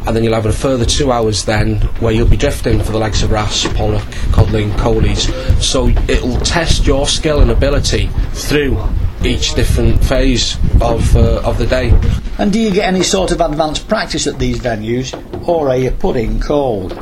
and 0.06 0.16
then 0.16 0.24
you'll 0.24 0.34
have 0.34 0.46
a 0.46 0.52
further 0.52 0.84
two 0.86 1.12
hours 1.12 1.44
then 1.44 1.76
where 2.00 2.12
you'll 2.12 2.28
be 2.28 2.36
drifting 2.36 2.82
for 2.82 2.92
the 2.92 2.98
likes 2.98 3.22
of 3.22 3.30
wrasse, 3.30 3.70
pollock, 3.74 4.06
codling, 4.32 4.70
coalies. 4.72 5.28
So 5.60 5.88
it'll 6.10 6.40
test 6.40 6.86
your 6.86 7.06
skill 7.06 7.40
and 7.40 7.50
ability 7.50 8.08
through 8.32 8.82
each 9.24 9.54
different 9.54 10.02
phase 10.04 10.56
of 10.80 11.16
uh, 11.16 11.40
of 11.42 11.58
the 11.58 11.66
day. 11.66 11.90
And 12.38 12.52
do 12.52 12.60
you 12.60 12.70
get 12.70 12.84
any 12.84 13.02
sort 13.02 13.32
of 13.32 13.40
advanced 13.40 13.88
practice 13.88 14.26
at 14.26 14.38
these 14.38 14.58
venues, 14.58 15.12
or 15.46 15.68
are 15.68 15.76
you 15.76 15.90
put 15.90 16.16
in 16.16 16.40
cold? 16.40 16.92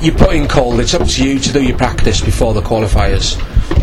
You 0.00 0.12
put 0.12 0.34
in 0.34 0.46
cold. 0.48 0.80
It's 0.80 0.94
up 0.94 1.06
to 1.08 1.24
you 1.24 1.38
to 1.38 1.52
do 1.52 1.62
your 1.62 1.76
practice 1.76 2.20
before 2.20 2.54
the 2.54 2.60
qualifiers. 2.60 3.40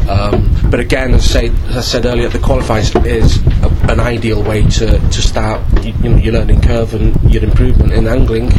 Um, 0.08 0.50
but 0.70 0.80
again, 0.80 1.14
as 1.14 1.36
I, 1.36 1.48
say, 1.48 1.48
as 1.70 1.78
I, 1.78 1.82
said 1.82 2.06
earlier, 2.06 2.28
the 2.28 2.40
qualifiers 2.40 3.06
is 3.06 3.38
a, 3.64 3.92
an 3.92 4.00
ideal 4.00 4.44
way 4.44 4.64
to, 4.64 5.00
to 5.00 5.22
start 5.22 5.62
you, 5.84 5.94
you 6.04 6.10
know, 6.10 6.18
your 6.18 6.34
learning 6.34 6.62
curve 6.62 6.94
and 6.94 7.32
your 7.32 7.44
improvement 7.44 7.94
in 7.94 8.08
angling. 8.08 8.52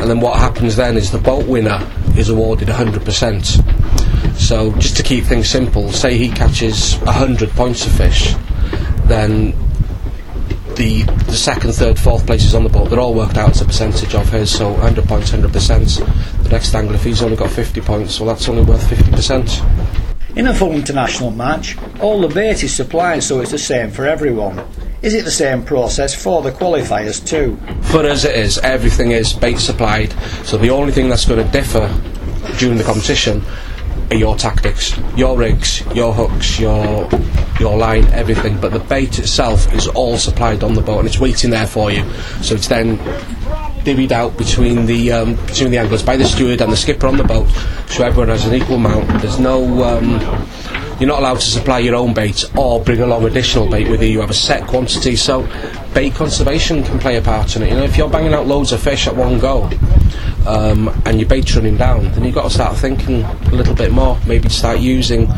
And 0.00 0.10
then 0.10 0.20
what 0.20 0.38
happens 0.38 0.76
then 0.76 0.96
is 0.96 1.10
the 1.10 1.18
boat 1.18 1.46
winner 1.46 1.78
is 2.16 2.28
awarded 2.28 2.68
100%. 2.68 4.38
So 4.38 4.72
just 4.72 4.96
to 4.96 5.02
keep 5.02 5.24
things 5.24 5.48
simple, 5.48 5.92
say 5.92 6.16
he 6.16 6.28
catches 6.28 6.96
100 6.98 7.50
points 7.50 7.86
of 7.86 7.92
fish, 7.92 8.34
then 9.04 9.54
the, 10.76 11.02
the 11.02 11.36
second, 11.36 11.72
third, 11.72 11.98
fourth 11.98 12.26
places 12.26 12.54
on 12.54 12.64
the 12.64 12.68
boat, 12.68 12.90
they're 12.90 13.00
all 13.00 13.14
worked 13.14 13.36
out 13.36 13.50
as 13.50 13.60
a 13.60 13.64
percentage 13.64 14.14
of 14.14 14.28
his, 14.30 14.50
so 14.50 14.70
100 14.72 15.04
points, 15.06 15.30
100%. 15.30 16.42
The 16.42 16.48
next 16.48 16.74
angler, 16.74 16.94
if 16.94 17.04
he's 17.04 17.22
only 17.22 17.36
got 17.36 17.50
50 17.50 17.80
points, 17.82 18.18
well, 18.20 18.28
that's 18.28 18.48
only 18.48 18.62
worth 18.62 18.82
50%. 18.82 20.36
In 20.36 20.46
a 20.46 20.54
full 20.54 20.72
international 20.72 21.30
match, 21.30 21.76
all 22.00 22.20
the 22.20 22.28
bait 22.28 22.64
is 22.64 22.74
supplied 22.74 23.22
so 23.22 23.40
it's 23.40 23.50
the 23.50 23.58
same 23.58 23.90
for 23.90 24.06
everyone. 24.06 24.64
Is 25.02 25.14
it 25.14 25.24
the 25.24 25.32
same 25.32 25.64
process 25.64 26.14
for 26.14 26.42
the 26.42 26.52
qualifiers 26.52 27.24
too? 27.26 27.56
For 27.90 28.06
us 28.06 28.24
it 28.24 28.36
is. 28.36 28.58
Everything 28.58 29.10
is 29.10 29.32
bait 29.32 29.58
supplied. 29.58 30.12
So 30.44 30.56
the 30.56 30.70
only 30.70 30.92
thing 30.92 31.08
that's 31.08 31.24
going 31.24 31.44
to 31.44 31.52
differ 31.52 31.92
during 32.58 32.78
the 32.78 32.84
competition 32.84 33.42
are 34.10 34.16
your 34.16 34.36
tactics, 34.36 34.96
your 35.16 35.36
rigs, 35.36 35.84
your 35.92 36.12
hooks, 36.12 36.60
your 36.60 37.08
your 37.58 37.76
line, 37.76 38.04
everything. 38.12 38.60
But 38.60 38.72
the 38.72 38.78
bait 38.78 39.18
itself 39.18 39.72
is 39.74 39.88
all 39.88 40.18
supplied 40.18 40.62
on 40.62 40.74
the 40.74 40.82
boat 40.82 41.00
and 41.00 41.08
it's 41.08 41.18
waiting 41.18 41.50
there 41.50 41.66
for 41.66 41.90
you. 41.90 42.08
So 42.40 42.54
it's 42.54 42.68
then 42.68 42.98
divvied 43.84 44.12
out 44.12 44.36
between 44.38 44.86
the 44.86 45.12
um, 45.12 45.34
between 45.46 45.72
the 45.72 45.78
anglers 45.78 46.02
by 46.02 46.16
the 46.16 46.24
steward 46.24 46.60
and 46.60 46.72
the 46.72 46.76
skipper 46.76 47.08
on 47.08 47.16
the 47.16 47.24
boat, 47.24 47.48
so 47.88 48.04
everyone 48.04 48.28
has 48.28 48.46
an 48.46 48.54
equal 48.54 48.76
amount. 48.76 49.08
There's 49.20 49.40
no 49.40 49.82
um, 49.82 50.20
you're 51.02 51.08
not 51.08 51.18
allowed 51.18 51.40
to 51.40 51.50
supply 51.50 51.80
your 51.80 51.96
own 51.96 52.14
bait 52.14 52.44
or 52.56 52.80
bring 52.80 53.00
along 53.00 53.24
additional 53.24 53.68
bait 53.68 53.88
with 53.88 54.00
you. 54.00 54.08
You 54.08 54.20
have 54.20 54.30
a 54.30 54.34
set 54.34 54.68
quantity, 54.68 55.16
so 55.16 55.42
bait 55.92 56.14
conservation 56.14 56.84
can 56.84 57.00
play 57.00 57.16
a 57.16 57.20
part 57.20 57.56
in 57.56 57.62
it. 57.62 57.70
You 57.70 57.74
know, 57.74 57.82
if 57.82 57.96
you're 57.96 58.08
banging 58.08 58.32
out 58.32 58.46
loads 58.46 58.70
of 58.70 58.80
fish 58.80 59.08
at 59.08 59.16
one 59.16 59.40
go, 59.40 59.68
um, 60.46 60.88
and 61.04 61.18
your 61.18 61.28
bait's 61.28 61.56
running 61.56 61.76
down, 61.76 62.04
then 62.12 62.22
you've 62.22 62.36
got 62.36 62.44
to 62.44 62.50
start 62.50 62.76
thinking 62.76 63.24
a 63.24 63.50
little 63.50 63.74
bit 63.74 63.90
more. 63.90 64.16
Maybe 64.28 64.48
start 64.48 64.78
using 64.78 65.28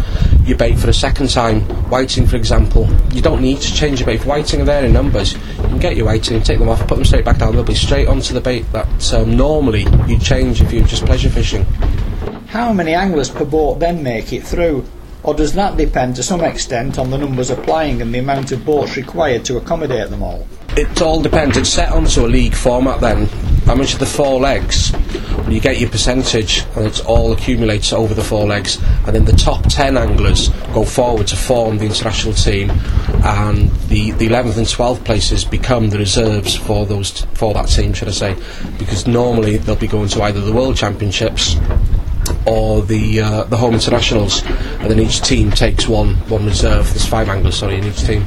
your 0.44 0.58
bait 0.58 0.78
for 0.78 0.90
a 0.90 0.92
second 0.92 1.30
time. 1.30 1.62
Whiting, 1.88 2.26
for 2.26 2.36
example, 2.36 2.86
you 3.14 3.22
don't 3.22 3.40
need 3.40 3.62
to 3.62 3.74
change 3.74 4.00
your 4.00 4.06
bait. 4.06 4.16
If 4.16 4.26
whiting 4.26 4.60
are 4.60 4.66
there 4.66 4.84
in 4.84 4.92
numbers, 4.92 5.32
you 5.32 5.62
can 5.62 5.78
get 5.78 5.96
your 5.96 6.04
whiting, 6.04 6.42
take 6.42 6.58
them 6.58 6.68
off, 6.68 6.86
put 6.86 6.96
them 6.96 7.06
straight 7.06 7.24
back 7.24 7.38
down. 7.38 7.54
They'll 7.54 7.64
be 7.64 7.74
straight 7.74 8.06
onto 8.06 8.34
the 8.34 8.40
bait 8.42 8.70
that 8.72 9.14
um, 9.14 9.34
normally 9.34 9.86
you'd 10.06 10.20
change 10.20 10.60
if 10.60 10.74
you 10.74 10.82
were 10.82 10.88
just 10.88 11.06
pleasure 11.06 11.30
fishing. 11.30 11.64
How 12.48 12.74
many 12.74 12.92
anglers 12.92 13.30
per 13.30 13.46
boat 13.46 13.80
then 13.80 14.02
make 14.02 14.30
it 14.34 14.42
through? 14.42 14.84
Or 15.24 15.32
does 15.32 15.54
that 15.54 15.78
depend 15.78 16.16
to 16.16 16.22
some 16.22 16.42
extent 16.42 16.98
on 16.98 17.08
the 17.08 17.16
numbers 17.16 17.48
applying 17.48 18.02
and 18.02 18.14
the 18.14 18.18
amount 18.18 18.52
of 18.52 18.64
boats 18.64 18.96
required 18.98 19.42
to 19.46 19.56
accommodate 19.56 20.10
them 20.10 20.22
all? 20.22 20.46
It 20.76 21.00
all 21.00 21.22
depends. 21.22 21.56
It's 21.56 21.70
set 21.70 21.90
onto 21.92 22.26
a 22.26 22.28
league 22.28 22.54
format 22.54 23.00
then. 23.00 23.26
How 23.64 23.74
much 23.74 23.94
of 23.94 24.00
the 24.00 24.06
four 24.06 24.38
legs? 24.38 24.92
You 25.48 25.60
get 25.60 25.80
your 25.80 25.88
percentage 25.88 26.64
and 26.76 26.86
it 26.86 27.06
all 27.06 27.32
accumulates 27.32 27.94
over 27.94 28.12
the 28.12 28.22
four 28.22 28.46
legs. 28.46 28.78
And 29.06 29.16
then 29.16 29.24
the 29.24 29.32
top 29.32 29.62
10 29.66 29.96
anglers 29.96 30.50
go 30.74 30.84
forward 30.84 31.26
to 31.28 31.36
form 31.36 31.78
the 31.78 31.86
international 31.86 32.34
team 32.34 32.70
and 33.22 33.70
the, 33.88 34.10
the 34.12 34.28
11th 34.28 34.58
and 34.58 34.66
12th 34.66 35.04
places 35.06 35.42
become 35.42 35.88
the 35.88 35.98
reserves 35.98 36.54
for 36.54 36.84
those 36.84 37.22
for 37.32 37.54
that 37.54 37.68
team, 37.68 37.94
should 37.94 38.08
I 38.08 38.12
say. 38.12 38.36
Because 38.78 39.06
normally 39.06 39.56
they'll 39.56 39.76
be 39.76 39.86
going 39.86 40.08
to 40.08 40.22
either 40.24 40.42
the 40.42 40.52
World 40.52 40.76
Championships 40.76 41.56
or 42.46 42.82
the 42.82 43.20
uh, 43.20 43.44
the 43.44 43.56
home 43.56 43.74
internationals, 43.74 44.42
and 44.44 44.90
then 44.90 44.98
each 45.00 45.20
team 45.22 45.50
takes 45.50 45.88
one 45.88 46.14
one 46.28 46.44
reserve. 46.46 46.88
There's 46.90 47.06
five 47.06 47.28
anglers, 47.28 47.56
sorry, 47.56 47.78
in 47.78 47.84
each 47.84 48.02
team. 48.04 48.24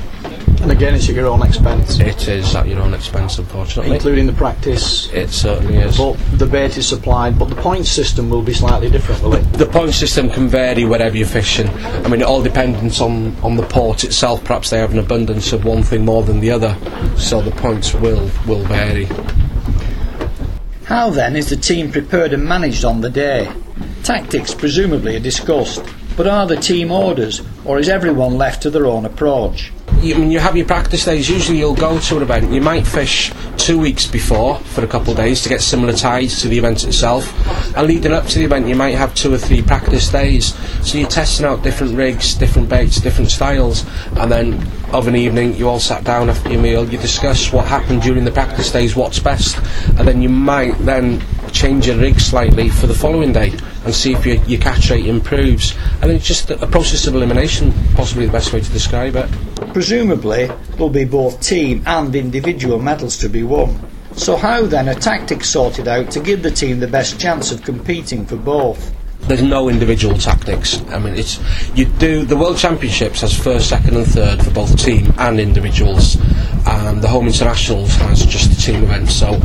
And 0.61 0.71
again, 0.71 0.95
it's 0.95 1.07
at 1.07 1.15
your 1.15 1.27
own 1.27 1.43
expense. 1.43 1.99
It 1.99 2.27
is 2.27 2.55
at 2.55 2.67
your 2.67 2.79
own 2.79 2.93
expense, 2.93 3.37
unfortunately. 3.37 3.93
Including 3.93 4.25
the 4.25 4.33
practice. 4.33 5.11
It 5.13 5.29
certainly 5.29 5.77
is. 5.77 5.97
But 5.97 6.13
the 6.33 6.47
bait 6.47 6.77
is 6.77 6.87
supplied, 6.87 7.37
but 7.37 7.49
the 7.49 7.55
point 7.55 7.85
system 7.85 8.29
will 8.29 8.41
be 8.41 8.53
slightly 8.53 8.89
different, 8.89 9.21
will 9.21 9.35
it? 9.35 9.43
The 9.53 9.67
point 9.67 9.93
system 9.93 10.29
can 10.31 10.47
vary 10.47 10.83
wherever 10.83 11.15
you're 11.15 11.27
fishing. 11.27 11.69
I 11.69 12.07
mean, 12.09 12.21
it 12.21 12.27
all 12.27 12.41
depends 12.41 12.99
on, 13.01 13.35
on 13.43 13.55
the 13.55 13.63
port 13.63 14.03
itself. 14.03 14.43
Perhaps 14.43 14.71
they 14.71 14.79
have 14.79 14.91
an 14.91 14.99
abundance 14.99 15.53
of 15.53 15.63
one 15.63 15.83
thing 15.83 16.03
more 16.03 16.23
than 16.23 16.39
the 16.39 16.49
other, 16.49 16.75
so 17.17 17.39
the 17.39 17.51
points 17.51 17.93
will 17.93 18.29
will 18.47 18.63
vary. 18.63 19.07
How 20.85 21.11
then 21.11 21.35
is 21.35 21.49
the 21.49 21.57
team 21.57 21.91
prepared 21.91 22.33
and 22.33 22.43
managed 22.43 22.83
on 22.83 23.01
the 23.01 23.09
day? 23.09 23.51
Tactics 24.07 24.53
presumably 24.53 25.17
are 25.17 25.19
discussed, 25.19 25.83
but 26.15 26.27
are 26.27 26.47
the 26.47 26.55
team 26.55 26.93
orders, 26.93 27.41
or 27.65 27.77
is 27.77 27.89
everyone 27.89 28.37
left 28.37 28.61
to 28.61 28.69
their 28.69 28.85
own 28.85 29.03
approach? 29.03 29.73
You, 29.99 30.23
you 30.23 30.39
have 30.39 30.55
your 30.55 30.65
practice 30.65 31.03
days. 31.03 31.29
Usually, 31.29 31.57
you'll 31.57 31.75
go 31.75 31.99
to 31.99 32.15
an 32.15 32.21
event. 32.21 32.53
You 32.53 32.61
might 32.61 32.87
fish 32.87 33.33
two 33.57 33.77
weeks 33.77 34.07
before 34.07 34.59
for 34.59 34.85
a 34.85 34.87
couple 34.87 35.11
of 35.11 35.17
days 35.17 35.43
to 35.43 35.49
get 35.49 35.59
similar 35.59 35.91
tides 35.91 36.41
to 36.41 36.47
the 36.47 36.57
event 36.57 36.85
itself. 36.85 37.27
And 37.75 37.85
leading 37.85 38.13
up 38.13 38.25
to 38.27 38.39
the 38.39 38.45
event, 38.45 38.69
you 38.69 38.75
might 38.77 38.95
have 38.95 39.13
two 39.13 39.33
or 39.33 39.37
three 39.37 39.61
practice 39.61 40.07
days. 40.07 40.55
So 40.87 40.97
you're 40.97 41.09
testing 41.09 41.45
out 41.45 41.63
different 41.63 41.97
rigs, 41.97 42.33
different 42.33 42.69
baits, 42.69 43.01
different 43.01 43.29
styles. 43.29 43.85
And 44.15 44.31
then 44.31 44.53
of 44.93 45.09
an 45.09 45.17
evening, 45.17 45.55
you 45.55 45.67
all 45.67 45.81
sat 45.81 46.05
down 46.05 46.29
after 46.29 46.49
your 46.49 46.61
meal. 46.61 46.87
You 46.87 46.97
discuss 46.97 47.51
what 47.51 47.65
happened 47.65 48.03
during 48.03 48.23
the 48.23 48.31
practice 48.31 48.71
days, 48.71 48.95
what's 48.95 49.19
best, 49.19 49.57
and 49.99 50.07
then 50.07 50.21
you 50.21 50.29
might 50.29 50.77
then 50.77 51.21
change 51.51 51.87
your 51.87 51.97
rig 51.97 52.21
slightly 52.21 52.69
for 52.69 52.87
the 52.87 52.93
following 52.93 53.33
day 53.33 53.51
and 53.87 53.95
see 53.95 54.13
if 54.13 54.25
your, 54.25 54.35
your 54.43 54.59
catch 54.59 54.89
rate 54.89 55.05
improves. 55.05 55.75
And 56.01 56.11
it's 56.11 56.25
just 56.25 56.51
a 56.51 56.67
process 56.67 57.07
of 57.07 57.15
elimination, 57.15 57.73
possibly 57.95 58.25
the 58.25 58.31
best 58.31 58.53
way 58.53 58.59
to 58.59 58.71
describe 58.71 59.15
it. 59.15 59.29
Presumably, 59.73 60.47
there'll 60.71 60.89
be 60.89 61.05
both 61.05 61.41
team 61.41 61.83
and 61.85 62.13
individual 62.15 62.79
medals 62.79 63.17
to 63.17 63.29
be 63.29 63.43
won. 63.43 63.79
So, 64.15 64.35
how 64.35 64.65
then 64.65 64.89
are 64.89 64.95
tactics 64.95 65.49
sorted 65.49 65.87
out 65.87 66.11
to 66.11 66.19
give 66.19 66.43
the 66.43 66.51
team 66.51 66.79
the 66.79 66.87
best 66.87 67.19
chance 67.19 67.51
of 67.51 67.63
competing 67.63 68.25
for 68.25 68.35
both? 68.35 68.93
there's 69.21 69.41
no 69.41 69.67
individual 69.67 70.17
tactics. 70.17 70.81
I 70.89 70.99
mean, 70.99 71.15
it's 71.15 71.39
you 71.75 71.85
do 71.85 72.23
the 72.23 72.37
World 72.37 72.57
Championships 72.57 73.21
has 73.21 73.37
first, 73.37 73.69
second, 73.69 73.97
and 73.97 74.07
third 74.07 74.43
for 74.43 74.51
both 74.51 74.77
team 74.79 75.13
and 75.17 75.39
individuals, 75.39 76.15
and 76.65 77.01
the 77.01 77.07
Home 77.07 77.27
Internationals 77.27 77.93
has 77.95 78.25
just 78.25 78.49
the 78.49 78.61
team 78.61 78.83
event. 78.83 79.09
So, 79.09 79.39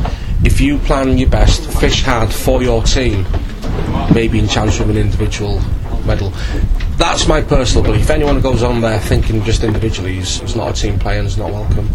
if 0.44 0.60
you 0.60 0.78
plan 0.78 1.18
your 1.18 1.28
best, 1.28 1.68
fish 1.80 2.02
hard 2.02 2.32
for 2.32 2.62
your 2.62 2.82
team, 2.82 3.26
maybe 4.14 4.38
in 4.38 4.48
chance 4.48 4.80
of 4.80 4.90
an 4.90 4.96
individual 4.96 5.60
medal. 6.04 6.30
That's 6.96 7.26
my 7.26 7.40
personal 7.42 7.84
belief. 7.84 8.10
Anyone 8.10 8.36
who 8.36 8.42
goes 8.42 8.62
on 8.62 8.80
there 8.80 8.98
thinking 9.00 9.42
just 9.44 9.64
individually 9.64 10.18
is, 10.18 10.40
is 10.42 10.56
not 10.56 10.76
a 10.76 10.80
team 10.80 10.98
player 10.98 11.18
and 11.18 11.26
is 11.26 11.38
not 11.38 11.50
welcome. 11.50 11.88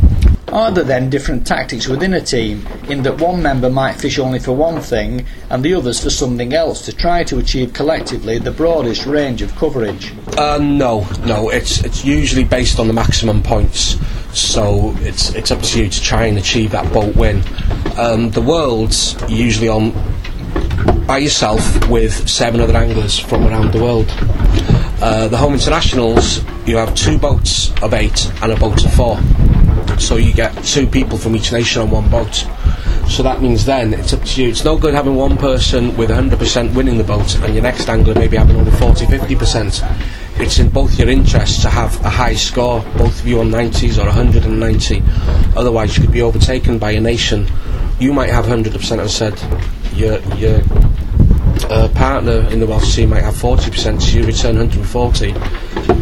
Are 0.50 0.72
there 0.72 0.86
then 0.86 1.10
different 1.10 1.46
tactics 1.46 1.88
within 1.88 2.14
a 2.14 2.22
team 2.22 2.66
in 2.88 3.04
that 3.04 3.20
one 3.20 3.42
member 3.42 3.70
might 3.70 3.94
fish 3.94 4.18
only 4.18 4.40
for 4.40 4.54
one 4.54 4.80
thing 4.80 5.26
and 5.50 5.62
the 5.62 5.74
others 5.74 6.02
for 6.02 6.10
something 6.10 6.54
else 6.54 6.86
to 6.86 6.96
try 6.96 7.26
to 7.26 7.38
achieve 7.38 7.74
collectively 7.74 8.40
the 8.40 8.52
broadest 8.52 9.06
range 9.06 9.42
of 9.42 9.54
coverage? 9.58 10.14
Uh, 10.38 10.58
no, 10.62 11.06
no. 11.26 11.50
It's 11.50 11.84
it's 11.84 12.06
usually 12.06 12.46
based 12.46 12.80
on 12.80 12.88
the 12.88 12.94
maximum 12.94 13.44
points, 13.44 13.98
so 14.34 14.96
it's 15.00 15.36
it's 15.36 15.52
up 15.52 15.62
to 15.64 15.84
you 15.84 15.90
to 15.90 16.02
try 16.02 16.26
and 16.26 16.38
achieve 16.38 16.72
that 16.72 16.92
boat 16.94 17.14
win. 17.18 17.44
Um, 17.98 18.32
the 18.32 18.42
world's 18.42 19.18
usually 19.30 19.68
on 19.68 19.92
by 21.08 21.20
yourself 21.20 21.88
with 21.90 22.28
seven 22.30 22.60
other 22.60 22.76
anglers 22.76 23.18
from 23.18 23.48
around 23.48 23.72
the 23.72 23.82
world. 23.82 24.08
Uh, 25.02 25.28
the 25.28 25.38
home 25.38 25.54
internationals, 25.54 26.44
you 26.66 26.76
have 26.76 26.94
two 26.96 27.18
boats 27.18 27.72
of 27.82 27.94
eight 27.94 28.32
and 28.42 28.52
a 28.52 28.56
boat 28.58 28.84
of 28.86 28.94
four. 28.94 29.20
So 30.00 30.18
you 30.18 30.34
get 30.34 30.52
two 30.64 30.88
people 30.88 31.18
from 31.18 31.36
each 31.36 31.52
nation 31.52 31.82
on 31.82 31.92
one 31.92 32.10
boat. 32.10 32.46
So 33.08 33.24
that 33.24 33.42
means 33.42 33.66
then 33.66 33.94
it's 33.94 34.14
up 34.14 34.24
to 34.24 34.44
you. 34.44 34.50
It's 34.50 34.66
no 34.66 34.78
good 34.78 34.94
having 34.94 35.16
one 35.16 35.38
person 35.38 35.96
with 35.96 36.10
100% 36.10 36.76
winning 36.76 36.98
the 36.98 37.04
boat 37.04 37.36
and 37.36 37.54
your 37.54 37.64
next 37.64 37.88
angler 37.90 38.14
maybe 38.14 38.38
having 38.38 38.56
only 38.58 38.72
40 38.72 39.06
50%. 39.06 40.40
It's 40.40 40.60
in 40.60 40.70
both 40.70 41.00
your 41.00 41.10
interests 41.10 41.62
to 41.64 41.70
have 41.70 42.00
a 42.06 42.10
high 42.10 42.36
score, 42.36 42.82
both 42.98 43.20
of 43.20 43.28
you 43.28 43.40
on 43.40 43.50
90s 43.50 43.98
or 43.98 44.06
190. 44.06 45.02
Otherwise, 45.56 45.98
you 45.98 46.04
could 46.04 46.12
be 46.12 46.22
overtaken 46.22 46.78
by 46.78 46.92
a 46.92 47.00
nation. 47.00 47.48
You 48.00 48.14
might 48.14 48.30
have 48.30 48.46
100% 48.46 49.00
as 49.00 49.16
said. 49.16 49.34
Your, 49.98 50.20
your 50.36 50.62
uh, 51.72 51.90
partner 51.96 52.48
in 52.52 52.60
the 52.60 52.68
Welsh 52.68 52.96
team 52.96 53.10
might 53.10 53.24
have 53.24 53.34
40%, 53.34 54.00
so 54.00 54.18
you 54.20 54.28
return 54.28 54.58
140. 54.58 55.34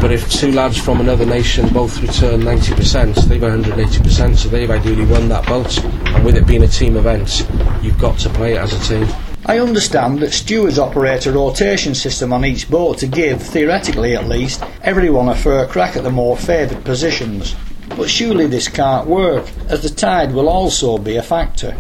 But 0.01 0.11
if 0.11 0.29
two 0.29 0.51
lads 0.51 0.77
from 0.77 0.99
another 0.99 1.25
nation 1.25 1.69
both 1.69 2.01
return 2.01 2.41
90%, 2.41 3.15
they've 3.29 3.41
180%, 3.41 4.35
so 4.35 4.49
they've 4.49 4.69
ideally 4.69 5.05
won 5.05 5.29
that 5.29 5.47
boat. 5.47 5.81
And 5.81 6.25
with 6.25 6.35
it 6.35 6.45
being 6.45 6.63
a 6.63 6.67
team 6.67 6.97
event, 6.97 7.47
you've 7.81 7.97
got 7.97 8.19
to 8.19 8.29
play 8.31 8.55
it 8.55 8.57
as 8.57 8.73
a 8.73 8.79
team. 8.95 9.07
I 9.45 9.59
understand 9.59 10.19
that 10.19 10.33
stewards 10.33 10.77
operate 10.77 11.25
a 11.25 11.31
rotation 11.31 11.95
system 11.95 12.33
on 12.33 12.43
each 12.43 12.69
boat 12.69 12.97
to 12.97 13.07
give, 13.07 13.41
theoretically 13.41 14.17
at 14.17 14.27
least, 14.27 14.61
everyone 14.81 15.29
a 15.29 15.35
fair 15.35 15.67
crack 15.67 15.95
at 15.95 16.03
the 16.03 16.11
more 16.11 16.35
favoured 16.35 16.83
positions. 16.83 17.55
But 17.95 18.09
surely 18.09 18.47
this 18.47 18.67
can't 18.67 19.07
work, 19.07 19.49
as 19.69 19.83
the 19.83 19.89
tide 19.89 20.33
will 20.33 20.49
also 20.49 20.97
be 20.97 21.15
a 21.15 21.23
factor. 21.23 21.77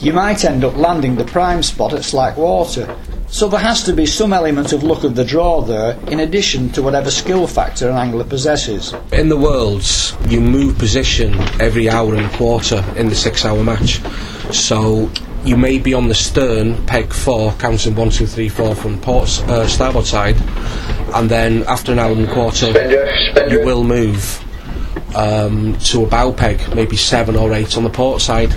You 0.00 0.14
might 0.14 0.46
end 0.46 0.64
up 0.64 0.76
landing 0.78 1.16
the 1.16 1.26
prime 1.26 1.62
spot 1.62 1.92
at 1.92 2.04
slack 2.04 2.38
water, 2.38 2.96
so 3.28 3.48
there 3.48 3.60
has 3.60 3.82
to 3.84 3.92
be 3.92 4.06
some 4.06 4.32
element 4.32 4.72
of 4.72 4.82
luck 4.82 5.04
of 5.04 5.14
the 5.14 5.26
draw 5.26 5.60
there, 5.60 5.98
in 6.08 6.20
addition 6.20 6.70
to 6.70 6.82
whatever 6.82 7.10
skill 7.10 7.46
factor 7.46 7.90
an 7.90 7.96
angler 7.96 8.24
possesses. 8.24 8.94
In 9.12 9.28
the 9.28 9.36
Worlds, 9.36 10.16
you 10.26 10.40
move 10.40 10.78
position 10.78 11.38
every 11.60 11.90
hour 11.90 12.14
and 12.14 12.24
a 12.24 12.36
quarter 12.38 12.82
in 12.96 13.10
the 13.10 13.14
six 13.14 13.44
hour 13.44 13.62
match. 13.62 14.00
So 14.54 15.10
you 15.44 15.58
may 15.58 15.78
be 15.78 15.92
on 15.92 16.08
the 16.08 16.14
stern, 16.14 16.86
peg 16.86 17.12
four, 17.12 17.52
counting 17.58 17.94
one, 17.94 18.08
two, 18.08 18.26
three, 18.26 18.48
four 18.48 18.74
from 18.74 18.98
port, 19.02 19.28
uh, 19.50 19.66
starboard 19.66 20.06
side, 20.06 20.36
and 21.14 21.30
then 21.30 21.62
after 21.64 21.92
an 21.92 21.98
hour 21.98 22.12
and 22.12 22.26
a 22.26 22.32
quarter, 22.32 22.68
you 23.50 23.62
will 23.66 23.84
move 23.84 24.42
um, 25.14 25.78
to 25.78 26.04
a 26.04 26.06
bow 26.06 26.32
peg, 26.32 26.74
maybe 26.74 26.96
seven 26.96 27.36
or 27.36 27.52
eight 27.52 27.76
on 27.76 27.84
the 27.84 27.90
port 27.90 28.20
side. 28.20 28.54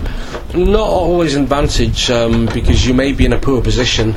Not 0.53 0.87
always 0.87 1.35
an 1.35 1.43
advantage 1.43 2.11
um, 2.11 2.45
because 2.47 2.85
you 2.85 2.93
may 2.93 3.11
be 3.11 3.25
in 3.25 3.33
a 3.33 3.39
poor 3.39 3.61
position 3.61 4.13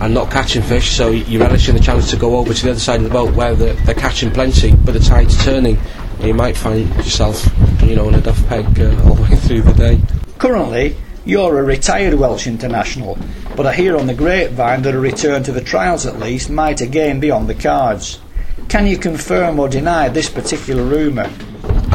and 0.00 0.12
not 0.12 0.30
catching 0.30 0.62
fish, 0.62 0.90
so 0.96 1.10
you're 1.10 1.42
relishing 1.42 1.74
the 1.74 1.80
chance 1.80 2.10
to 2.10 2.16
go 2.16 2.36
over 2.36 2.52
to 2.52 2.64
the 2.64 2.70
other 2.70 2.80
side 2.80 2.96
of 2.96 3.04
the 3.04 3.10
boat 3.10 3.34
where 3.34 3.54
they're, 3.54 3.74
they're 3.74 3.94
catching 3.94 4.30
plenty, 4.30 4.74
but 4.74 4.92
the 4.92 5.00
tide's 5.00 5.42
turning. 5.44 5.78
And 6.18 6.28
you 6.28 6.34
might 6.34 6.56
find 6.56 6.88
yourself, 6.96 7.46
you 7.82 7.94
know, 7.94 8.08
in 8.08 8.14
a 8.14 8.20
duff 8.20 8.44
peg 8.48 8.80
uh, 8.80 9.02
all 9.04 9.14
the 9.14 9.22
way 9.22 9.36
through 9.36 9.62
the 9.62 9.74
day. 9.74 10.00
Currently, 10.38 10.96
you're 11.24 11.58
a 11.58 11.62
retired 11.64 12.14
Welsh 12.14 12.46
international, 12.46 13.18
but 13.56 13.66
I 13.66 13.74
hear 13.74 13.96
on 13.96 14.06
the 14.06 14.14
grapevine 14.14 14.82
that 14.82 14.94
a 14.94 14.98
return 14.98 15.42
to 15.44 15.52
the 15.52 15.60
trials 15.60 16.06
at 16.06 16.18
least 16.18 16.50
might 16.50 16.80
again 16.80 17.20
be 17.20 17.30
on 17.30 17.46
the 17.46 17.54
cards. 17.54 18.20
Can 18.68 18.86
you 18.86 18.96
confirm 18.96 19.58
or 19.58 19.68
deny 19.68 20.08
this 20.08 20.28
particular 20.28 20.82
rumour? 20.82 21.30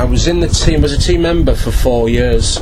I 0.01 0.03
was 0.03 0.27
in 0.27 0.39
the 0.39 0.47
team 0.47 0.83
as 0.83 0.93
a 0.93 0.97
team 0.97 1.21
member 1.21 1.53
for 1.53 1.69
four 1.69 2.09
years. 2.09 2.57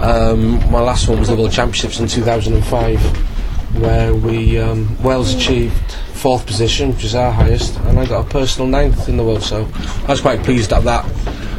Um, 0.00 0.54
my 0.72 0.80
last 0.80 1.08
one 1.08 1.18
was 1.18 1.28
the 1.28 1.36
World 1.36 1.52
Championships 1.52 2.00
in 2.00 2.08
2005, 2.08 3.82
where 3.82 4.14
we 4.14 4.58
um, 4.58 4.96
Wales 5.02 5.34
achieved 5.34 5.92
fourth 6.14 6.46
position, 6.46 6.94
which 6.94 7.04
is 7.04 7.14
our 7.14 7.32
highest, 7.32 7.78
and 7.80 7.98
I 7.98 8.06
got 8.06 8.24
a 8.26 8.28
personal 8.30 8.66
ninth 8.66 9.10
in 9.10 9.18
the 9.18 9.22
world. 9.22 9.42
So 9.42 9.68
I 10.06 10.12
was 10.12 10.22
quite 10.22 10.42
pleased 10.42 10.72
at 10.72 10.82
that. 10.84 11.04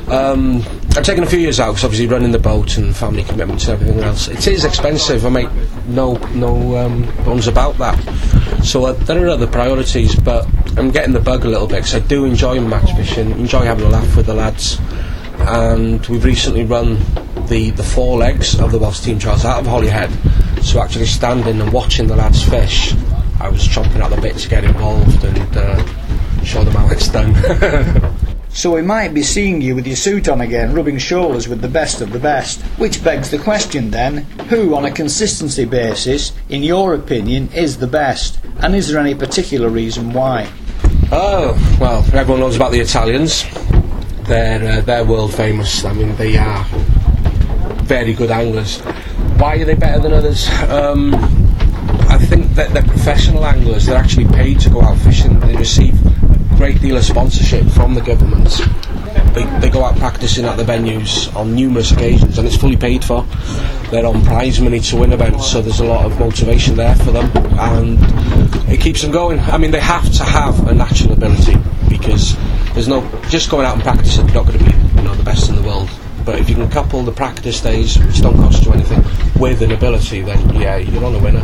Um, 0.09 0.63
I've 0.97 1.03
taken 1.03 1.23
a 1.23 1.27
few 1.27 1.37
years 1.37 1.59
out 1.59 1.73
because 1.73 1.83
obviously 1.83 2.07
running 2.07 2.31
the 2.31 2.39
boat 2.39 2.77
and 2.77 2.95
family 2.95 3.23
commitments 3.23 3.67
and 3.67 3.79
everything 3.79 4.03
else. 4.03 4.27
It 4.27 4.47
is 4.47 4.65
expensive. 4.65 5.23
I 5.23 5.29
make 5.29 5.49
no 5.85 6.15
no 6.33 6.77
um, 6.77 7.03
bones 7.23 7.47
about 7.47 7.77
that. 7.77 7.95
So 8.63 8.85
uh, 8.85 8.93
there 8.93 9.23
are 9.23 9.29
other 9.29 9.47
priorities, 9.47 10.15
but 10.15 10.47
I'm 10.77 10.89
getting 10.89 11.13
the 11.13 11.19
bug 11.19 11.45
a 11.45 11.47
little 11.47 11.67
bit 11.67 11.83
because 11.83 11.93
I 11.93 11.99
do 11.99 12.25
enjoy 12.25 12.59
match 12.59 12.91
fishing, 12.95 13.31
enjoy 13.31 13.65
having 13.65 13.85
a 13.85 13.89
laugh 13.89 14.17
with 14.17 14.25
the 14.25 14.33
lads, 14.33 14.79
and 15.47 16.05
we've 16.07 16.23
recently 16.23 16.63
run 16.63 16.97
the 17.47 17.71
the 17.71 17.83
four 17.83 18.17
legs 18.17 18.59
of 18.59 18.71
the 18.71 18.79
Welsh 18.79 18.99
team 19.01 19.19
trials 19.19 19.45
out 19.45 19.59
of 19.59 19.67
Holyhead. 19.67 20.11
So 20.63 20.81
actually 20.81 21.05
standing 21.05 21.59
and 21.59 21.71
watching 21.73 22.07
the 22.07 22.15
lads 22.15 22.43
fish, 22.43 22.93
I 23.39 23.49
was 23.49 23.67
chomping 23.67 24.01
at 24.01 24.09
the 24.09 24.21
bit 24.21 24.37
to 24.37 24.49
get 24.49 24.63
involved 24.63 25.23
and 25.23 25.57
uh, 25.57 26.43
show 26.43 26.63
them 26.63 26.73
how 26.73 26.89
it's 26.89 27.07
done. 27.07 27.33
So 28.53 28.75
we 28.75 28.81
might 28.81 29.13
be 29.13 29.23
seeing 29.23 29.61
you 29.61 29.75
with 29.75 29.87
your 29.87 29.95
suit 29.95 30.27
on 30.27 30.41
again, 30.41 30.73
rubbing 30.73 30.97
shoulders 30.97 31.47
with 31.47 31.61
the 31.61 31.69
best 31.69 32.01
of 32.01 32.11
the 32.11 32.19
best. 32.19 32.61
Which 32.77 33.01
begs 33.01 33.31
the 33.31 33.37
question 33.37 33.91
then, 33.91 34.17
who 34.49 34.75
on 34.75 34.83
a 34.83 34.91
consistency 34.91 35.63
basis, 35.63 36.33
in 36.49 36.61
your 36.61 36.93
opinion, 36.93 37.49
is 37.53 37.77
the 37.77 37.87
best? 37.87 38.39
And 38.59 38.75
is 38.75 38.89
there 38.89 38.99
any 38.99 39.15
particular 39.15 39.69
reason 39.69 40.11
why? 40.11 40.51
Oh, 41.13 41.77
well, 41.79 42.05
everyone 42.13 42.41
knows 42.41 42.57
about 42.57 42.73
the 42.73 42.81
Italians. 42.81 43.45
They're, 44.31 44.77
uh, 44.77 44.79
they're 44.79 45.03
world 45.03 45.33
famous. 45.33 45.83
I 45.83 45.91
mean, 45.91 46.15
they 46.15 46.37
are 46.37 46.63
very 47.83 48.13
good 48.13 48.31
anglers. 48.31 48.79
Why 49.37 49.57
are 49.57 49.65
they 49.65 49.73
better 49.73 49.99
than 49.99 50.13
others? 50.13 50.47
Um, 50.69 51.13
I 52.07 52.17
think 52.17 52.55
that 52.55 52.69
they're 52.73 52.81
professional 52.81 53.45
anglers. 53.45 53.87
They're 53.87 53.97
actually 53.97 54.29
paid 54.29 54.61
to 54.61 54.69
go 54.69 54.81
out 54.83 54.97
fishing. 54.99 55.37
They 55.41 55.57
receive 55.57 55.95
a 56.05 56.55
great 56.55 56.79
deal 56.79 56.95
of 56.95 57.03
sponsorship 57.03 57.67
from 57.71 57.93
the 57.93 57.99
government. 57.99 58.61
They, 59.33 59.45
they 59.59 59.69
go 59.69 59.83
out 59.83 59.97
practicing 59.97 60.45
at 60.45 60.57
the 60.57 60.63
venues 60.63 61.33
on 61.35 61.55
numerous 61.55 61.91
occasions 61.91 62.37
and 62.37 62.47
it's 62.47 62.57
fully 62.57 62.77
paid 62.77 63.03
for. 63.03 63.23
They're 63.89 64.05
on 64.05 64.23
prize 64.25 64.59
money 64.59 64.79
to 64.79 64.97
win 64.97 65.13
events, 65.13 65.51
so 65.51 65.61
there's 65.61 65.79
a 65.79 65.85
lot 65.85 66.05
of 66.05 66.19
motivation 66.19 66.75
there 66.75 66.95
for 66.95 67.11
them 67.11 67.29
and 67.57 67.97
it 68.69 68.81
keeps 68.81 69.01
them 69.01 69.11
going. 69.11 69.39
I 69.39 69.57
mean, 69.57 69.71
they 69.71 69.79
have 69.79 70.11
to 70.13 70.23
have 70.23 70.67
a 70.67 70.73
natural 70.73 71.13
ability 71.13 71.55
because 71.89 72.35
there's 72.73 72.87
no 72.87 73.01
just 73.29 73.49
going 73.49 73.65
out 73.65 73.75
and 73.75 73.83
practicing, 73.83 74.25
you're 74.27 74.35
not 74.35 74.47
going 74.47 74.59
to 74.59 74.65
be 74.65 74.97
you 74.97 75.03
know, 75.03 75.15
the 75.15 75.23
best 75.23 75.49
in 75.49 75.55
the 75.55 75.61
world. 75.61 75.89
But 76.25 76.39
if 76.39 76.49
you 76.49 76.55
can 76.55 76.69
couple 76.69 77.01
the 77.03 77.11
practice 77.11 77.61
days, 77.61 77.97
which 77.97 78.21
don't 78.21 78.35
cost 78.35 78.65
you 78.65 78.73
anything, 78.73 79.03
with 79.39 79.61
an 79.61 79.71
ability, 79.71 80.21
then 80.21 80.55
yeah, 80.55 80.77
you're 80.77 81.03
on 81.03 81.15
a 81.15 81.19
winner. 81.19 81.43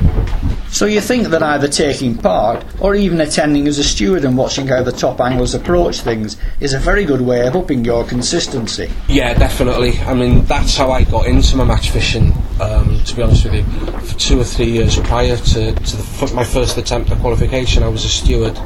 So 0.69 0.85
you 0.85 1.01
think 1.01 1.27
that 1.27 1.41
either 1.41 1.67
taking 1.67 2.15
part 2.17 2.63
or 2.79 2.93
even 2.93 3.21
attending 3.21 3.67
as 3.67 3.79
a 3.79 3.83
steward 3.83 4.25
and 4.25 4.37
watching 4.37 4.67
how 4.67 4.83
the 4.83 4.91
top 4.91 5.19
anglers 5.21 5.53
approach 5.53 6.01
things 6.01 6.37
is 6.59 6.73
a 6.73 6.79
very 6.79 7.05
good 7.05 7.21
way 7.21 7.47
of 7.47 7.55
upping 7.55 7.85
your 7.85 8.03
consistency? 8.03 8.91
Yeah, 9.07 9.33
definitely. 9.33 9.97
I 9.99 10.13
mean, 10.13 10.45
that's 10.45 10.75
how 10.75 10.91
I 10.91 11.03
got 11.03 11.25
into 11.25 11.55
my 11.55 11.63
match 11.63 11.89
fishing. 11.91 12.33
Um, 12.59 13.01
to 13.05 13.15
be 13.15 13.21
honest 13.21 13.45
with 13.45 13.55
you, 13.55 13.63
for 14.01 14.19
two 14.19 14.39
or 14.39 14.43
three 14.43 14.69
years 14.69 14.97
prior 14.99 15.37
to, 15.37 15.71
to 15.71 15.97
the, 15.97 16.31
my 16.35 16.43
first 16.43 16.77
attempt 16.77 17.11
at 17.11 17.19
qualification, 17.19 17.83
I 17.83 17.87
was 17.87 18.03
a 18.03 18.09
steward 18.09 18.59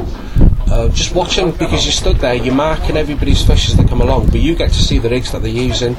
uh, 0.71 0.87
just 0.89 1.13
watching 1.13 1.51
because 1.51 1.85
you 1.85 1.91
stood 1.91 2.15
there, 2.17 2.33
you're 2.33 2.55
marking 2.55 2.95
everybody's 2.95 3.45
fish 3.45 3.69
as 3.69 3.75
they 3.75 3.83
come 3.83 3.99
along, 3.99 4.27
but 4.27 4.39
you 4.39 4.55
get 4.55 4.71
to 4.71 4.81
see 4.81 4.99
the 4.99 5.09
rigs 5.09 5.31
that 5.33 5.41
they're 5.41 5.51
using, 5.51 5.95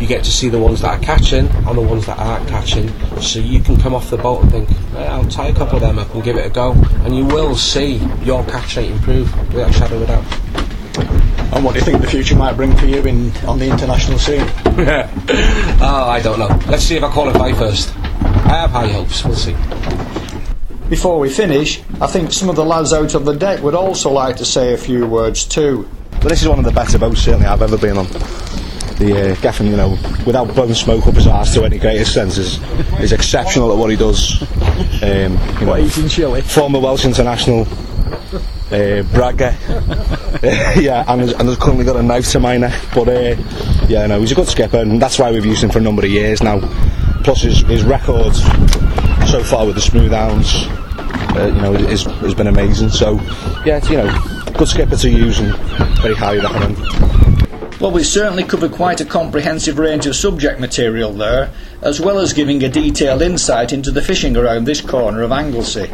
you 0.00 0.06
get 0.06 0.24
to 0.24 0.30
see 0.30 0.48
the 0.48 0.58
ones 0.58 0.80
that 0.80 0.98
are 0.98 1.04
catching 1.04 1.46
and 1.46 1.78
the 1.78 1.82
ones 1.82 2.06
that 2.06 2.18
aren't 2.18 2.48
catching, 2.48 2.88
so 3.20 3.38
you 3.38 3.60
can 3.60 3.76
come 3.76 3.94
off 3.94 4.08
the 4.08 4.16
boat 4.16 4.42
and 4.42 4.50
think, 4.50 4.68
I'll 4.94 5.24
tie 5.26 5.48
a 5.48 5.54
couple 5.54 5.76
of 5.76 5.82
them 5.82 5.98
up 5.98 6.12
and 6.14 6.24
give 6.24 6.36
it 6.36 6.46
a 6.46 6.50
go, 6.50 6.72
and 7.04 7.14
you 7.14 7.26
will 7.26 7.54
see 7.54 7.96
your 8.22 8.42
catch 8.46 8.76
rate 8.76 8.90
improve 8.90 9.30
without 9.52 9.70
a 9.70 9.72
shadow 9.74 9.96
of 9.96 10.02
a 10.02 10.06
doubt. 10.06 11.54
And 11.54 11.64
what 11.64 11.74
do 11.74 11.80
you 11.80 11.84
think 11.84 12.00
the 12.00 12.08
future 12.08 12.34
might 12.34 12.54
bring 12.54 12.74
for 12.76 12.86
you 12.86 13.02
in 13.02 13.30
on 13.46 13.58
the 13.58 13.68
international 13.68 14.18
scene? 14.18 14.40
oh, 14.66 16.06
I 16.10 16.20
don't 16.20 16.38
know. 16.38 16.48
Let's 16.66 16.84
see 16.84 16.96
if 16.96 17.04
I 17.04 17.12
qualify 17.12 17.52
first. 17.52 17.94
I 17.96 18.58
have 18.58 18.70
high 18.70 18.88
hopes. 18.88 19.24
We'll 19.24 19.36
see. 19.36 19.54
Before 20.94 21.18
we 21.18 21.28
finish, 21.28 21.82
I 22.00 22.06
think 22.06 22.32
some 22.32 22.48
of 22.48 22.54
the 22.54 22.64
lads 22.64 22.92
out 22.92 23.16
on 23.16 23.24
the 23.24 23.34
deck 23.34 23.60
would 23.64 23.74
also 23.74 24.12
like 24.12 24.36
to 24.36 24.44
say 24.44 24.74
a 24.74 24.76
few 24.76 25.08
words 25.08 25.44
too. 25.44 25.88
But 26.12 26.28
this 26.28 26.40
is 26.40 26.46
one 26.46 26.60
of 26.60 26.64
the 26.64 26.70
better 26.70 27.00
boats 27.00 27.22
certainly 27.22 27.46
I've 27.46 27.62
ever 27.62 27.76
been 27.76 27.98
on. 27.98 28.06
The 28.06 29.32
uh, 29.32 29.40
Gethin, 29.40 29.66
you 29.66 29.76
know, 29.76 29.98
without 30.24 30.54
blowing 30.54 30.72
smoke 30.72 31.08
up 31.08 31.14
his 31.14 31.26
arse 31.26 31.52
to 31.54 31.64
any 31.64 31.80
greater 31.80 32.04
sense, 32.04 32.38
is, 32.38 32.62
is 33.00 33.10
exceptional 33.10 33.72
at 33.72 33.76
what 33.76 33.90
he 33.90 33.96
does. 33.96 34.40
Um, 35.02 35.36
you 35.58 35.66
know, 35.66 35.76
eating 35.78 36.06
chili? 36.06 36.42
Former 36.42 36.78
Welsh 36.78 37.04
international, 37.04 37.62
uh, 38.70 39.02
bragger. 39.12 39.56
yeah, 40.80 41.04
and 41.08 41.22
has, 41.22 41.32
and 41.32 41.48
has 41.48 41.58
currently 41.58 41.84
got 41.84 41.96
a 41.96 42.04
knife 42.04 42.30
to 42.30 42.38
my 42.38 42.56
neck. 42.56 42.80
But 42.94 43.08
uh, 43.08 43.36
yeah, 43.88 44.06
no, 44.06 44.20
he's 44.20 44.30
a 44.30 44.36
good 44.36 44.46
skipper, 44.46 44.78
and 44.78 45.02
that's 45.02 45.18
why 45.18 45.32
we've 45.32 45.44
used 45.44 45.64
him 45.64 45.70
for 45.70 45.80
a 45.80 45.82
number 45.82 46.04
of 46.04 46.10
years 46.10 46.40
now. 46.40 46.60
Plus 47.24 47.42
his, 47.42 47.62
his 47.62 47.82
record 47.82 48.32
so 49.26 49.42
far 49.42 49.66
with 49.66 49.74
the 49.74 49.80
Smooth 49.80 50.12
Hounds, 50.12 50.68
uh, 51.36 51.46
you 51.46 51.60
know, 51.60 51.74
is, 51.74 52.04
has 52.04 52.34
been 52.34 52.46
amazing. 52.46 52.90
So 52.90 53.20
yeah, 53.64 53.78
it's, 53.78 53.90
you 53.90 53.96
know, 53.96 54.10
good 54.56 54.68
skipper 54.68 54.96
to 54.96 55.10
use 55.10 55.38
and 55.40 55.54
very 56.00 56.14
highly 56.14 56.40
recommend. 56.40 56.78
Well, 57.80 57.90
we 57.90 58.04
certainly 58.04 58.44
covered 58.44 58.72
quite 58.72 59.00
a 59.00 59.04
comprehensive 59.04 59.78
range 59.78 60.06
of 60.06 60.16
subject 60.16 60.60
material 60.60 61.12
there, 61.12 61.50
as 61.82 62.00
well 62.00 62.18
as 62.18 62.32
giving 62.32 62.62
a 62.62 62.68
detailed 62.68 63.20
insight 63.20 63.72
into 63.72 63.90
the 63.90 64.00
fishing 64.00 64.36
around 64.36 64.64
this 64.64 64.80
corner 64.80 65.22
of 65.22 65.32
Anglesey. 65.32 65.90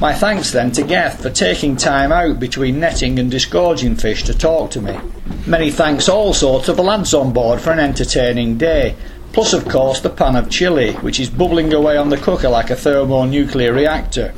My 0.00 0.12
thanks 0.12 0.50
then 0.50 0.72
to 0.72 0.82
Geth 0.82 1.22
for 1.22 1.30
taking 1.30 1.76
time 1.76 2.10
out 2.10 2.40
between 2.40 2.80
netting 2.80 3.18
and 3.18 3.30
disgorging 3.30 3.96
fish 3.96 4.24
to 4.24 4.36
talk 4.36 4.70
to 4.72 4.80
me. 4.80 4.98
Many 5.46 5.70
thanks 5.70 6.08
also 6.08 6.60
to 6.62 6.72
the 6.72 6.82
lads 6.82 7.14
on 7.14 7.32
board 7.32 7.60
for 7.60 7.70
an 7.70 7.78
entertaining 7.78 8.58
day, 8.58 8.96
plus 9.32 9.52
of 9.52 9.68
course 9.68 10.00
the 10.00 10.10
pan 10.10 10.36
of 10.36 10.50
chili, 10.50 10.94
which 10.94 11.20
is 11.20 11.30
bubbling 11.30 11.72
away 11.72 11.96
on 11.96 12.08
the 12.08 12.16
cooker 12.16 12.48
like 12.48 12.70
a 12.70 12.76
thermonuclear 12.76 13.72
reactor. 13.72 14.34